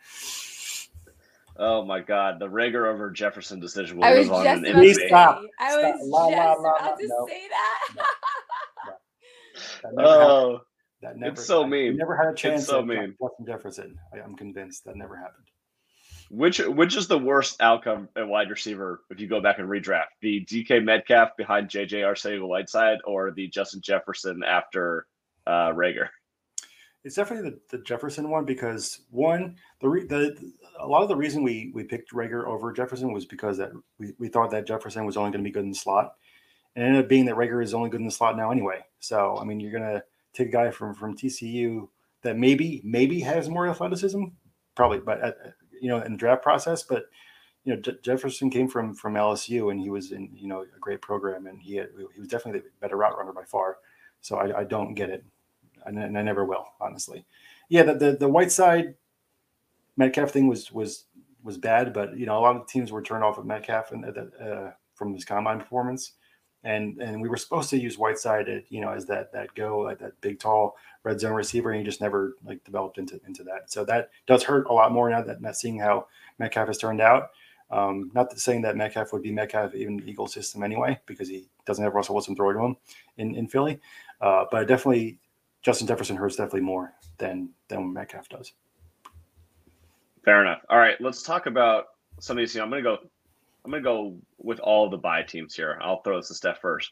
Oh 1.61 1.83
my 1.83 1.99
God, 1.99 2.39
the 2.39 2.47
Reagor 2.47 2.87
over 2.91 3.11
Jefferson 3.11 3.59
decision 3.59 3.97
will 3.97 4.05
I 4.05 4.13
live 4.13 4.31
on 4.31 4.43
just 4.45 4.63
in 4.63 4.71
about 4.71 4.79
Please 4.79 4.95
to 4.97 5.01
say. 5.01 5.07
infamy. 5.07 5.09
stop. 5.09 5.41
I 5.59 5.69
Stop. 5.71 5.95
was 5.95 6.07
La, 6.09 6.25
la, 6.25 6.29
just 6.31 6.61
la, 6.61 6.71
about 6.75 6.99
to 6.99 7.07
no. 7.07 7.27
say 7.27 7.41
that. 7.49 8.05
That 9.83 9.93
never 9.93 10.09
happened. 10.09 10.31
Oh, 10.31 10.61
That 11.01 11.17
never, 11.17 11.33
it's 11.33 11.45
so 11.45 11.63
I- 11.63 11.67
mean. 11.67 11.97
never 11.97 12.15
had 12.15 12.27
a 12.27 12.33
chance. 12.33 12.65
so 12.65 12.81
mean. 12.81 13.15
Justin 13.21 13.45
Jefferson. 13.45 13.97
I, 14.13 14.19
I'm 14.19 14.35
convinced 14.35 14.85
that 14.85 14.95
never 14.95 15.17
happened. 15.17 15.47
which 16.29 16.59
which 16.59 16.95
is 16.95 17.07
the 17.07 17.17
worst 17.17 17.61
outcome 17.61 18.07
at 18.15 18.27
wide 18.27 18.49
receiver 18.49 19.01
if 19.09 19.19
you 19.19 19.27
go 19.27 19.41
back 19.41 19.59
and 19.59 19.67
redraft? 19.67 20.05
The 20.21 20.45
DK 20.45 20.83
Metcalf 20.83 21.35
behind 21.37 21.67
JJ 21.69 22.03
Arcega 22.03 22.45
Whiteside 22.47 22.99
or 23.05 23.31
the 23.31 23.47
Justin 23.49 23.81
Jefferson 23.81 24.43
after 24.45 25.07
uh, 25.47 25.71
Reagor? 25.73 26.07
It's 27.03 27.15
definitely 27.15 27.51
the, 27.51 27.77
the 27.77 27.83
Jefferson 27.83 28.29
one 28.29 28.45
because 28.45 29.01
one, 29.09 29.55
the, 29.79 29.87
re, 29.87 30.05
the 30.05 30.35
a 30.79 30.87
lot 30.87 31.01
of 31.01 31.07
the 31.07 31.15
reason 31.15 31.43
we 31.43 31.71
we 31.73 31.83
picked 31.83 32.13
Reagor 32.13 32.45
over 32.45 32.73
Jefferson 32.73 33.13
was 33.13 33.25
because 33.25 33.57
that 33.57 33.71
we, 33.97 34.13
we 34.19 34.27
thought 34.27 34.51
that 34.51 34.67
Jefferson 34.67 35.05
was 35.05 35.15
only 35.15 35.31
going 35.31 35.43
to 35.43 35.47
be 35.47 35.53
good 35.53 35.63
in 35.63 35.69
the 35.69 35.75
slot, 35.75 36.15
and 36.75 36.85
ended 36.85 37.03
up 37.03 37.09
being 37.09 37.25
that 37.25 37.35
Reagor 37.35 37.63
is 37.63 37.73
only 37.73 37.89
good 37.89 38.01
in 38.01 38.05
the 38.05 38.11
slot 38.11 38.35
now 38.35 38.51
anyway. 38.51 38.81
So 38.99 39.37
I 39.39 39.45
mean, 39.45 39.61
you're 39.61 39.71
gonna 39.71 40.03
take 40.33 40.49
a 40.49 40.51
guy 40.51 40.71
from 40.71 40.93
from 40.93 41.15
TCU 41.15 41.87
that 42.23 42.37
maybe 42.37 42.81
maybe 42.83 43.21
has 43.21 43.47
more 43.49 43.67
athleticism, 43.67 44.23
probably, 44.75 44.99
but 44.99 45.21
at, 45.21 45.37
you 45.81 45.87
know 45.87 46.01
in 46.01 46.13
the 46.13 46.17
draft 46.17 46.43
process, 46.43 46.83
but 46.83 47.05
you 47.63 47.73
know 47.73 47.81
Je- 47.81 47.99
Jefferson 48.03 48.49
came 48.49 48.67
from 48.67 48.93
from 48.93 49.13
LSU 49.13 49.71
and 49.71 49.79
he 49.79 49.89
was 49.89 50.11
in 50.11 50.29
you 50.33 50.49
know 50.49 50.61
a 50.61 50.79
great 50.79 51.01
program 51.01 51.47
and 51.47 51.61
he 51.61 51.77
had, 51.77 51.89
he 52.13 52.19
was 52.19 52.27
definitely 52.27 52.59
the 52.59 52.67
better 52.81 52.97
route 52.97 53.17
runner 53.17 53.31
by 53.31 53.45
far. 53.45 53.77
So 54.21 54.35
I, 54.35 54.59
I 54.59 54.63
don't 54.65 54.95
get 54.95 55.09
it 55.09 55.23
and 55.85 55.99
I, 55.99 56.03
and 56.03 56.17
I 56.17 56.21
never 56.21 56.45
will, 56.45 56.67
honestly. 56.79 57.25
Yeah, 57.69 57.83
the, 57.83 57.93
the 57.95 58.17
the 58.17 58.29
Whiteside 58.29 58.95
Metcalf 59.97 60.31
thing 60.31 60.47
was 60.47 60.71
was 60.71 61.05
was 61.43 61.57
bad, 61.57 61.93
but 61.93 62.17
you 62.17 62.25
know 62.25 62.37
a 62.37 62.41
lot 62.41 62.55
of 62.55 62.67
teams 62.67 62.91
were 62.91 63.01
turned 63.01 63.23
off 63.23 63.37
of 63.37 63.45
Metcalf 63.45 63.91
and 63.91 64.05
uh, 64.05 64.71
from 64.95 65.13
his 65.13 65.25
combine 65.25 65.59
performance, 65.59 66.13
and 66.63 66.99
and 67.01 67.21
we 67.21 67.29
were 67.29 67.37
supposed 67.37 67.69
to 67.69 67.79
use 67.79 67.97
Whiteside 67.97 68.49
at, 68.49 68.63
you 68.69 68.81
know 68.81 68.91
as 68.91 69.05
that 69.05 69.31
that 69.33 69.53
go 69.55 69.79
like 69.79 69.99
that 69.99 70.19
big 70.21 70.39
tall 70.39 70.75
red 71.03 71.19
zone 71.19 71.33
receiver, 71.33 71.71
and 71.71 71.79
he 71.79 71.85
just 71.85 72.01
never 72.01 72.35
like 72.43 72.63
developed 72.63 72.97
into 72.97 73.19
into 73.27 73.43
that. 73.43 73.71
So 73.71 73.85
that 73.85 74.09
does 74.27 74.43
hurt 74.43 74.67
a 74.67 74.73
lot 74.73 74.91
more 74.91 75.09
now 75.09 75.21
that 75.21 75.41
not 75.41 75.55
seeing 75.55 75.79
how 75.79 76.07
Metcalf 76.39 76.67
has 76.67 76.77
turned 76.77 77.01
out. 77.01 77.29
Um, 77.71 78.09
not 78.15 78.37
saying 78.39 78.63
that 78.63 78.75
Metcalf 78.75 79.13
would 79.13 79.21
be 79.21 79.31
Metcalf 79.31 79.75
even 79.75 79.97
the 79.97 80.09
Eagle 80.09 80.27
system 80.27 80.63
anyway, 80.63 80.99
because 81.05 81.29
he 81.29 81.47
doesn't 81.65 81.83
have 81.83 81.93
Russell 81.93 82.15
Wilson 82.15 82.35
throwing 82.35 82.57
to 82.57 82.63
him 82.63 82.77
in, 83.17 83.35
in 83.35 83.47
Philly. 83.47 83.79
Uh, 84.21 84.45
but 84.51 84.67
definitely 84.67 85.19
Justin 85.61 85.87
Jefferson 85.87 86.15
hurts 86.15 86.35
definitely 86.35 86.61
more 86.61 86.93
than 87.17 87.49
than 87.67 87.93
Metcalf 87.93 88.29
does. 88.29 88.53
Fair 90.23 90.41
enough. 90.41 90.61
All 90.69 90.77
right, 90.77 90.99
let's 91.01 91.23
talk 91.23 91.45
about 91.45 91.85
some 92.19 92.37
of 92.37 92.41
these. 92.41 92.55
I'm 92.55 92.69
gonna 92.69 92.81
go. 92.81 92.97
I'm 93.65 93.71
gonna 93.71 93.83
go 93.83 94.17
with 94.37 94.59
all 94.59 94.89
the 94.89 94.97
bye 94.97 95.23
teams 95.23 95.55
here. 95.55 95.79
I'll 95.81 96.01
throw 96.01 96.17
this 96.17 96.29
to 96.29 96.33
Steph 96.33 96.61
first. 96.61 96.91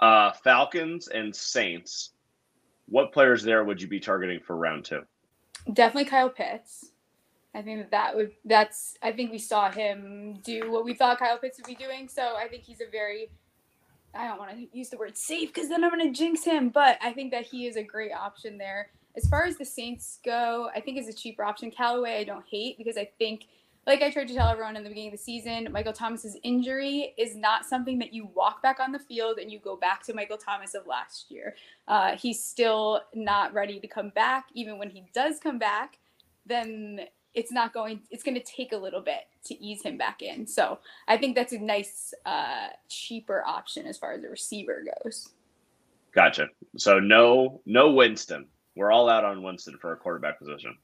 Uh, 0.00 0.32
Falcons 0.32 1.08
and 1.08 1.34
Saints. 1.34 2.12
What 2.86 3.12
players 3.12 3.42
there 3.42 3.64
would 3.64 3.80
you 3.80 3.88
be 3.88 4.00
targeting 4.00 4.40
for 4.40 4.56
round 4.56 4.84
two? 4.84 5.02
Definitely 5.72 6.10
Kyle 6.10 6.28
Pitts. 6.28 6.92
I 7.54 7.62
think 7.62 7.80
that, 7.80 7.90
that 7.90 8.16
would 8.16 8.32
that's 8.44 8.96
I 9.02 9.12
think 9.12 9.30
we 9.30 9.38
saw 9.38 9.70
him 9.70 10.38
do 10.42 10.70
what 10.70 10.84
we 10.84 10.94
thought 10.94 11.18
Kyle 11.18 11.38
Pitts 11.38 11.58
would 11.58 11.66
be 11.66 11.74
doing. 11.74 12.08
So 12.08 12.34
I 12.36 12.48
think 12.48 12.62
he's 12.64 12.80
a 12.80 12.90
very 12.90 13.30
I 14.14 14.26
don't 14.26 14.38
want 14.38 14.50
to 14.52 14.66
use 14.76 14.90
the 14.90 14.98
word 14.98 15.16
safe 15.16 15.52
because 15.52 15.68
then 15.68 15.84
I'm 15.84 15.90
going 15.90 16.12
to 16.12 16.18
jinx 16.18 16.44
him, 16.44 16.68
but 16.68 16.98
I 17.02 17.12
think 17.12 17.30
that 17.32 17.46
he 17.46 17.66
is 17.66 17.76
a 17.76 17.82
great 17.82 18.12
option 18.12 18.58
there. 18.58 18.90
As 19.16 19.26
far 19.28 19.44
as 19.44 19.56
the 19.56 19.64
Saints 19.64 20.18
go, 20.24 20.70
I 20.74 20.80
think 20.80 20.98
is 20.98 21.08
a 21.08 21.12
cheaper 21.12 21.44
option. 21.44 21.70
Callaway 21.70 22.20
I 22.20 22.24
don't 22.24 22.44
hate 22.50 22.78
because 22.78 22.96
I 22.96 23.08
think 23.18 23.46
like 23.86 24.00
I 24.00 24.10
tried 24.10 24.28
to 24.28 24.34
tell 24.34 24.48
everyone 24.48 24.76
in 24.76 24.84
the 24.84 24.88
beginning 24.88 25.12
of 25.12 25.18
the 25.18 25.24
season, 25.24 25.68
Michael 25.72 25.92
Thomas's 25.92 26.36
injury 26.44 27.14
is 27.18 27.34
not 27.34 27.64
something 27.64 27.98
that 27.98 28.12
you 28.12 28.30
walk 28.32 28.62
back 28.62 28.78
on 28.78 28.92
the 28.92 28.98
field 28.98 29.38
and 29.38 29.50
you 29.50 29.58
go 29.58 29.76
back 29.76 30.04
to 30.04 30.14
Michael 30.14 30.38
Thomas 30.38 30.74
of 30.74 30.86
last 30.86 31.30
year. 31.30 31.56
Uh, 31.88 32.16
he's 32.16 32.44
still 32.44 33.00
not 33.14 33.52
ready 33.52 33.80
to 33.80 33.88
come 33.88 34.10
back. 34.10 34.46
Even 34.54 34.78
when 34.78 34.90
he 34.90 35.04
does 35.12 35.40
come 35.40 35.58
back, 35.58 35.98
then 36.46 37.00
it's 37.34 37.52
not 37.52 37.72
going. 37.72 38.00
It's 38.10 38.22
going 38.22 38.34
to 38.34 38.42
take 38.42 38.72
a 38.72 38.76
little 38.76 39.00
bit 39.00 39.26
to 39.46 39.54
ease 39.62 39.82
him 39.82 39.96
back 39.96 40.22
in. 40.22 40.46
So 40.46 40.78
I 41.08 41.16
think 41.16 41.34
that's 41.34 41.52
a 41.52 41.58
nice, 41.58 42.14
uh, 42.26 42.68
cheaper 42.88 43.42
option 43.46 43.86
as 43.86 43.98
far 43.98 44.12
as 44.12 44.22
the 44.22 44.28
receiver 44.28 44.84
goes. 45.02 45.30
Gotcha. 46.14 46.48
So 46.76 46.98
no, 46.98 47.60
no 47.66 47.90
Winston. 47.92 48.46
We're 48.76 48.92
all 48.92 49.08
out 49.08 49.24
on 49.24 49.42
Winston 49.42 49.78
for 49.80 49.92
a 49.92 49.96
quarterback 49.96 50.38
position. 50.38 50.76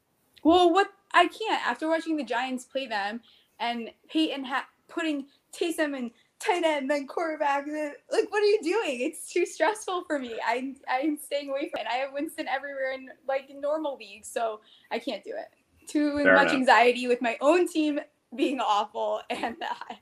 Well, 0.43 0.73
what 0.73 0.89
I 1.13 1.27
can't 1.27 1.67
after 1.67 1.89
watching 1.89 2.17
the 2.17 2.25
Giants 2.25 2.65
play 2.65 2.87
them 2.87 3.21
and 3.59 3.91
Peyton 4.09 4.45
ha- 4.45 4.69
putting 4.89 5.27
Taysom 5.53 5.97
and 5.97 6.11
tight 6.39 6.65
end, 6.65 6.91
then 6.91 7.07
quarterback. 7.07 7.67
Then, 7.67 7.93
like, 8.11 8.31
what 8.31 8.43
are 8.43 8.47
you 8.47 8.61
doing? 8.63 9.01
It's 9.01 9.33
too 9.33 9.45
stressful 9.47 10.05
for 10.07 10.19
me. 10.19 10.35
I 10.45 10.75
I'm 10.89 11.19
staying 11.19 11.51
away 11.51 11.71
from 11.71 11.81
it. 11.81 11.87
I 11.91 11.97
have 11.97 12.13
Winston 12.13 12.47
everywhere 12.49 12.93
in 12.93 13.09
like 13.27 13.51
normal 13.55 13.97
leagues, 13.97 14.29
so 14.29 14.61
I 14.91 14.99
can't 14.99 15.25
do 15.25 15.31
it. 15.31 15.49
Too 15.89 16.17
Fair 16.23 16.35
much 16.35 16.49
enough. 16.49 16.55
anxiety 16.55 17.09
with 17.09 17.21
my 17.21 17.37
own 17.41 17.67
team 17.67 17.99
being 18.37 18.61
awful 18.61 19.21
and 19.31 19.57
that. 19.61 19.99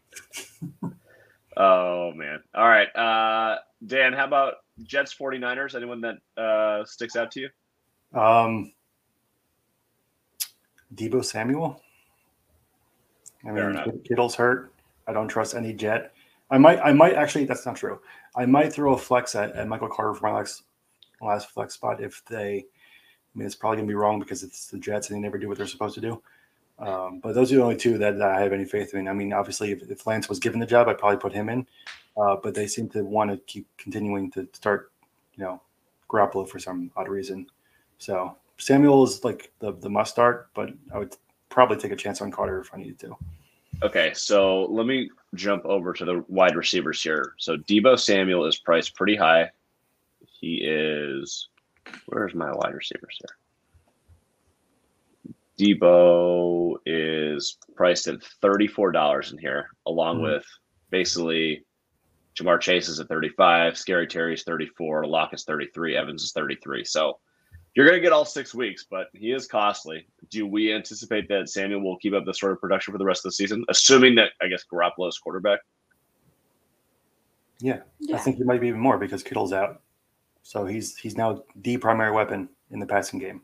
Oh 1.59 2.13
man. 2.15 2.41
All 2.55 2.69
right. 2.69 2.95
Uh 2.95 3.57
Dan, 3.87 4.13
how 4.13 4.27
about 4.27 4.57
Jets 4.83 5.15
49ers? 5.15 5.75
Anyone 5.75 6.03
that 6.03 6.17
uh 6.37 6.85
sticks 6.85 7.17
out 7.17 7.31
to 7.31 7.41
you? 7.41 7.49
Um, 8.21 8.73
Deebo 10.95 11.25
Samuel. 11.25 11.81
I 13.47 13.53
mean. 13.53 14.03
Kittle's 14.07 14.35
hurt. 14.35 14.73
I 15.07 15.13
don't 15.13 15.29
trust 15.29 15.55
any 15.55 15.73
Jet. 15.73 16.13
I 16.51 16.59
might. 16.59 16.79
I 16.81 16.93
might 16.93 17.15
actually. 17.15 17.47
That's 17.47 17.65
not 17.65 17.77
true. 17.77 18.01
I 18.37 18.45
might 18.45 18.73
throw 18.73 18.93
a 18.93 18.99
flex 18.99 19.35
at, 19.35 19.53
at 19.57 19.67
Michael 19.67 19.89
Carter 19.89 20.15
for 20.15 20.27
my 20.27 20.35
last 20.37 20.65
last 21.23 21.51
flex 21.51 21.75
spot 21.75 22.03
if 22.03 22.23
they. 22.27 22.67
I 23.37 23.39
mean, 23.39 23.47
it's 23.47 23.55
probably 23.55 23.77
gonna 23.77 23.89
be 23.89 23.95
wrong 23.95 24.19
because 24.19 24.43
it's 24.43 24.69
the 24.69 24.79
Jets 24.79 25.11
and 25.11 25.17
they 25.17 25.21
never 25.21 25.37
do 25.37 25.47
what 25.47 25.59
they're 25.59 25.67
supposed 25.67 25.95
to 25.97 26.01
do. 26.01 26.23
Um, 26.79 27.21
but 27.21 27.35
those 27.35 27.53
are 27.53 27.57
the 27.57 27.63
only 27.63 27.77
two 27.77 27.99
that, 27.99 28.19
that 28.19 28.31
I 28.31 28.41
have 28.41 28.55
any 28.55 28.65
faith 28.65 28.95
in. 28.95 29.09
I 29.09 29.13
mean, 29.13 29.33
obviously, 29.33 29.73
if, 29.73 29.83
if 29.91 30.07
Lance 30.07 30.29
was 30.29 30.39
given 30.39 30.59
the 30.59 30.67
job, 30.67 30.89
I'd 30.89 30.99
probably 30.99 31.19
put 31.19 31.33
him 31.33 31.51
in. 31.51 31.67
Uh, 32.17 32.37
but 32.43 32.55
they 32.55 32.67
seem 32.67 32.89
to 32.91 33.03
want 33.03 33.31
to 33.31 33.37
keep 33.47 33.67
continuing 33.77 34.31
to 34.33 34.49
start, 34.55 34.91
you 35.35 35.45
know, 35.45 35.61
Garoppolo 36.09 36.49
for 36.49 36.59
some 36.59 36.91
odd 36.97 37.09
reason. 37.09 37.47
So 37.99 38.37
Samuel 38.57 39.05
is 39.05 39.23
like 39.23 39.53
the 39.59 39.73
the 39.73 39.91
must 39.91 40.13
start, 40.13 40.49
but 40.55 40.71
I 40.95 40.99
would 40.99 41.15
probably 41.51 41.77
take 41.77 41.93
a 41.93 41.97
chance 41.97 42.23
on 42.23 42.31
Carter 42.31 42.61
if 42.61 42.73
I 42.73 42.79
needed 42.79 42.99
to. 43.01 43.17
Okay, 43.83 44.13
so 44.15 44.65
let 44.67 44.87
me 44.87 45.11
jump 45.35 45.67
over 45.67 45.93
to 45.93 46.05
the 46.05 46.25
wide 46.29 46.57
receivers 46.57 47.03
here. 47.03 47.35
So 47.37 47.59
Deebo 47.59 47.99
Samuel 47.99 48.47
is 48.47 48.57
priced 48.57 48.95
pretty 48.95 49.17
high. 49.17 49.51
He 50.41 50.57
is 50.57 51.49
where's 52.07 52.35
my 52.35 52.51
wide 52.53 52.75
receivers 52.75 53.19
here? 53.21 53.37
Deebo 55.59 56.77
is 56.85 57.57
priced 57.75 58.09
at 58.09 58.17
$34 58.43 59.33
in 59.33 59.39
here, 59.39 59.71
along 59.87 60.19
Mhm. 60.19 60.23
with 60.35 60.47
basically 60.91 61.65
Ja'Marr 62.35 62.61
Chase 62.61 62.89
is 62.89 63.01
at 63.01 63.09
35, 63.09 63.79
Scary 63.79 64.07
Terry's 64.07 64.43
34, 64.45 65.07
Locke 65.07 65.33
is 65.33 65.45
33, 65.45 65.97
Evans 65.97 66.23
is 66.23 66.33
33. 66.33 66.85
So 66.85 67.19
you're 67.75 67.87
going 67.87 67.97
to 67.97 68.03
get 68.03 68.13
all 68.13 68.27
six 68.27 68.55
weeks, 68.55 68.85
but 68.91 69.09
he 69.15 69.33
is 69.33 69.47
costly. 69.47 70.07
Do 70.31 70.47
we 70.47 70.73
anticipate 70.73 71.29
that 71.29 71.49
Samuel 71.49 71.81
will 71.83 71.97
keep 71.99 72.13
up 72.13 72.27
this 72.27 72.39
sort 72.41 72.53
of 72.53 72.61
production 72.61 72.93
for 72.93 72.99
the 72.99 73.05
rest 73.07 73.21
of 73.25 73.31
the 73.31 73.35
season, 73.35 73.65
assuming 73.69 74.15
that 74.17 74.33
I 74.43 74.49
guess 74.49 74.65
Garoppolo 74.71 75.09
is 75.09 75.19
quarterback? 75.19 75.61
Yeah, 77.59 77.81
I 78.13 78.19
think 78.19 78.37
he 78.37 78.45
might 78.45 78.61
be 78.61 78.69
even 78.69 78.81
more 78.81 78.99
because 78.99 79.23
Kittle's 79.23 79.55
out. 79.55 79.81
So 80.47 80.65
he's 80.65 80.97
he's 80.97 81.17
now 81.17 81.43
the 81.57 81.77
primary 81.77 82.13
weapon 82.13 82.49
in 82.71 82.79
the 82.79 82.87
passing 82.87 83.19
game. 83.19 83.43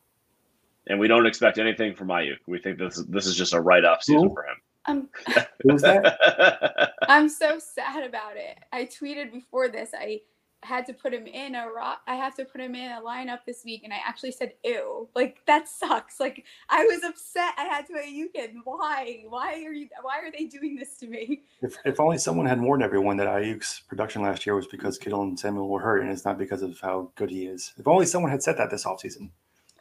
And 0.86 1.00
we 1.00 1.08
don't 1.08 1.26
expect 1.26 1.58
anything 1.58 1.96
from 1.96 2.08
Aiyuk. 2.08 2.36
We 2.46 2.60
think 2.60 2.78
this 2.78 2.96
is, 2.96 3.06
this 3.06 3.26
is 3.26 3.34
just 3.34 3.54
a 3.54 3.60
write-off 3.60 4.04
season 4.04 4.28
Who? 4.28 4.34
for 4.34 4.44
him. 4.44 4.56
Um, 4.86 5.08
I'm 5.26 5.44
Who's 5.64 5.82
that? 5.82 6.92
I'm 7.08 7.28
so 7.28 7.58
sad 7.58 8.04
about 8.04 8.36
it. 8.36 8.56
I 8.72 8.84
tweeted 8.84 9.32
before 9.32 9.68
this. 9.68 9.90
I 9.98 10.20
had 10.62 10.86
to 10.86 10.92
put 10.92 11.12
him 11.12 11.26
in 11.26 11.54
a 11.54 11.68
rock 11.68 12.02
I 12.06 12.14
have 12.14 12.34
to 12.36 12.44
put 12.44 12.60
him 12.60 12.74
in 12.74 12.92
a 12.92 13.00
lineup 13.00 13.40
this 13.46 13.64
week, 13.64 13.82
and 13.84 13.92
I 13.92 13.98
actually 14.06 14.32
said 14.32 14.54
ew. 14.64 15.08
Like 15.14 15.38
that 15.46 15.68
sucks. 15.68 16.20
Like 16.20 16.44
I 16.68 16.84
was 16.84 17.02
upset. 17.04 17.54
I 17.56 17.64
had 17.64 17.86
to 17.86 17.94
a 17.94 18.08
you 18.08 18.28
kid. 18.28 18.52
Why? 18.64 19.24
Why 19.28 19.64
are 19.64 19.72
you? 19.72 19.88
Why 20.02 20.18
are 20.18 20.30
they 20.30 20.44
doing 20.46 20.76
this 20.76 20.96
to 20.98 21.06
me? 21.06 21.42
if, 21.62 21.76
if 21.84 22.00
only 22.00 22.18
someone 22.18 22.46
had 22.46 22.60
warned 22.60 22.82
everyone 22.82 23.16
that 23.18 23.28
Aiyuk's 23.28 23.82
production 23.88 24.22
last 24.22 24.46
year 24.46 24.54
was 24.54 24.66
because 24.66 24.98
Kittle 24.98 25.22
and 25.22 25.38
Samuel 25.38 25.68
were 25.68 25.80
hurt, 25.80 26.02
and 26.02 26.10
it's 26.10 26.24
not 26.24 26.38
because 26.38 26.62
of 26.62 26.78
how 26.80 27.10
good 27.16 27.30
he 27.30 27.46
is. 27.46 27.72
If 27.78 27.86
only 27.86 28.06
someone 28.06 28.30
had 28.30 28.42
said 28.42 28.56
that 28.58 28.70
this 28.70 28.84
offseason. 28.84 29.30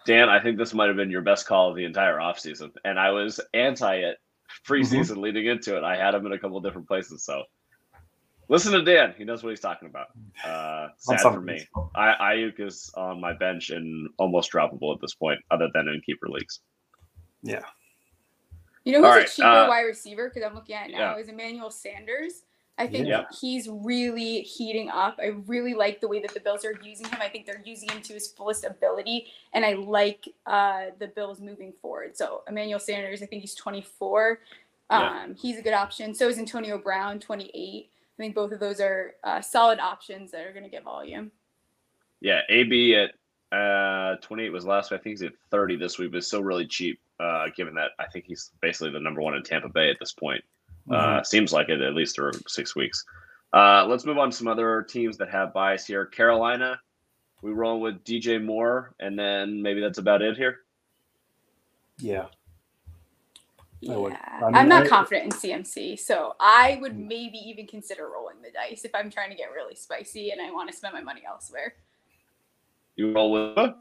Dan, 0.06 0.30
I 0.30 0.42
think 0.42 0.58
this 0.58 0.74
might 0.74 0.88
have 0.88 0.96
been 0.96 1.12
your 1.12 1.22
best 1.22 1.46
call 1.46 1.70
of 1.70 1.76
the 1.76 1.86
entire 1.86 2.18
offseason. 2.18 2.72
And 2.84 3.00
I 3.00 3.12
was 3.12 3.40
anti 3.54 3.96
it 3.96 4.18
mm-hmm. 4.18 4.74
preseason 4.74 5.18
leading 5.18 5.46
into 5.46 5.78
it. 5.78 5.84
I 5.84 5.96
had 5.96 6.16
him 6.16 6.26
in 6.26 6.32
a 6.32 6.40
couple 6.40 6.58
of 6.58 6.64
different 6.64 6.88
places. 6.88 7.24
So 7.24 7.44
listen 8.52 8.74
to 8.74 8.84
Dan. 8.84 9.16
He 9.18 9.24
knows 9.24 9.44
what 9.44 9.50
he's 9.52 9.62
talking 9.62 9.88
about. 9.88 10.08
Uh, 10.46 10.90
sad 10.98 11.22
for 11.22 11.42
me. 11.42 11.66
I, 11.96 12.36
Aiyuk 12.36 12.60
is 12.60 12.92
on 12.96 13.20
my 13.22 13.34
bench 13.34 13.70
and 13.70 14.10
almost 14.18 14.52
droppable 14.52 14.94
at 14.94 15.00
this 15.02 15.16
point, 15.16 15.40
other 15.50 15.70
than 15.74 15.88
in 15.88 16.02
keeper 16.06 16.28
leagues. 16.28 16.60
Yeah. 17.42 17.62
You 18.84 18.94
know 18.94 19.00
who's 19.00 19.06
All 19.08 19.14
a 19.14 19.18
right, 19.18 19.28
cheaper 19.28 19.48
uh, 19.48 19.68
wide 19.70 19.82
receiver? 19.84 20.30
Because 20.30 20.44
I'm 20.48 20.54
looking 20.54 20.76
at 20.76 20.90
it 20.90 20.94
now 20.94 21.16
Yeah. 21.16 21.22
is 21.22 21.30
Emmanuel 21.30 21.72
Sanders. 21.72 22.44
I 22.78 22.88
think 22.88 23.08
Yeah. 23.08 23.26
he's 23.40 23.70
really 23.70 24.42
heating 24.42 24.90
up. 24.90 25.20
I 25.22 25.28
really 25.46 25.74
like 25.74 26.02
the 26.02 26.08
way 26.08 26.20
that 26.20 26.34
the 26.34 26.40
Bills 26.40 26.66
are 26.66 26.74
using 26.84 27.06
him. 27.08 27.20
I 27.22 27.30
think 27.30 27.46
they're 27.46 27.62
using 27.64 27.90
him 27.90 28.02
to 28.02 28.14
his 28.14 28.32
fullest 28.32 28.66
ability, 28.66 29.28
and 29.54 29.64
I 29.64 29.74
like 29.74 30.28
uh, 30.46 30.86
the 31.00 31.08
Bills 31.08 31.40
moving 31.40 31.74
forward. 31.82 32.18
So 32.18 32.42
Emmanuel 32.48 32.80
Sanders, 32.80 33.22
I 33.22 33.28
think 33.28 33.42
he's 33.42 33.56
24. 33.56 34.40
Um, 34.90 35.02
Yeah. 35.02 35.28
He's 35.40 35.58
a 35.60 35.62
good 35.62 35.74
option. 35.74 36.14
So 36.16 36.28
is 36.28 36.40
Antonio 36.40 36.78
Brown, 36.78 37.20
28. 37.20 37.91
I 38.18 38.24
think 38.24 38.36
both 38.36 38.52
of 38.52 38.60
those 38.60 38.80
are 38.80 39.14
uh, 39.24 39.42
solid 39.42 39.80
options 39.80 40.32
that 40.32 40.46
are 40.46 40.52
going 40.52 40.64
to 40.64 40.70
get 40.70 40.84
volume. 40.84 41.32
Yeah, 42.20 42.42
AB 42.50 42.96
at 42.96 43.12
uh, 43.58 44.18
28 44.22 44.52
was 44.52 44.66
last 44.66 44.92
week. 44.92 45.00
I 45.00 45.04
think 45.04 45.14
he's 45.14 45.24
at 45.24 45.34
30 45.50 45.78
this 45.78 45.98
week, 45.98 46.12
but 46.12 46.18
it's 46.18 46.28
still 46.28 46.44
really 46.44 46.68
cheap, 46.68 47.00
uh, 47.20 47.48
given 47.56 47.74
that 47.76 47.92
I 48.00 48.06
think 48.08 48.26
he's 48.26 48.52
basically 48.62 48.92
the 48.92 49.00
number 49.00 49.22
one 49.22 49.34
in 49.34 49.44
Tampa 49.44 49.70
Bay 49.70 49.90
at 49.90 49.98
this 50.00 50.14
point. 50.14 50.44
Mm-hmm. 50.88 51.20
Uh, 51.20 51.24
seems 51.24 51.52
like 51.52 51.70
it, 51.70 51.82
at 51.82 51.94
least 51.94 52.16
through 52.16 52.32
six 52.48 52.76
weeks. 52.76 53.04
Uh, 53.54 53.86
let's 53.88 54.06
move 54.06 54.18
on 54.18 54.32
to 54.32 54.36
some 54.36 54.48
other 54.48 54.84
teams 54.84 55.18
that 55.18 55.30
have 55.30 55.54
byes 55.54 55.86
here. 55.86 56.06
Carolina, 56.06 56.80
we 57.42 57.52
roll 57.52 57.82
with 57.82 58.04
DJ 58.04 58.44
Moore, 58.44 58.94
and 59.00 59.18
then 59.18 59.62
maybe 59.62 59.82
that's 59.82 59.98
about 59.98 60.22
it 60.22 60.38
here. 60.38 60.60
yeah. 61.98 62.26
Yeah, 63.82 63.94
I 63.94 63.98
would. 63.98 64.14
I 64.14 64.40
I'm 64.46 64.54
mean, 64.54 64.70
not 64.70 64.84
I- 64.86 64.90
confident 64.90 65.26
in 65.26 65.32
CMC, 65.32 65.98
so 66.00 66.36
I 66.40 66.78
would 66.82 66.94
Mm. 66.94 67.08
maybe 67.08 67.38
even 67.40 67.66
consider 67.68 68.10
rolling 68.10 68.42
the 68.42 68.52
dice 68.52 68.86
if 68.86 68.94
I'm 68.94 69.10
trying 69.10 69.32
to 69.32 69.36
get 69.36 69.52
really 69.52 69.76
spicy 69.76 70.30
and 70.32 70.40
I 70.42 70.52
want 70.52 70.70
to 70.70 70.76
spend 70.76 70.94
my 70.94 71.02
money 71.02 71.24
elsewhere. 71.28 71.76
You 72.96 73.12
roll 73.14 73.32
with 73.32 73.76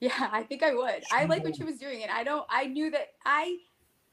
Yeah, 0.00 0.28
I 0.32 0.42
think 0.42 0.62
I 0.64 0.74
would. 0.74 1.04
I 1.12 1.26
like 1.26 1.44
what 1.44 1.56
she 1.56 1.62
was 1.62 1.78
doing, 1.78 2.02
and 2.02 2.10
I 2.10 2.24
don't. 2.24 2.44
I 2.50 2.66
knew 2.66 2.90
that 2.90 3.12
I 3.24 3.58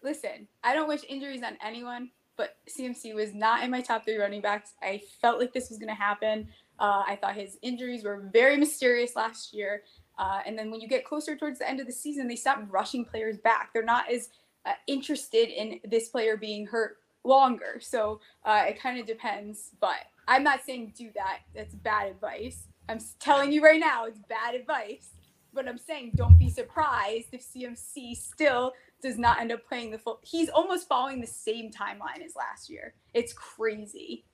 listen. 0.03 0.47
I 0.63 0.73
don't 0.75 0.87
wish 0.87 1.01
injuries 1.09 1.41
on 1.41 1.57
anyone, 1.63 2.11
but 2.37 2.57
CMC 2.67 3.13
was 3.15 3.33
not 3.33 3.63
in 3.63 3.71
my 3.71 3.81
top 3.81 4.05
three 4.05 4.17
running 4.17 4.41
backs. 4.41 4.73
I 4.83 5.01
felt 5.19 5.39
like 5.39 5.51
this 5.53 5.69
was 5.69 5.79
going 5.79 5.89
to 5.89 5.95
happen. 5.95 6.47
Uh, 6.77 7.03
I 7.07 7.17
thought 7.19 7.33
his 7.35 7.57
injuries 7.63 8.03
were 8.03 8.29
very 8.31 8.55
mysterious 8.57 9.15
last 9.15 9.51
year, 9.53 9.83
uh, 10.19 10.41
and 10.45 10.57
then 10.57 10.69
when 10.69 10.79
you 10.79 10.87
get 10.87 11.03
closer 11.05 11.35
towards 11.35 11.57
the 11.57 11.67
end 11.67 11.79
of 11.79 11.87
the 11.87 11.91
season, 11.91 12.27
they 12.27 12.35
stop 12.35 12.61
rushing 12.69 13.03
players 13.03 13.37
back. 13.39 13.71
They're 13.73 13.83
not 13.83 14.11
as 14.11 14.29
uh, 14.65 14.73
interested 14.87 15.49
in 15.49 15.79
this 15.83 16.09
player 16.09 16.37
being 16.37 16.65
hurt 16.65 16.97
longer. 17.23 17.79
So 17.81 18.19
uh, 18.43 18.65
it 18.67 18.81
kind 18.81 18.99
of 18.99 19.05
depends, 19.05 19.71
but 19.79 20.05
I'm 20.27 20.43
not 20.43 20.63
saying 20.63 20.93
do 20.97 21.09
that. 21.15 21.39
That's 21.55 21.75
bad 21.75 22.09
advice. 22.09 22.67
I'm 22.87 22.99
telling 23.19 23.51
you 23.51 23.63
right 23.63 23.79
now, 23.79 24.05
it's 24.05 24.19
bad 24.19 24.55
advice. 24.55 25.09
But 25.51 25.67
I'm 25.67 25.79
saying 25.79 26.11
don't 26.15 26.37
be 26.37 26.49
surprised 26.49 27.29
if 27.31 27.43
CMC 27.43 28.15
still 28.15 28.73
does 29.01 29.17
not 29.17 29.39
end 29.39 29.51
up 29.51 29.65
playing 29.67 29.91
the 29.91 29.97
full. 29.97 30.19
He's 30.23 30.49
almost 30.49 30.87
following 30.87 31.21
the 31.21 31.27
same 31.27 31.71
timeline 31.71 32.23
as 32.23 32.35
last 32.35 32.69
year. 32.69 32.93
It's 33.13 33.33
crazy. 33.33 34.25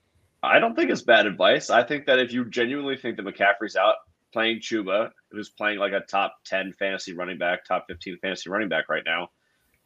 I 0.42 0.58
don't 0.58 0.74
think 0.74 0.90
it's 0.90 1.02
bad 1.02 1.26
advice. 1.26 1.70
I 1.70 1.82
think 1.82 2.06
that 2.06 2.18
if 2.18 2.32
you 2.32 2.44
genuinely 2.44 2.96
think 2.96 3.16
that 3.16 3.24
McCaffrey's 3.24 3.76
out 3.76 3.96
playing 4.32 4.60
Chuba, 4.60 5.10
who's 5.30 5.48
playing 5.48 5.78
like 5.78 5.92
a 5.92 6.00
top 6.00 6.36
10 6.44 6.74
fantasy 6.78 7.14
running 7.14 7.38
back, 7.38 7.64
top 7.64 7.86
15 7.88 8.18
fantasy 8.20 8.50
running 8.50 8.68
back 8.68 8.88
right 8.88 9.02
now, 9.06 9.28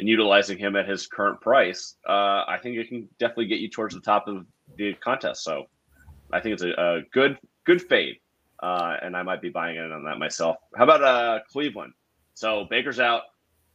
and 0.01 0.09
utilizing 0.09 0.57
him 0.57 0.77
at 0.77 0.89
his 0.89 1.07
current 1.07 1.41
price, 1.43 1.97
uh, 2.09 2.43
I 2.49 2.59
think 2.61 2.79
it 2.79 2.89
can 2.89 3.07
definitely 3.19 3.47
get 3.47 3.61
you 3.61 3.69
towards 3.69 3.95
the 3.95 4.01
top 4.01 4.27
of 4.29 4.47
the 4.77 4.95
contest. 4.95 5.45
So 5.45 5.67
I 6.33 6.41
think 6.41 6.55
it's 6.55 6.63
a, 6.63 6.71
a 6.71 7.03
good 7.13 7.39
good 7.65 7.83
fade, 7.83 8.17
uh, 8.63 8.97
and 9.03 9.15
I 9.15 9.23
might 9.23 9.43
be 9.43 9.51
buying 9.51 9.77
in 9.77 9.93
on 9.93 10.05
that 10.05 10.19
myself. 10.19 10.57
How 10.75 10.85
about 10.85 11.05
uh, 11.05 11.41
Cleveland? 11.53 11.93
So 12.33 12.67
Baker's 12.71 12.99
out, 12.99 13.23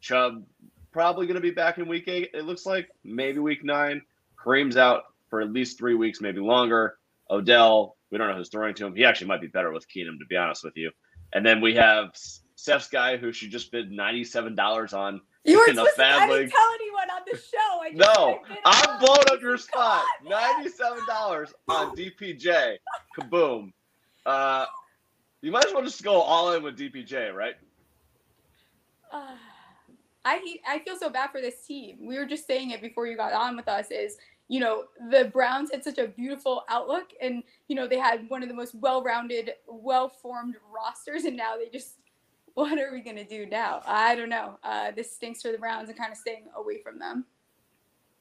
Chubb 0.01 0.43
probably 0.91 1.27
going 1.27 1.35
to 1.35 1.41
be 1.41 1.51
back 1.51 1.77
in 1.77 1.87
week 1.87 2.07
eight. 2.07 2.31
It 2.33 2.45
looks 2.45 2.65
like 2.65 2.89
maybe 3.03 3.37
week 3.39 3.63
nine. 3.63 4.01
Kareem's 4.43 4.77
out 4.77 5.03
for 5.29 5.41
at 5.41 5.51
least 5.51 5.77
three 5.77 5.93
weeks, 5.93 6.21
maybe 6.21 6.39
longer. 6.39 6.97
Odell, 7.29 7.97
we 8.09 8.17
don't 8.17 8.29
know 8.29 8.35
who's 8.35 8.49
throwing 8.49 8.73
to 8.75 8.85
him. 8.85 8.95
He 8.95 9.05
actually 9.05 9.27
might 9.27 9.41
be 9.41 9.47
better 9.47 9.71
with 9.71 9.85
Keenum, 9.89 10.17
to 10.19 10.25
be 10.27 10.37
honest 10.37 10.63
with 10.63 10.75
you. 10.75 10.89
And 11.33 11.45
then 11.45 11.61
we 11.61 11.75
have 11.75 12.11
Steph's 12.55 12.87
guy 12.87 13.17
who 13.17 13.31
she 13.31 13.47
just 13.49 13.71
bid 13.71 13.91
ninety-seven 13.91 14.55
dollars 14.55 14.93
on. 14.93 15.21
You 15.43 15.61
a 15.63 15.67
supposed 15.67 15.95
to. 15.95 16.05
I 16.05 16.27
didn't 16.27 16.51
tell 16.51 16.73
anyone 16.73 17.09
on 17.11 17.21
the 17.31 17.37
show. 17.37 17.81
I 17.81 17.89
No, 17.93 18.39
I'm 18.65 18.99
blown 18.99 19.23
up 19.31 19.41
your 19.41 19.57
spot. 19.57 20.03
Ninety-seven 20.25 21.05
dollars 21.07 21.53
on 21.67 21.95
DPJ. 21.95 22.77
Kaboom. 23.19 23.71
Uh, 24.25 24.65
you 25.41 25.51
might 25.51 25.65
as 25.65 25.73
well 25.73 25.83
just 25.83 26.03
go 26.03 26.19
all 26.21 26.53
in 26.53 26.63
with 26.63 26.77
DPJ, 26.77 27.33
right? 27.33 27.55
Uh, 29.11 29.35
I 30.23 30.37
hate- 30.37 30.61
I 30.67 30.79
feel 30.79 30.97
so 30.97 31.09
bad 31.09 31.29
for 31.31 31.41
this 31.41 31.63
team. 31.65 31.99
We 32.07 32.17
were 32.17 32.25
just 32.25 32.47
saying 32.47 32.71
it 32.71 32.81
before 32.81 33.05
you 33.05 33.15
got 33.15 33.33
on 33.33 33.55
with 33.55 33.67
us. 33.67 33.91
Is 33.91 34.17
you 34.47 34.59
know, 34.59 34.83
the 35.09 35.25
Browns 35.33 35.71
had 35.71 35.83
such 35.83 35.97
a 35.97 36.07
beautiful 36.07 36.63
outlook 36.69 37.07
and, 37.19 37.41
you 37.67 37.75
know, 37.75 37.87
they 37.87 37.97
had 37.97 38.29
one 38.29 38.43
of 38.43 38.49
the 38.49 38.53
most 38.53 38.75
well 38.75 39.01
rounded, 39.03 39.53
well 39.67 40.07
formed 40.07 40.55
rosters. 40.71 41.23
And 41.23 41.35
now 41.35 41.55
they 41.57 41.67
just, 41.75 41.95
what 42.65 42.79
are 42.79 42.91
we 42.91 43.01
going 43.01 43.17
to 43.17 43.25
do 43.25 43.45
now? 43.45 43.81
I 43.85 44.15
don't 44.15 44.29
know. 44.29 44.57
Uh, 44.63 44.91
this 44.91 45.11
stinks 45.11 45.41
for 45.41 45.51
the 45.51 45.57
Browns 45.57 45.89
and 45.89 45.97
kind 45.97 46.11
of 46.11 46.17
staying 46.17 46.45
away 46.55 46.81
from 46.81 46.99
them. 46.99 47.25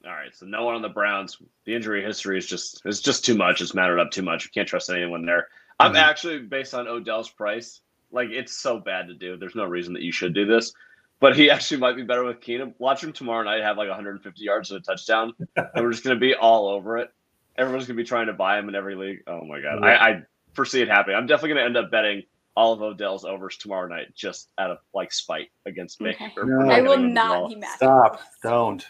All 0.04 0.12
right, 0.12 0.34
so 0.34 0.44
no 0.44 0.64
one 0.64 0.74
on 0.74 0.82
the 0.82 0.88
Browns. 0.90 1.38
The 1.64 1.74
injury 1.74 2.04
history 2.04 2.36
is 2.36 2.46
just 2.46 2.82
it's 2.84 3.00
just 3.00 3.24
too 3.24 3.34
much. 3.34 3.62
It's 3.62 3.74
mattered 3.74 3.98
up 3.98 4.10
too 4.10 4.22
much. 4.22 4.44
You 4.44 4.50
can't 4.52 4.68
trust 4.68 4.90
anyone 4.90 5.24
there. 5.24 5.48
I'm 5.80 5.92
mm-hmm. 5.92 5.96
actually 5.96 6.40
based 6.40 6.74
on 6.74 6.86
Odell's 6.86 7.30
price. 7.30 7.80
Like 8.12 8.28
it's 8.28 8.52
so 8.52 8.78
bad 8.78 9.08
to 9.08 9.14
do. 9.14 9.38
There's 9.38 9.54
no 9.54 9.64
reason 9.64 9.94
that 9.94 10.02
you 10.02 10.12
should 10.12 10.34
do 10.34 10.44
this 10.44 10.74
but 11.20 11.36
he 11.36 11.50
actually 11.50 11.80
might 11.80 11.96
be 11.96 12.02
better 12.02 12.22
with 12.22 12.40
Keenum. 12.40 12.74
Watch 12.78 13.02
him 13.02 13.12
tomorrow 13.12 13.42
night 13.44 13.62
have 13.62 13.78
like 13.78 13.88
150 13.88 14.42
yards 14.42 14.70
and 14.70 14.80
a 14.80 14.82
touchdown, 14.82 15.32
and 15.56 15.68
we're 15.76 15.90
just 15.90 16.04
going 16.04 16.16
to 16.16 16.20
be 16.20 16.34
all 16.34 16.68
over 16.68 16.98
it. 16.98 17.10
Everyone's 17.56 17.86
going 17.86 17.96
to 17.96 18.02
be 18.02 18.06
trying 18.06 18.26
to 18.26 18.32
buy 18.32 18.58
him 18.58 18.68
in 18.68 18.74
every 18.74 18.94
league. 18.94 19.22
Oh 19.26 19.44
my 19.44 19.60
god, 19.60 19.78
yeah. 19.80 19.86
I, 19.86 20.08
I, 20.08 20.22
foresee 20.52 20.82
it 20.82 20.88
happening. 20.88 21.16
I'm 21.16 21.26
definitely 21.26 21.54
going 21.54 21.60
to 21.60 21.64
end 21.64 21.76
up 21.76 21.90
betting 21.90 22.22
all 22.56 22.72
of 22.72 22.82
Odell's 22.82 23.24
overs 23.24 23.56
tomorrow 23.56 23.88
night 23.88 24.14
just 24.14 24.50
out 24.58 24.70
of 24.70 24.78
like 24.94 25.12
spite 25.12 25.50
against 25.66 26.00
me. 26.00 26.10
Okay. 26.10 26.32
No, 26.44 26.70
I 26.70 26.80
will 26.80 26.98
not 26.98 27.48
be 27.48 27.56
mad. 27.56 27.76
Stop! 27.76 28.20
Don't. 28.42 28.86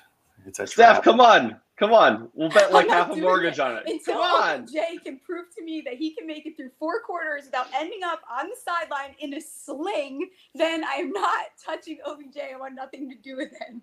It's 0.46 0.58
a 0.58 0.66
Steph, 0.66 1.02
come 1.02 1.20
on. 1.20 1.60
Come 1.76 1.92
on, 1.92 2.30
we'll 2.34 2.50
bet 2.50 2.72
like 2.72 2.88
half 2.88 3.10
a 3.10 3.16
mortgage 3.16 3.58
on 3.58 3.76
it. 3.76 3.82
Until 3.86 4.14
Come 4.14 4.22
on. 4.22 4.66
Jay 4.72 4.96
can 5.02 5.18
prove 5.18 5.46
to 5.56 5.64
me 5.64 5.82
that 5.84 5.94
he 5.94 6.14
can 6.14 6.24
make 6.24 6.46
it 6.46 6.56
through 6.56 6.70
four 6.78 7.00
quarters 7.00 7.46
without 7.46 7.66
ending 7.74 8.00
up 8.04 8.20
on 8.30 8.48
the 8.48 8.54
sideline 8.64 9.16
in 9.18 9.34
a 9.34 9.40
sling, 9.40 10.28
then 10.54 10.84
I 10.84 10.94
am 10.94 11.10
not 11.10 11.46
touching 11.64 11.98
OBJ. 12.06 12.36
I 12.54 12.56
want 12.60 12.76
nothing 12.76 13.10
to 13.10 13.16
do 13.16 13.36
with 13.36 13.50
him. 13.50 13.82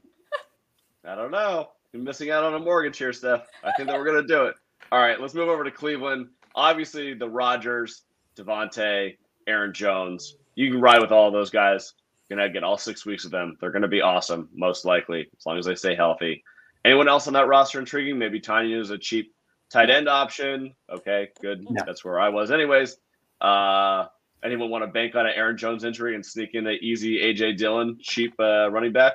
I 1.06 1.16
don't 1.16 1.32
know. 1.32 1.72
You're 1.92 2.02
missing 2.02 2.32
out 2.32 2.46
on 2.46 2.54
a 2.54 2.60
mortgage 2.60 2.98
here, 2.98 3.12
Steph. 3.12 3.48
I 3.62 3.74
think 3.74 3.90
that 3.90 4.00
we're 4.00 4.06
gonna 4.06 4.26
do 4.26 4.46
it. 4.46 4.56
All 4.94 5.00
right, 5.00 5.20
let's 5.20 5.34
move 5.34 5.50
over 5.50 5.66
to 5.66 5.72
Cleveland. 5.72 6.30
Obviously, 6.56 7.14
the 7.14 7.30
Rodgers, 7.30 8.04
Davante, 8.38 9.18
Aaron 9.52 9.74
Jones. 9.74 10.38
You 10.56 10.72
can 10.72 10.82
ride 10.82 11.02
with 11.02 11.12
all 11.12 11.30
those 11.32 11.50
guys. 11.50 11.94
You're 12.30 12.40
gonna 12.40 12.52
get 12.52 12.64
all 12.64 12.78
six 12.78 13.06
weeks 13.06 13.26
of 13.26 13.32
them. 13.32 13.58
They're 13.60 13.72
gonna 13.72 13.88
be 13.88 14.02
awesome, 14.02 14.50
most 14.54 14.86
likely, 14.86 15.28
as 15.38 15.46
long 15.46 15.58
as 15.60 15.66
they 15.66 15.76
stay 15.76 15.96
healthy. 15.96 16.44
Anyone 16.86 17.10
else 17.10 17.28
on 17.28 17.34
that 17.34 17.48
roster 17.48 17.80
intriguing? 17.80 18.18
Maybe 18.18 18.40
Tonyan 18.40 18.80
is 18.80 18.90
a 18.90 18.98
cheap 18.98 19.36
tight 19.70 19.90
end 19.90 20.08
option. 20.08 20.74
Okay, 20.90 21.30
good. 21.42 21.66
Yeah. 21.70 21.84
That's 21.86 22.04
where 22.04 22.20
I 22.20 22.30
was, 22.30 22.52
anyways. 22.52 22.98
Uh, 23.40 24.06
anyone 24.44 24.70
want 24.70 24.84
to 24.84 24.88
bank 24.88 25.16
on 25.16 25.26
an 25.26 25.34
Aaron 25.36 25.58
Jones 25.58 25.84
injury 25.84 26.16
and 26.16 26.26
sneak 26.26 26.56
in 26.56 26.66
an 26.68 26.78
easy 26.82 27.20
AJ 27.20 27.58
Dillon 27.58 27.98
cheap 28.02 28.34
uh, 28.40 28.72
running 28.72 28.94
back? 28.94 29.14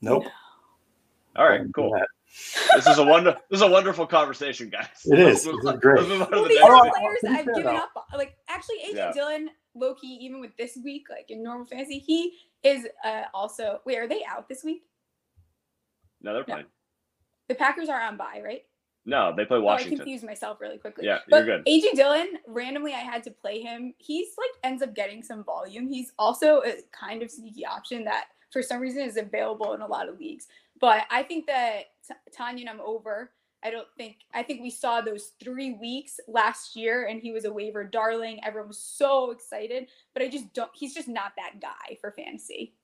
Nope. 0.00 0.26
All 1.36 1.48
right, 1.48 1.62
cool. 1.74 1.94
this 2.74 2.86
is 2.86 2.98
a 2.98 3.04
wonder. 3.04 3.36
This 3.50 3.58
is 3.58 3.62
a 3.62 3.68
wonderful 3.68 4.06
conversation, 4.06 4.70
guys. 4.70 4.86
It 5.04 5.18
is. 5.18 5.46
It's 5.50 5.78
great. 5.78 6.08
Well, 6.08 6.48
these 6.48 6.60
are 6.60 6.90
players 6.90 7.18
I've 7.28 7.46
given 7.46 7.76
up. 7.76 7.90
On. 7.94 8.18
Like 8.18 8.36
actually, 8.48 8.76
AJ 8.88 8.94
yeah. 8.94 9.12
Dillon, 9.12 9.50
Loki, 9.76 10.06
even 10.06 10.40
with 10.40 10.56
this 10.56 10.78
week, 10.82 11.06
like 11.10 11.30
in 11.30 11.42
normal 11.42 11.66
fantasy, 11.66 11.98
he 11.98 12.32
is 12.62 12.86
uh, 13.04 13.24
also. 13.34 13.80
Wait, 13.84 13.98
are 13.98 14.08
they 14.08 14.22
out 14.28 14.48
this 14.48 14.64
week? 14.64 14.82
No, 16.22 16.34
they're 16.34 16.44
playing. 16.44 16.66
The 17.48 17.54
Packers 17.54 17.88
are 17.88 18.00
on 18.00 18.16
bye, 18.16 18.40
right? 18.42 18.62
No, 19.08 19.32
they 19.36 19.44
play 19.44 19.60
Washington. 19.60 19.92
Oh, 19.92 20.02
I 20.02 20.04
confused 20.04 20.24
myself 20.24 20.60
really 20.60 20.78
quickly. 20.78 21.06
Yeah, 21.06 21.18
but 21.30 21.46
you're 21.46 21.58
good. 21.58 21.66
AJ 21.66 21.94
Dillon, 21.94 22.38
randomly, 22.48 22.92
I 22.92 22.98
had 22.98 23.22
to 23.24 23.30
play 23.30 23.60
him. 23.60 23.94
He's 23.98 24.28
like 24.36 24.50
ends 24.64 24.82
up 24.82 24.96
getting 24.96 25.22
some 25.22 25.44
volume. 25.44 25.86
He's 25.86 26.12
also 26.18 26.60
a 26.62 26.78
kind 26.92 27.22
of 27.22 27.30
sneaky 27.30 27.64
option 27.64 28.04
that 28.04 28.24
for 28.52 28.62
some 28.62 28.80
reason 28.80 29.02
is 29.02 29.16
available 29.16 29.74
in 29.74 29.80
a 29.80 29.86
lot 29.86 30.08
of 30.08 30.18
leagues. 30.18 30.48
But 30.80 31.04
I 31.10 31.22
think 31.22 31.46
that 31.46 31.84
T- 32.06 32.14
Tonyan, 32.36 32.60
and 32.62 32.68
I'm 32.68 32.80
over. 32.80 33.30
I 33.62 33.70
don't 33.70 33.88
think 33.96 34.18
I 34.32 34.42
think 34.42 34.62
we 34.62 34.70
saw 34.70 35.00
those 35.00 35.32
three 35.42 35.72
weeks 35.72 36.20
last 36.28 36.76
year, 36.76 37.06
and 37.06 37.20
he 37.20 37.32
was 37.32 37.44
a 37.44 37.52
waiver 37.52 37.84
darling. 37.84 38.40
Everyone 38.44 38.68
was 38.68 38.78
so 38.78 39.30
excited, 39.30 39.88
but 40.14 40.22
I 40.22 40.28
just 40.28 40.52
don't. 40.52 40.70
He's 40.74 40.94
just 40.94 41.08
not 41.08 41.32
that 41.36 41.60
guy 41.60 41.96
for 42.00 42.12
fantasy. 42.12 42.74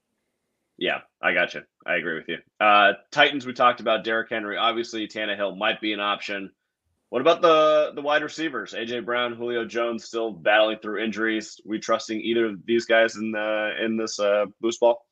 Yeah, 0.78 1.00
I 1.20 1.34
got 1.34 1.54
you. 1.54 1.62
I 1.86 1.96
agree 1.96 2.14
with 2.14 2.28
you. 2.28 2.38
Uh, 2.58 2.94
Titans, 3.10 3.46
we 3.46 3.52
talked 3.52 3.80
about 3.80 4.04
Derrick 4.04 4.30
Henry. 4.30 4.56
Obviously, 4.56 5.06
Tannehill 5.06 5.56
might 5.56 5.80
be 5.80 5.92
an 5.92 6.00
option. 6.00 6.50
What 7.10 7.20
about 7.20 7.42
the 7.42 7.92
the 7.94 8.00
wide 8.00 8.22
receivers? 8.22 8.72
AJ 8.72 9.04
Brown, 9.04 9.34
Julio 9.34 9.66
Jones, 9.66 10.04
still 10.04 10.32
battling 10.32 10.78
through 10.78 11.04
injuries. 11.04 11.60
We 11.64 11.78
trusting 11.78 12.18
either 12.20 12.46
of 12.46 12.64
these 12.64 12.86
guys 12.86 13.16
in 13.16 13.32
the 13.32 13.72
in 13.84 13.96
this 13.98 14.18
uh, 14.18 14.46
boost 14.60 14.80
ball? 14.80 15.06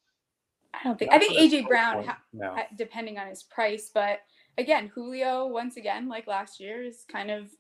I 0.72 0.78
don't 0.82 0.98
think. 0.98 1.12
I 1.12 1.18
think 1.18 1.34
AJ 1.34 1.68
Brown, 1.68 2.10
no. 2.32 2.56
depending 2.76 3.18
on 3.18 3.28
his 3.28 3.42
price, 3.42 3.90
but 3.92 4.20
again, 4.58 4.90
Julio 4.94 5.46
once 5.46 5.76
again, 5.76 6.08
like 6.08 6.26
last 6.26 6.60
year, 6.60 6.82
is 6.82 7.04
kind 7.10 7.30
of 7.30 7.50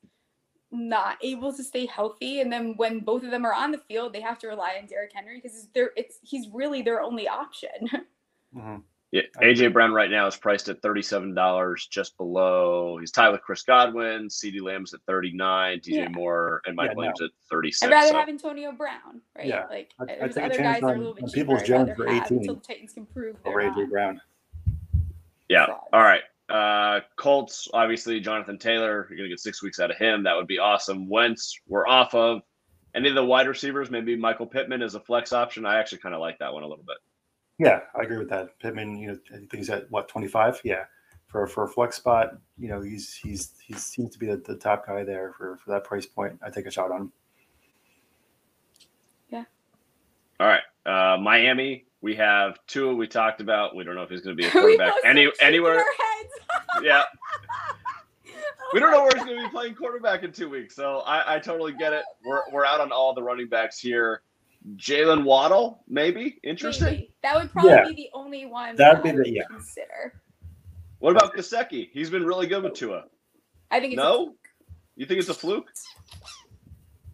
not 0.72 1.18
able 1.22 1.52
to 1.52 1.64
stay 1.64 1.86
healthy. 1.86 2.40
And 2.40 2.52
then 2.52 2.74
when 2.76 3.00
both 3.00 3.24
of 3.24 3.30
them 3.30 3.44
are 3.44 3.54
on 3.54 3.72
the 3.72 3.78
field, 3.78 4.12
they 4.12 4.20
have 4.20 4.38
to 4.40 4.48
rely 4.48 4.76
on 4.80 4.86
Derrick 4.86 5.12
Henry 5.14 5.40
because 5.40 5.68
they're 5.74 5.90
it's 5.96 6.18
he's 6.22 6.48
really 6.52 6.82
their 6.82 7.00
only 7.00 7.28
option. 7.28 7.70
Mm-hmm. 8.52 8.78
Yeah, 9.12 9.22
AJ 9.40 9.72
Brown 9.72 9.92
right 9.92 10.10
now 10.10 10.28
is 10.28 10.36
priced 10.36 10.68
at 10.68 10.82
thirty-seven 10.82 11.34
dollars, 11.34 11.88
just 11.90 12.16
below. 12.16 12.96
He's 12.98 13.10
tied 13.10 13.30
with 13.30 13.42
Chris 13.42 13.62
Godwin, 13.62 14.28
CeeDee 14.28 14.60
Lamb's 14.60 14.94
at 14.94 15.00
thirty-nine, 15.06 15.78
DJ 15.78 15.94
yeah. 15.94 16.08
Moore, 16.08 16.60
and 16.64 16.76
Mike 16.76 16.90
yeah, 16.90 16.96
Williams 16.96 17.20
no. 17.20 17.26
at 17.26 17.32
thirty-six. 17.50 17.82
I'd 17.84 17.92
rather 17.92 18.08
so. 18.08 18.16
have 18.16 18.28
Antonio 18.28 18.70
Brown, 18.70 19.20
right? 19.36 19.46
Yeah, 19.46 19.66
like 19.68 19.90
I, 20.00 20.04
there's 20.06 20.36
I 20.36 20.42
other 20.42 20.58
guys 20.58 20.80
that 20.80 20.86
are 20.86 20.94
a 20.94 20.98
little 20.98 21.14
bit 21.14 21.24
cheaper. 21.26 21.34
Peoples-Jones 21.34 21.90
for 21.96 22.08
eighteen 22.08 22.38
until 22.38 22.54
the 22.54 22.60
Titans 22.60 22.92
can 22.92 23.06
prove 23.06 23.36
over 23.44 23.58
AJ 23.58 23.90
Brown. 23.90 24.20
Yeah. 25.48 25.66
All 25.92 26.02
right. 26.02 26.22
Uh, 26.50 27.00
Colts, 27.16 27.68
obviously, 27.72 28.18
Jonathan 28.20 28.58
Taylor, 28.58 29.06
you're 29.08 29.16
going 29.16 29.28
to 29.28 29.28
get 29.28 29.40
six 29.40 29.62
weeks 29.62 29.78
out 29.78 29.90
of 29.90 29.96
him. 29.96 30.24
That 30.24 30.34
would 30.36 30.48
be 30.48 30.58
awesome. 30.58 31.08
Wentz, 31.08 31.58
we're 31.68 31.86
off 31.86 32.14
of. 32.14 32.42
Any 32.94 33.08
of 33.08 33.14
the 33.14 33.24
wide 33.24 33.46
receivers, 33.46 33.88
maybe 33.88 34.16
Michael 34.16 34.46
Pittman 34.46 34.82
is 34.82 34.96
a 34.96 35.00
flex 35.00 35.32
option. 35.32 35.64
I 35.64 35.78
actually 35.78 35.98
kind 35.98 36.14
of 36.14 36.20
like 36.20 36.40
that 36.40 36.52
one 36.52 36.64
a 36.64 36.66
little 36.66 36.84
bit. 36.84 36.96
Yeah, 37.58 37.80
I 37.94 38.02
agree 38.02 38.18
with 38.18 38.30
that. 38.30 38.58
Pittman, 38.58 38.96
you 38.96 39.08
know, 39.08 39.18
I 39.32 39.36
think 39.36 39.54
he's 39.54 39.70
at 39.70 39.88
what 39.90 40.08
25. 40.08 40.60
Yeah, 40.64 40.84
for 41.28 41.46
for 41.46 41.64
a 41.64 41.68
flex 41.68 41.96
spot, 41.96 42.30
you 42.58 42.68
know, 42.68 42.80
he's 42.80 43.14
he's 43.14 43.52
he 43.64 43.74
seems 43.74 44.10
to 44.10 44.18
be 44.18 44.26
the, 44.26 44.38
the 44.38 44.56
top 44.56 44.86
guy 44.86 45.04
there 45.04 45.34
for 45.38 45.58
for 45.58 45.70
that 45.70 45.84
price 45.84 46.06
point. 46.06 46.38
I 46.42 46.50
take 46.50 46.66
a 46.66 46.70
shot 46.70 46.90
on 46.90 47.02
him. 47.02 47.12
Yeah. 49.28 49.44
All 50.40 50.46
right, 50.46 50.62
uh, 50.86 51.18
Miami. 51.18 51.84
We 52.02 52.14
have 52.16 52.58
Tua. 52.66 52.94
We 52.94 53.06
talked 53.06 53.40
about. 53.40 53.76
We 53.76 53.84
don't 53.84 53.94
know 53.94 54.02
if 54.02 54.10
he's 54.10 54.22
going 54.22 54.36
to 54.36 54.42
be 54.42 54.48
a 54.48 54.50
quarterback 54.52 54.94
any 55.04 55.30
anywhere. 55.40 55.84
yeah. 56.82 57.02
Oh 57.04 58.70
we 58.72 58.80
don't 58.80 58.92
know 58.92 59.02
where 59.02 59.12
he's 59.14 59.24
going 59.24 59.36
to 59.36 59.44
be 59.44 59.50
playing 59.50 59.74
quarterback 59.74 60.22
in 60.22 60.32
two 60.32 60.48
weeks, 60.48 60.76
so 60.76 60.98
I, 61.00 61.36
I 61.36 61.38
totally 61.38 61.72
get 61.72 61.92
it. 61.92 62.04
We're, 62.24 62.42
we're 62.52 62.64
out 62.64 62.80
on 62.80 62.92
all 62.92 63.14
the 63.14 63.22
running 63.22 63.48
backs 63.48 63.78
here. 63.78 64.22
Jaylen 64.76 65.24
Waddle, 65.24 65.82
maybe 65.88 66.38
interesting. 66.44 66.86
Maybe. 66.86 67.14
That 67.22 67.36
would 67.36 67.50
probably 67.50 67.70
yeah. 67.70 67.88
be 67.88 67.94
the 67.94 68.10
only 68.12 68.46
one 68.46 68.76
that'd 68.76 69.02
that 69.02 69.16
be 69.16 69.22
the 69.22 69.30
yeah. 69.30 69.42
consider. 69.50 70.20
What 70.98 71.16
about 71.16 71.34
Gesicki? 71.34 71.88
He's 71.92 72.10
been 72.10 72.24
really 72.24 72.46
good 72.46 72.62
with 72.62 72.74
Tua. 72.74 73.04
I 73.70 73.80
think 73.80 73.94
it's 73.94 73.98
no. 73.98 74.34
You 74.96 75.06
think 75.06 75.18
it's 75.18 75.30
a 75.30 75.34
fluke? 75.34 75.70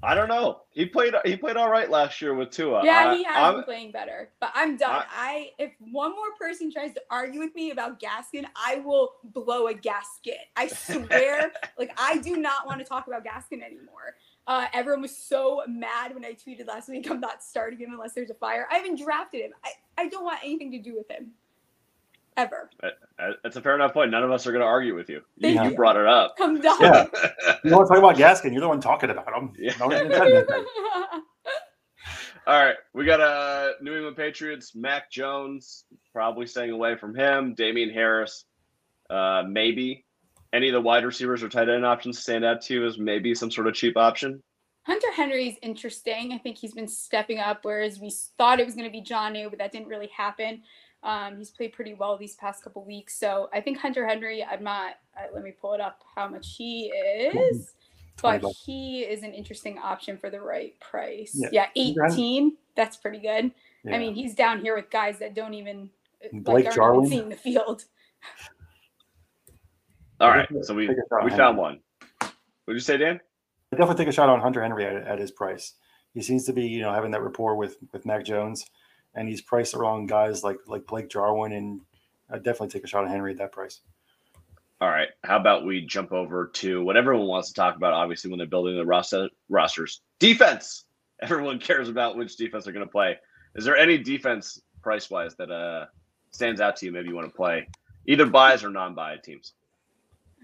I 0.06 0.14
don't 0.14 0.28
know. 0.28 0.60
He 0.70 0.86
played 0.86 1.14
he 1.24 1.36
played 1.36 1.56
all 1.56 1.68
right 1.68 1.90
last 1.90 2.22
year 2.22 2.32
with 2.32 2.50
Tua. 2.50 2.84
Yeah, 2.84 3.08
I, 3.08 3.16
he 3.16 3.24
has 3.24 3.36
I'm, 3.36 3.54
been 3.56 3.64
playing 3.64 3.90
better. 3.90 4.30
But 4.40 4.52
I'm 4.54 4.76
done. 4.76 4.90
I, 4.90 5.04
I, 5.10 5.50
if 5.58 5.72
one 5.80 6.12
more 6.12 6.32
person 6.38 6.70
tries 6.70 6.94
to 6.94 7.02
argue 7.10 7.40
with 7.40 7.52
me 7.56 7.72
about 7.72 7.98
Gaskin, 7.98 8.44
I 8.54 8.76
will 8.84 9.14
blow 9.24 9.66
a 9.66 9.74
gasket. 9.74 10.38
I 10.56 10.68
swear. 10.68 11.50
like 11.78 11.90
I 11.98 12.18
do 12.18 12.36
not 12.36 12.66
want 12.66 12.78
to 12.78 12.84
talk 12.84 13.08
about 13.08 13.24
Gaskin 13.24 13.64
anymore. 13.64 14.14
Uh, 14.46 14.66
everyone 14.72 15.02
was 15.02 15.16
so 15.16 15.62
mad 15.66 16.14
when 16.14 16.24
I 16.24 16.34
tweeted 16.34 16.68
last 16.68 16.88
week. 16.88 17.10
I'm 17.10 17.18
not 17.18 17.42
starting 17.42 17.80
him 17.80 17.92
unless 17.92 18.12
there's 18.12 18.30
a 18.30 18.34
fire. 18.34 18.68
I 18.70 18.76
haven't 18.76 19.02
drafted 19.02 19.40
him. 19.40 19.50
I, 19.64 19.70
I 19.98 20.08
don't 20.08 20.22
want 20.22 20.38
anything 20.44 20.70
to 20.70 20.78
do 20.78 20.94
with 20.94 21.10
him 21.10 21.32
ever. 22.36 22.70
That's 23.42 23.56
a 23.56 23.60
fair 23.60 23.74
enough 23.74 23.92
point. 23.92 24.10
None 24.10 24.22
of 24.22 24.30
us 24.30 24.46
are 24.46 24.52
going 24.52 24.62
to 24.62 24.66
argue 24.66 24.94
with 24.94 25.08
you. 25.08 25.22
You, 25.36 25.62
you. 25.62 25.74
brought 25.74 25.96
it 25.96 26.06
up. 26.06 26.34
I'm 26.40 26.60
done. 26.60 26.78
Yeah. 26.80 27.06
you 27.64 27.72
want 27.72 27.88
to 27.88 27.94
talk 27.94 27.98
about 27.98 28.16
Gaskin? 28.16 28.52
You're 28.52 28.60
the 28.60 28.68
one 28.68 28.80
talking 28.80 29.10
about 29.10 29.32
him. 29.34 29.52
Yeah. 29.58 29.72
All 32.48 32.64
right, 32.64 32.76
we 32.94 33.04
got 33.04 33.18
a 33.18 33.24
uh, 33.24 33.68
New 33.82 33.96
England 33.96 34.16
Patriots. 34.16 34.76
Mac 34.76 35.10
Jones 35.10 35.84
probably 36.12 36.46
staying 36.46 36.70
away 36.70 36.96
from 36.96 37.12
him. 37.12 37.54
Damien 37.54 37.90
Harris, 37.90 38.44
uh, 39.10 39.42
maybe. 39.48 40.04
Any 40.52 40.68
of 40.68 40.74
the 40.74 40.80
wide 40.80 41.04
receivers 41.04 41.42
or 41.42 41.48
tight 41.48 41.68
end 41.68 41.84
options 41.84 42.20
stand 42.20 42.44
out 42.44 42.62
to 42.62 42.74
you 42.74 42.86
as 42.86 42.98
maybe 42.98 43.34
some 43.34 43.50
sort 43.50 43.66
of 43.66 43.74
cheap 43.74 43.96
option? 43.96 44.40
Hunter 44.86 45.10
Henry 45.12 45.48
is 45.48 45.56
interesting. 45.60 46.32
I 46.32 46.38
think 46.38 46.56
he's 46.56 46.72
been 46.72 46.86
stepping 46.86 47.40
up, 47.40 47.64
whereas 47.64 47.98
we 47.98 48.12
thought 48.38 48.60
it 48.60 48.66
was 48.66 48.76
going 48.76 48.86
to 48.86 48.92
be 48.92 49.02
Jonnu, 49.02 49.50
but 49.50 49.58
that 49.58 49.72
didn't 49.72 49.88
really 49.88 50.10
happen. 50.16 50.62
Um, 51.02 51.36
he's 51.38 51.50
played 51.50 51.72
pretty 51.72 51.94
well 51.94 52.16
these 52.16 52.34
past 52.34 52.64
couple 52.64 52.84
weeks. 52.84 53.18
So 53.18 53.48
I 53.52 53.60
think 53.60 53.78
Hunter 53.78 54.06
Henry, 54.06 54.44
I'm 54.44 54.64
not, 54.64 54.94
uh, 55.16 55.26
let 55.32 55.44
me 55.44 55.52
pull 55.52 55.74
it 55.74 55.80
up 55.80 56.02
how 56.14 56.28
much 56.28 56.56
he 56.56 56.86
is, 56.86 57.74
but 58.20 58.42
he 58.64 59.02
is 59.02 59.22
an 59.22 59.32
interesting 59.32 59.78
option 59.78 60.16
for 60.16 60.30
the 60.30 60.40
right 60.40 60.78
price. 60.80 61.32
Yeah, 61.34 61.68
yeah 61.74 62.08
18. 62.10 62.56
That's 62.74 62.96
pretty 62.96 63.18
good. 63.18 63.52
Yeah. 63.84 63.94
I 63.94 63.98
mean, 63.98 64.14
he's 64.14 64.34
down 64.34 64.60
here 64.60 64.74
with 64.74 64.90
guys 64.90 65.18
that 65.20 65.34
don't 65.34 65.54
even, 65.54 65.90
Blake 66.32 66.64
like, 66.64 66.78
aren't 66.78 67.08
seeing 67.08 67.28
the 67.28 67.36
field. 67.36 67.84
All 70.18 70.30
I 70.30 70.38
right, 70.38 70.48
think 70.48 70.64
so 70.64 70.74
we 70.74 70.86
take 70.86 70.96
a 70.96 71.00
shot 71.10 71.20
on 71.20 71.24
we 71.24 71.30
found 71.36 71.58
one. 71.58 71.80
What 72.20 72.32
did 72.68 72.74
you 72.74 72.80
say, 72.80 72.96
Dan? 72.96 73.20
I 73.72 73.76
definitely 73.76 74.04
take 74.04 74.08
a 74.08 74.12
shot 74.12 74.28
on 74.28 74.40
Hunter 74.40 74.62
Henry 74.62 74.86
at, 74.86 74.96
at 74.96 75.18
his 75.18 75.30
price. 75.30 75.74
He 76.14 76.22
seems 76.22 76.44
to 76.46 76.52
be, 76.52 76.66
you 76.66 76.80
know, 76.80 76.92
having 76.92 77.10
that 77.10 77.22
rapport 77.22 77.56
with 77.56 77.76
with 77.92 78.06
Mac 78.06 78.24
Jones, 78.24 78.64
and 79.16 79.28
he's 79.28 79.42
priced 79.42 79.74
around 79.74 80.06
guys 80.06 80.44
like 80.44 80.58
like 80.68 80.86
Blake 80.86 81.08
Jarwin, 81.08 81.52
and 81.52 81.80
I 82.30 82.36
definitely 82.36 82.68
take 82.68 82.84
a 82.84 82.86
shot 82.86 83.04
on 83.04 83.10
Henry 83.10 83.32
at 83.32 83.38
that 83.38 83.52
price. 83.52 83.80
All 84.80 84.90
right. 84.90 85.08
How 85.24 85.36
about 85.36 85.64
we 85.64 85.80
jump 85.80 86.12
over 86.12 86.48
to 86.54 86.84
what 86.84 86.96
everyone 86.96 87.26
wants 87.26 87.48
to 87.48 87.54
talk 87.54 87.76
about? 87.76 87.94
Obviously, 87.94 88.30
when 88.30 88.38
they're 88.38 88.46
building 88.46 88.76
the 88.76 88.84
roster 88.84 89.28
rosters, 89.48 90.02
defense. 90.18 90.84
Everyone 91.22 91.58
cares 91.58 91.88
about 91.88 92.16
which 92.16 92.36
defense 92.36 92.64
they're 92.64 92.74
going 92.74 92.86
to 92.86 92.92
play. 92.92 93.16
Is 93.54 93.64
there 93.64 93.76
any 93.76 93.96
defense 93.96 94.60
price 94.82 95.08
wise 95.08 95.34
that 95.36 95.50
uh 95.50 95.86
stands 96.30 96.60
out 96.60 96.76
to 96.76 96.86
you? 96.86 96.92
Maybe 96.92 97.08
you 97.08 97.14
want 97.14 97.28
to 97.28 97.34
play 97.34 97.66
either 98.06 98.26
byes 98.26 98.62
or 98.62 98.70
non-bye 98.70 99.16
teams. 99.24 99.54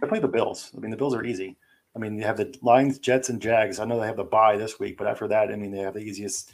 I 0.03 0.07
play 0.07 0.19
the 0.19 0.29
Bills. 0.29 0.71
I 0.77 0.81
mean, 0.81 0.91
the 0.91 0.97
Bills 0.97 1.15
are 1.15 1.25
easy. 1.25 1.57
I 1.95 1.99
mean, 1.99 2.17
you 2.17 2.25
have 2.25 2.39
the 2.39 2.57
Lions, 2.63 2.99
Jets, 2.99 3.29
and 3.29 3.41
Jags. 3.41 3.79
I 3.79 3.85
know 3.85 4.01
they 4.01 4.07
have 4.07 4.17
the 4.17 4.25
buy 4.25 4.57
this 4.57 4.81
week, 4.81 4.97
but 4.97 5.07
after 5.07 5.29
that, 5.29 5.51
I 5.51 5.57
mean, 5.57 5.71
they 5.71 5.81
have 5.81 5.95
the 5.95 6.01
easiest, 6.01 6.53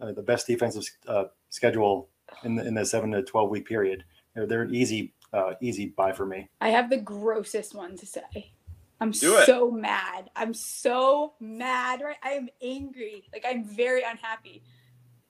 uh, 0.00 0.12
the 0.12 0.22
best 0.22 0.46
defensive 0.46 0.84
uh, 1.06 1.24
schedule 1.48 2.08
in 2.44 2.54
the 2.54 2.66
in 2.66 2.74
the 2.74 2.84
seven 2.84 3.10
to 3.12 3.22
twelve 3.22 3.50
week 3.50 3.66
period. 3.66 4.04
They're, 4.34 4.46
they're 4.46 4.62
an 4.62 4.74
easy, 4.74 5.14
uh, 5.32 5.54
easy 5.60 5.88
buy 5.96 6.12
for 6.12 6.24
me. 6.24 6.48
I 6.60 6.68
have 6.70 6.88
the 6.88 6.98
grossest 6.98 7.74
one 7.74 7.96
to 7.96 8.06
say. 8.06 8.52
I'm 9.00 9.10
Do 9.10 9.36
it. 9.38 9.46
so 9.46 9.70
mad. 9.70 10.30
I'm 10.36 10.54
so 10.54 11.34
mad. 11.40 12.00
Right? 12.02 12.16
I 12.22 12.30
am 12.30 12.48
angry. 12.62 13.28
Like 13.32 13.44
I'm 13.48 13.64
very 13.64 14.02
unhappy. 14.02 14.62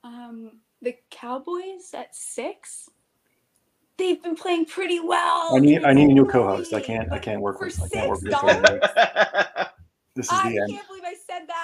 Um, 0.03 0.59
the 0.81 0.95
Cowboys 1.09 1.93
at 1.93 2.15
six. 2.15 2.89
They've 3.97 4.23
been 4.23 4.35
playing 4.35 4.65
pretty 4.65 4.99
well. 4.99 5.55
I 5.55 5.59
need, 5.59 5.83
I 5.83 5.93
need 5.93 6.09
a 6.09 6.13
new 6.13 6.25
co-host. 6.25 6.73
I 6.73 6.79
can't, 6.79 7.11
I 7.11 7.19
can't 7.19 7.39
work 7.39 7.59
for 7.59 7.65
with, 7.65 7.83
I 7.83 7.87
can't 7.87 8.09
work 8.09 8.21
with 8.23 8.31
this. 8.31 9.67
This 10.15 10.25
is 10.25 10.31
I 10.31 10.49
the 10.49 10.57
end. 10.57 10.71
I 10.71 10.75
can't 10.75 10.87
believe 10.87 11.03
I 11.05 11.13
said 11.27 11.47
that. 11.47 11.60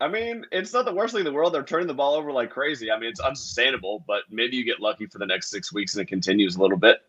I 0.00 0.08
mean, 0.08 0.46
it's 0.50 0.72
not 0.72 0.86
the 0.86 0.94
worst 0.94 1.12
thing 1.12 1.20
in 1.20 1.26
the 1.26 1.32
world. 1.32 1.52
They're 1.52 1.62
turning 1.62 1.86
the 1.86 1.94
ball 1.94 2.14
over 2.14 2.32
like 2.32 2.50
crazy. 2.50 2.90
I 2.90 2.98
mean, 2.98 3.10
it's 3.10 3.20
unsustainable, 3.20 4.02
but 4.06 4.22
maybe 4.30 4.56
you 4.56 4.64
get 4.64 4.80
lucky 4.80 5.06
for 5.06 5.18
the 5.18 5.26
next 5.26 5.50
six 5.50 5.72
weeks 5.72 5.94
and 5.94 6.02
it 6.02 6.08
continues 6.08 6.56
a 6.56 6.62
little 6.62 6.78
bit. 6.78 7.02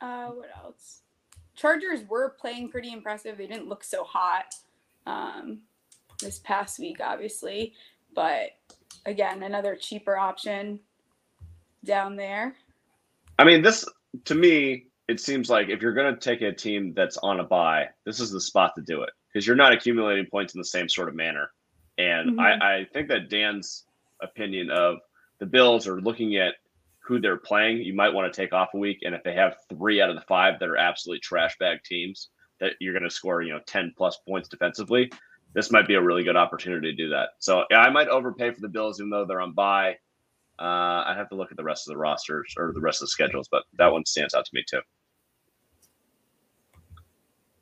I 0.00 0.06
don't 0.06 0.10
Uh, 0.10 0.32
what 0.32 0.50
else? 0.62 1.00
Chargers 1.54 2.00
were 2.08 2.36
playing 2.38 2.68
pretty 2.68 2.92
impressive. 2.92 3.38
They 3.38 3.46
didn't 3.46 3.68
look 3.68 3.82
so 3.82 4.04
hot 4.04 4.54
um, 5.06 5.60
this 6.20 6.38
past 6.40 6.78
week, 6.78 6.98
obviously, 7.02 7.72
but 8.14 8.50
again, 9.06 9.42
another 9.42 9.74
cheaper 9.74 10.18
option 10.18 10.80
down 11.84 12.14
there. 12.14 12.54
I 13.38 13.44
mean, 13.44 13.62
this 13.62 13.86
to 14.26 14.34
me, 14.34 14.86
it 15.08 15.20
seems 15.20 15.48
like 15.48 15.70
if 15.70 15.80
you're 15.80 15.94
going 15.94 16.14
to 16.14 16.20
take 16.20 16.42
a 16.42 16.52
team 16.52 16.92
that's 16.94 17.16
on 17.16 17.40
a 17.40 17.44
bye, 17.44 17.88
this 18.04 18.20
is 18.20 18.30
the 18.30 18.40
spot 18.40 18.74
to 18.76 18.82
do 18.82 19.02
it 19.02 19.10
because 19.32 19.46
you're 19.46 19.56
not 19.56 19.72
accumulating 19.72 20.26
points 20.26 20.54
in 20.54 20.58
the 20.58 20.64
same 20.64 20.88
sort 20.88 21.08
of 21.08 21.14
manner. 21.14 21.50
And 21.98 22.38
Mhm. 22.38 22.40
I, 22.40 22.78
I 22.80 22.84
think 22.92 23.08
that 23.08 23.28
Dan's 23.28 23.86
opinion 24.22 24.70
of 24.70 24.98
the 25.38 25.46
Bills 25.46 25.86
are 25.86 26.00
looking 26.00 26.36
at 26.36 26.54
who 27.00 27.20
they're 27.20 27.36
playing. 27.38 27.78
You 27.78 27.94
might 27.94 28.12
want 28.12 28.32
to 28.32 28.36
take 28.36 28.52
off 28.52 28.74
a 28.74 28.78
week, 28.78 28.98
and 29.02 29.14
if 29.14 29.22
they 29.22 29.34
have 29.34 29.56
three 29.68 30.00
out 30.00 30.10
of 30.10 30.16
the 30.16 30.22
five 30.22 30.58
that 30.60 30.68
are 30.68 30.76
absolutely 30.76 31.20
trash 31.20 31.56
bag 31.58 31.78
teams 31.84 32.28
that 32.60 32.72
you're 32.80 32.92
going 32.92 33.04
to 33.04 33.10
score, 33.10 33.42
you 33.42 33.52
know, 33.52 33.60
ten 33.66 33.92
plus 33.96 34.18
points 34.28 34.48
defensively, 34.48 35.10
this 35.54 35.70
might 35.70 35.86
be 35.88 35.94
a 35.94 36.02
really 36.02 36.22
good 36.22 36.36
opportunity 36.36 36.90
to 36.90 36.96
do 36.96 37.08
that. 37.10 37.30
So 37.38 37.64
yeah, 37.70 37.80
I 37.80 37.90
might 37.90 38.08
overpay 38.08 38.52
for 38.52 38.60
the 38.60 38.68
Bills, 38.68 39.00
even 39.00 39.10
though 39.10 39.24
they're 39.24 39.40
on 39.40 39.52
bye. 39.52 39.96
Uh, 40.58 41.04
I'd 41.06 41.16
have 41.16 41.28
to 41.30 41.36
look 41.36 41.50
at 41.52 41.56
the 41.56 41.62
rest 41.64 41.86
of 41.88 41.92
the 41.92 41.98
rosters 41.98 42.52
or 42.58 42.72
the 42.74 42.80
rest 42.80 43.00
of 43.00 43.06
the 43.06 43.10
schedules, 43.10 43.48
but 43.50 43.62
that 43.78 43.92
one 43.92 44.04
stands 44.04 44.34
out 44.34 44.44
to 44.44 44.50
me 44.52 44.64
too. 44.68 44.80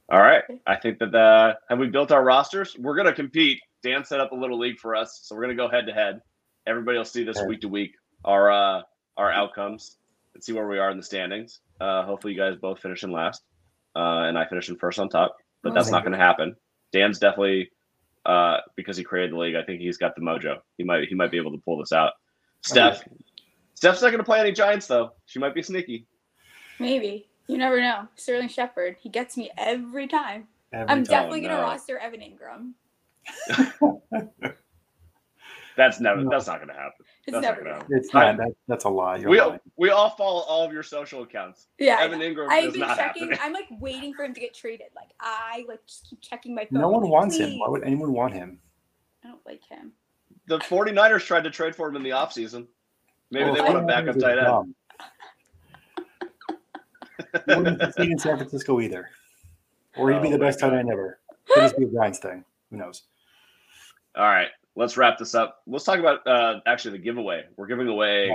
All 0.09 0.21
right. 0.21 0.45
I 0.67 0.77
think 0.77 0.99
that 1.01 1.11
the 1.13 1.59
have 1.69 1.79
we 1.79 1.89
built 1.89 2.13
our 2.13 2.23
rosters? 2.23 2.77
We're 2.79 2.97
gonna 2.97 3.13
compete. 3.13 3.61
Dan 3.83 4.05
set 4.05 4.21
up 4.21 4.33
a 4.33 4.35
little 4.35 4.59
league 4.59 4.79
for 4.79 4.95
us, 4.97 5.21
so 5.23 5.35
we're 5.35 5.43
gonna 5.43 5.55
go 5.55 5.69
head 5.69 5.87
to 5.87 5.93
head. 5.93 6.21
Everybody 6.67 6.99
will 6.99 7.05
see 7.05 7.25
this 7.25 7.39
week 7.49 7.61
to 7.63 7.69
week 7.69 7.93
our 8.25 8.51
uh 8.51 8.83
our 9.17 9.33
outcomes 9.33 9.97
and 10.35 10.43
see 10.43 10.53
where 10.53 10.67
we 10.69 10.79
are 10.79 10.91
in 10.91 10.97
the 10.97 11.03
standings. 11.03 11.61
Uh 11.81 12.05
hopefully 12.05 12.35
you 12.35 12.39
guys 12.39 12.57
both 12.57 12.79
finish 12.81 13.03
in 13.03 13.11
last. 13.11 13.43
Uh 13.95 14.25
and 14.29 14.39
I 14.39 14.47
finish 14.47 14.69
in 14.69 14.77
first 14.77 14.99
on 14.99 15.09
top. 15.09 15.37
But 15.63 15.75
that's 15.75 15.91
not 15.91 16.05
gonna 16.05 16.17
happen. 16.19 16.55
Dan's 16.93 17.19
definitely 17.19 17.71
uh 18.25 18.59
because 18.77 18.97
he 18.97 19.03
created 19.05 19.33
the 19.33 19.39
league, 19.39 19.57
I 19.57 19.63
think 19.63 19.81
he's 19.81 19.97
got 19.99 20.15
the 20.15 20.21
mojo. 20.23 20.59
He 20.79 20.85
might 20.85 21.09
he 21.09 21.15
might 21.17 21.31
be 21.33 21.37
able 21.37 21.53
to 21.53 21.59
pull 21.65 21.79
this 21.79 21.93
out. 21.93 22.13
Steph. 22.63 23.03
Steph's 23.75 24.03
not 24.03 24.11
gonna 24.11 24.25
play 24.25 24.41
any 24.41 24.53
Giants 24.53 24.87
though. 24.87 25.13
She 25.27 25.39
might 25.41 25.55
be 25.55 25.63
sneaky. 25.63 26.07
Maybe. 26.79 27.29
You 27.49 27.59
never 27.59 27.81
know. 27.81 28.09
Sterling 28.17 28.49
Shepard, 28.49 28.97
he 29.01 29.09
gets 29.09 29.37
me 29.37 29.51
every 29.57 30.09
time. 30.09 30.49
Every 30.73 30.89
I'm 30.89 30.99
time. 30.99 31.05
definitely 31.05 31.41
going 31.41 31.53
to 31.53 31.59
no. 31.59 31.63
roster 31.63 31.99
Evan 31.99 32.21
Engram. 32.21 32.73
That's 35.77 36.01
never 36.01 36.23
No. 36.23 36.31
that's 36.31 36.47
not 36.47 36.61
gonna 36.61 36.73
happen. 36.73 37.05
It's 37.27 37.33
That's 37.35 37.43
never 37.43 37.63
not 37.63 37.71
gonna 37.81 37.85
gonna 37.85 38.01
It's 38.01 38.15
not. 38.15 38.37
That, 38.39 38.49
that's 38.67 38.85
a 38.85 38.89
lie. 38.89 39.17
You're 39.17 39.29
We 39.29 39.41
lying. 39.41 39.61
we 39.77 39.91
all 39.91 40.09
follow 40.09 40.41
all 40.43 40.65
of 40.65 40.73
your 40.73 40.83
social 40.83 41.23
accounts. 41.23 41.67
Yeah. 41.79 41.99
Evan. 42.01 42.21
Engram 42.21 42.49
I've 42.49 42.65
is 42.69 42.73
been 42.73 42.81
not 42.81 42.97
checking. 42.97 43.25
happening. 43.31 43.39
I'm 43.43 43.53
like 43.53 43.67
waiting 43.81 44.15
for 44.15 44.25
him 44.25 44.33
to 44.33 44.41
get 44.41 44.55
traded. 44.55 44.87
Like 44.97 45.11
I 45.21 45.65
like 45.69 45.85
just 45.87 46.07
keep 46.09 46.23
checking 46.23 46.55
my 46.55 46.65
phone. 46.65 46.81
No 46.81 46.89
one 46.89 47.03
like, 47.03 47.13
wants 47.13 47.37
him. 47.37 47.59
Why 47.59 47.69
would 47.69 47.83
anyone 47.85 48.15
want 48.15 48.33
him? 48.33 48.59
I 49.23 49.29
don't 49.29 49.45
like 49.45 49.65
him. 49.69 49.93
The 50.49 50.59
49ers 50.61 51.27
tried 51.27 51.45
to 51.45 51.51
trade 51.51 51.77
for 51.77 51.89
him 51.89 51.97
in 51.97 52.03
the 52.03 52.11
offseason. 52.11 52.67
Maybe 53.31 53.45
Well, 53.45 53.55
they 53.55 53.61
want 53.61 53.77
a 53.77 53.81
49ers 53.81 53.87
backup 53.87 54.19
tight 54.19 54.39
end. 54.39 54.75
Dumb. 57.47 57.65
He 57.65 57.71
wouldn't 57.71 57.81
succeed 57.95 58.11
in 58.13 58.19
San 58.19 58.37
Francisco 58.37 58.81
either, 58.81 59.09
or 59.97 60.11
he'd 60.11 60.23
be 60.23 60.29
Oh 60.29 60.33
the 60.33 60.39
best 60.39 60.61
tight 60.61 60.73
end 60.75 60.91
ever. 60.91 61.19
Could 61.49 61.61
just 61.63 61.79
be 61.79 61.85
a 61.85 61.89
Giants 61.89 62.19
thing. 62.19 62.45
Who 62.71 62.77
knows? 62.79 63.03
All 64.17 64.25
right, 64.25 64.49
let's 64.77 64.97
wrap 64.97 65.19
this 65.19 65.35
up. 65.35 65.59
Let's 65.67 65.85
talk 65.85 65.99
about 65.99 66.27
uh, 66.27 66.61
actually 66.67 66.93
the 66.99 67.05
giveaway. 67.05 67.45
We're 67.57 67.67
giving 67.67 67.89
away 67.89 68.29
Yeah. 68.29 68.35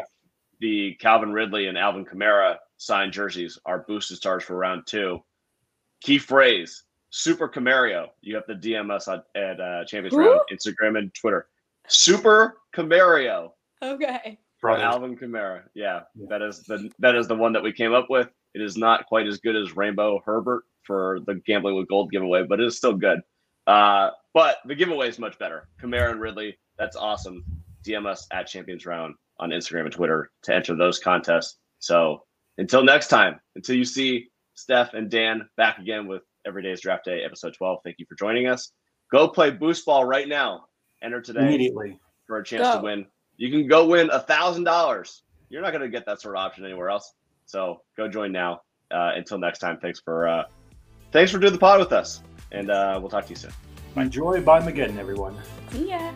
the 0.60 0.94
Calvin 1.00 1.34
Ridley 1.34 1.68
and 1.68 1.78
Alvin 1.78 2.06
Kamara 2.06 2.58
signed 2.78 3.14
jerseys, 3.14 3.58
our 3.66 3.80
boosted 3.80 4.18
stars 4.18 4.44
for 4.44 4.56
round 4.56 4.84
two. 4.86 5.24
Key 6.02 6.18
phrase: 6.20 6.84
Super 7.10 7.48
Camario. 7.50 8.08
You 8.22 8.36
have 8.36 8.46
to 8.48 8.56
DM 8.56 8.92
us 8.92 9.08
on, 9.08 9.22
at 9.36 9.60
uh, 9.60 9.86
Champions 9.86 10.16
Who? 10.16 10.30
Round, 10.30 10.42
Instagram 10.52 10.98
and 10.98 11.14
Twitter. 11.14 11.48
Super 11.88 12.58
Camario. 12.76 13.52
Okay. 13.82 14.38
For 14.60 14.70
Brothers. 14.70 14.84
Alvin 14.84 15.18
Kamara. 15.18 15.64
Yeah, 15.74 16.02
Yeah. 16.16 16.28
that 16.30 16.44
is 16.44 16.62
the 16.64 16.92
that 17.00 17.16
is 17.16 17.28
the 17.28 17.36
one 17.36 17.54
that 17.54 17.64
we 17.64 17.74
came 17.74 17.94
up 17.94 18.10
with. 18.12 18.30
It 18.54 18.62
is 18.62 18.78
not 18.78 19.06
quite 19.08 19.28
as 19.28 19.40
good 19.40 19.56
as 19.56 19.76
Rainbow 19.76 20.22
Herbert 20.26 20.64
for 20.84 21.20
the 21.26 21.36
gambling 21.46 21.76
with 21.76 21.88
gold 21.88 22.12
giveaway, 22.12 22.44
but 22.44 22.60
it 22.60 22.66
is 22.66 22.78
still 22.78 22.94
good. 22.94 23.20
Uh, 23.68 24.10
but 24.34 24.58
the 24.66 24.76
giveaway 24.76 25.08
is 25.08 25.20
much 25.20 25.38
better. 25.40 25.68
Kamara 25.82 26.12
and 26.12 26.22
Ridley, 26.22 26.58
that's 26.78 26.96
awesome. 26.96 27.44
DM 27.86 28.06
us 28.06 28.28
at 28.32 28.48
Champions 28.48 28.86
Round 28.86 29.16
on 29.40 29.50
Instagram 29.50 29.86
and 29.86 29.92
Twitter 29.92 30.32
to 30.44 30.54
enter 30.54 30.76
those 30.76 31.00
contests. 31.00 31.58
So 31.80 32.24
until 32.58 32.84
next 32.84 33.08
time, 33.08 33.40
until 33.56 33.76
you 33.76 33.86
see 33.86 34.28
Steph 34.56 34.94
and 34.94 35.10
Dan 35.10 35.48
back 35.58 35.80
again 35.80 36.08
with 36.08 36.24
Everyday's 36.46 36.82
Draft 36.82 37.06
Day, 37.06 37.24
episode 37.24 37.54
12. 37.54 37.80
Thank 37.84 37.98
you 38.00 38.06
for 38.08 38.16
joining 38.16 38.48
us. 38.48 38.72
Go 39.12 39.28
play 39.28 39.52
Boost 39.52 39.86
Ball 39.86 40.06
right 40.06 40.28
now. 40.28 40.66
Enter 41.02 41.22
today 41.22 41.42
Immediately. 41.42 42.00
for 42.28 42.38
a 42.38 42.44
chance 42.44 42.76
to 42.76 42.82
win. 42.82 43.06
You 43.38 43.50
can 43.50 43.68
go 43.68 43.88
win 43.88 44.10
a 44.12 44.20
thousand 44.20 44.64
dollars. 44.64 45.24
You're 45.50 45.62
not 45.62 45.72
going 45.72 45.82
to 45.82 45.90
get 45.90 46.06
that 46.06 46.22
sort 46.22 46.36
of 46.36 46.40
option 46.42 46.64
anywhere 46.64 46.90
else. 46.90 47.14
So 47.52 47.82
go 47.98 48.08
join 48.08 48.32
now. 48.32 48.62
Uh, 48.90 49.12
until 49.16 49.38
next 49.38 49.60
time, 49.60 49.78
thanks 49.82 50.00
for 50.00 50.28
uh, 50.28 50.44
thanks 51.12 51.32
for 51.32 51.38
doing 51.38 51.54
the 51.54 51.60
pod 51.60 51.80
with 51.80 51.92
us, 51.92 52.24
and 52.52 52.70
uh, 52.70 52.98
we'll 53.00 53.10
talk 53.10 53.26
to 53.26 53.30
you 53.32 53.36
soon. 53.36 53.52
Enjoy 53.98 54.42
by 54.42 54.62
Mageddon, 54.62 54.98
everyone. 54.98 55.38
See 55.72 55.90
ya. 55.90 56.14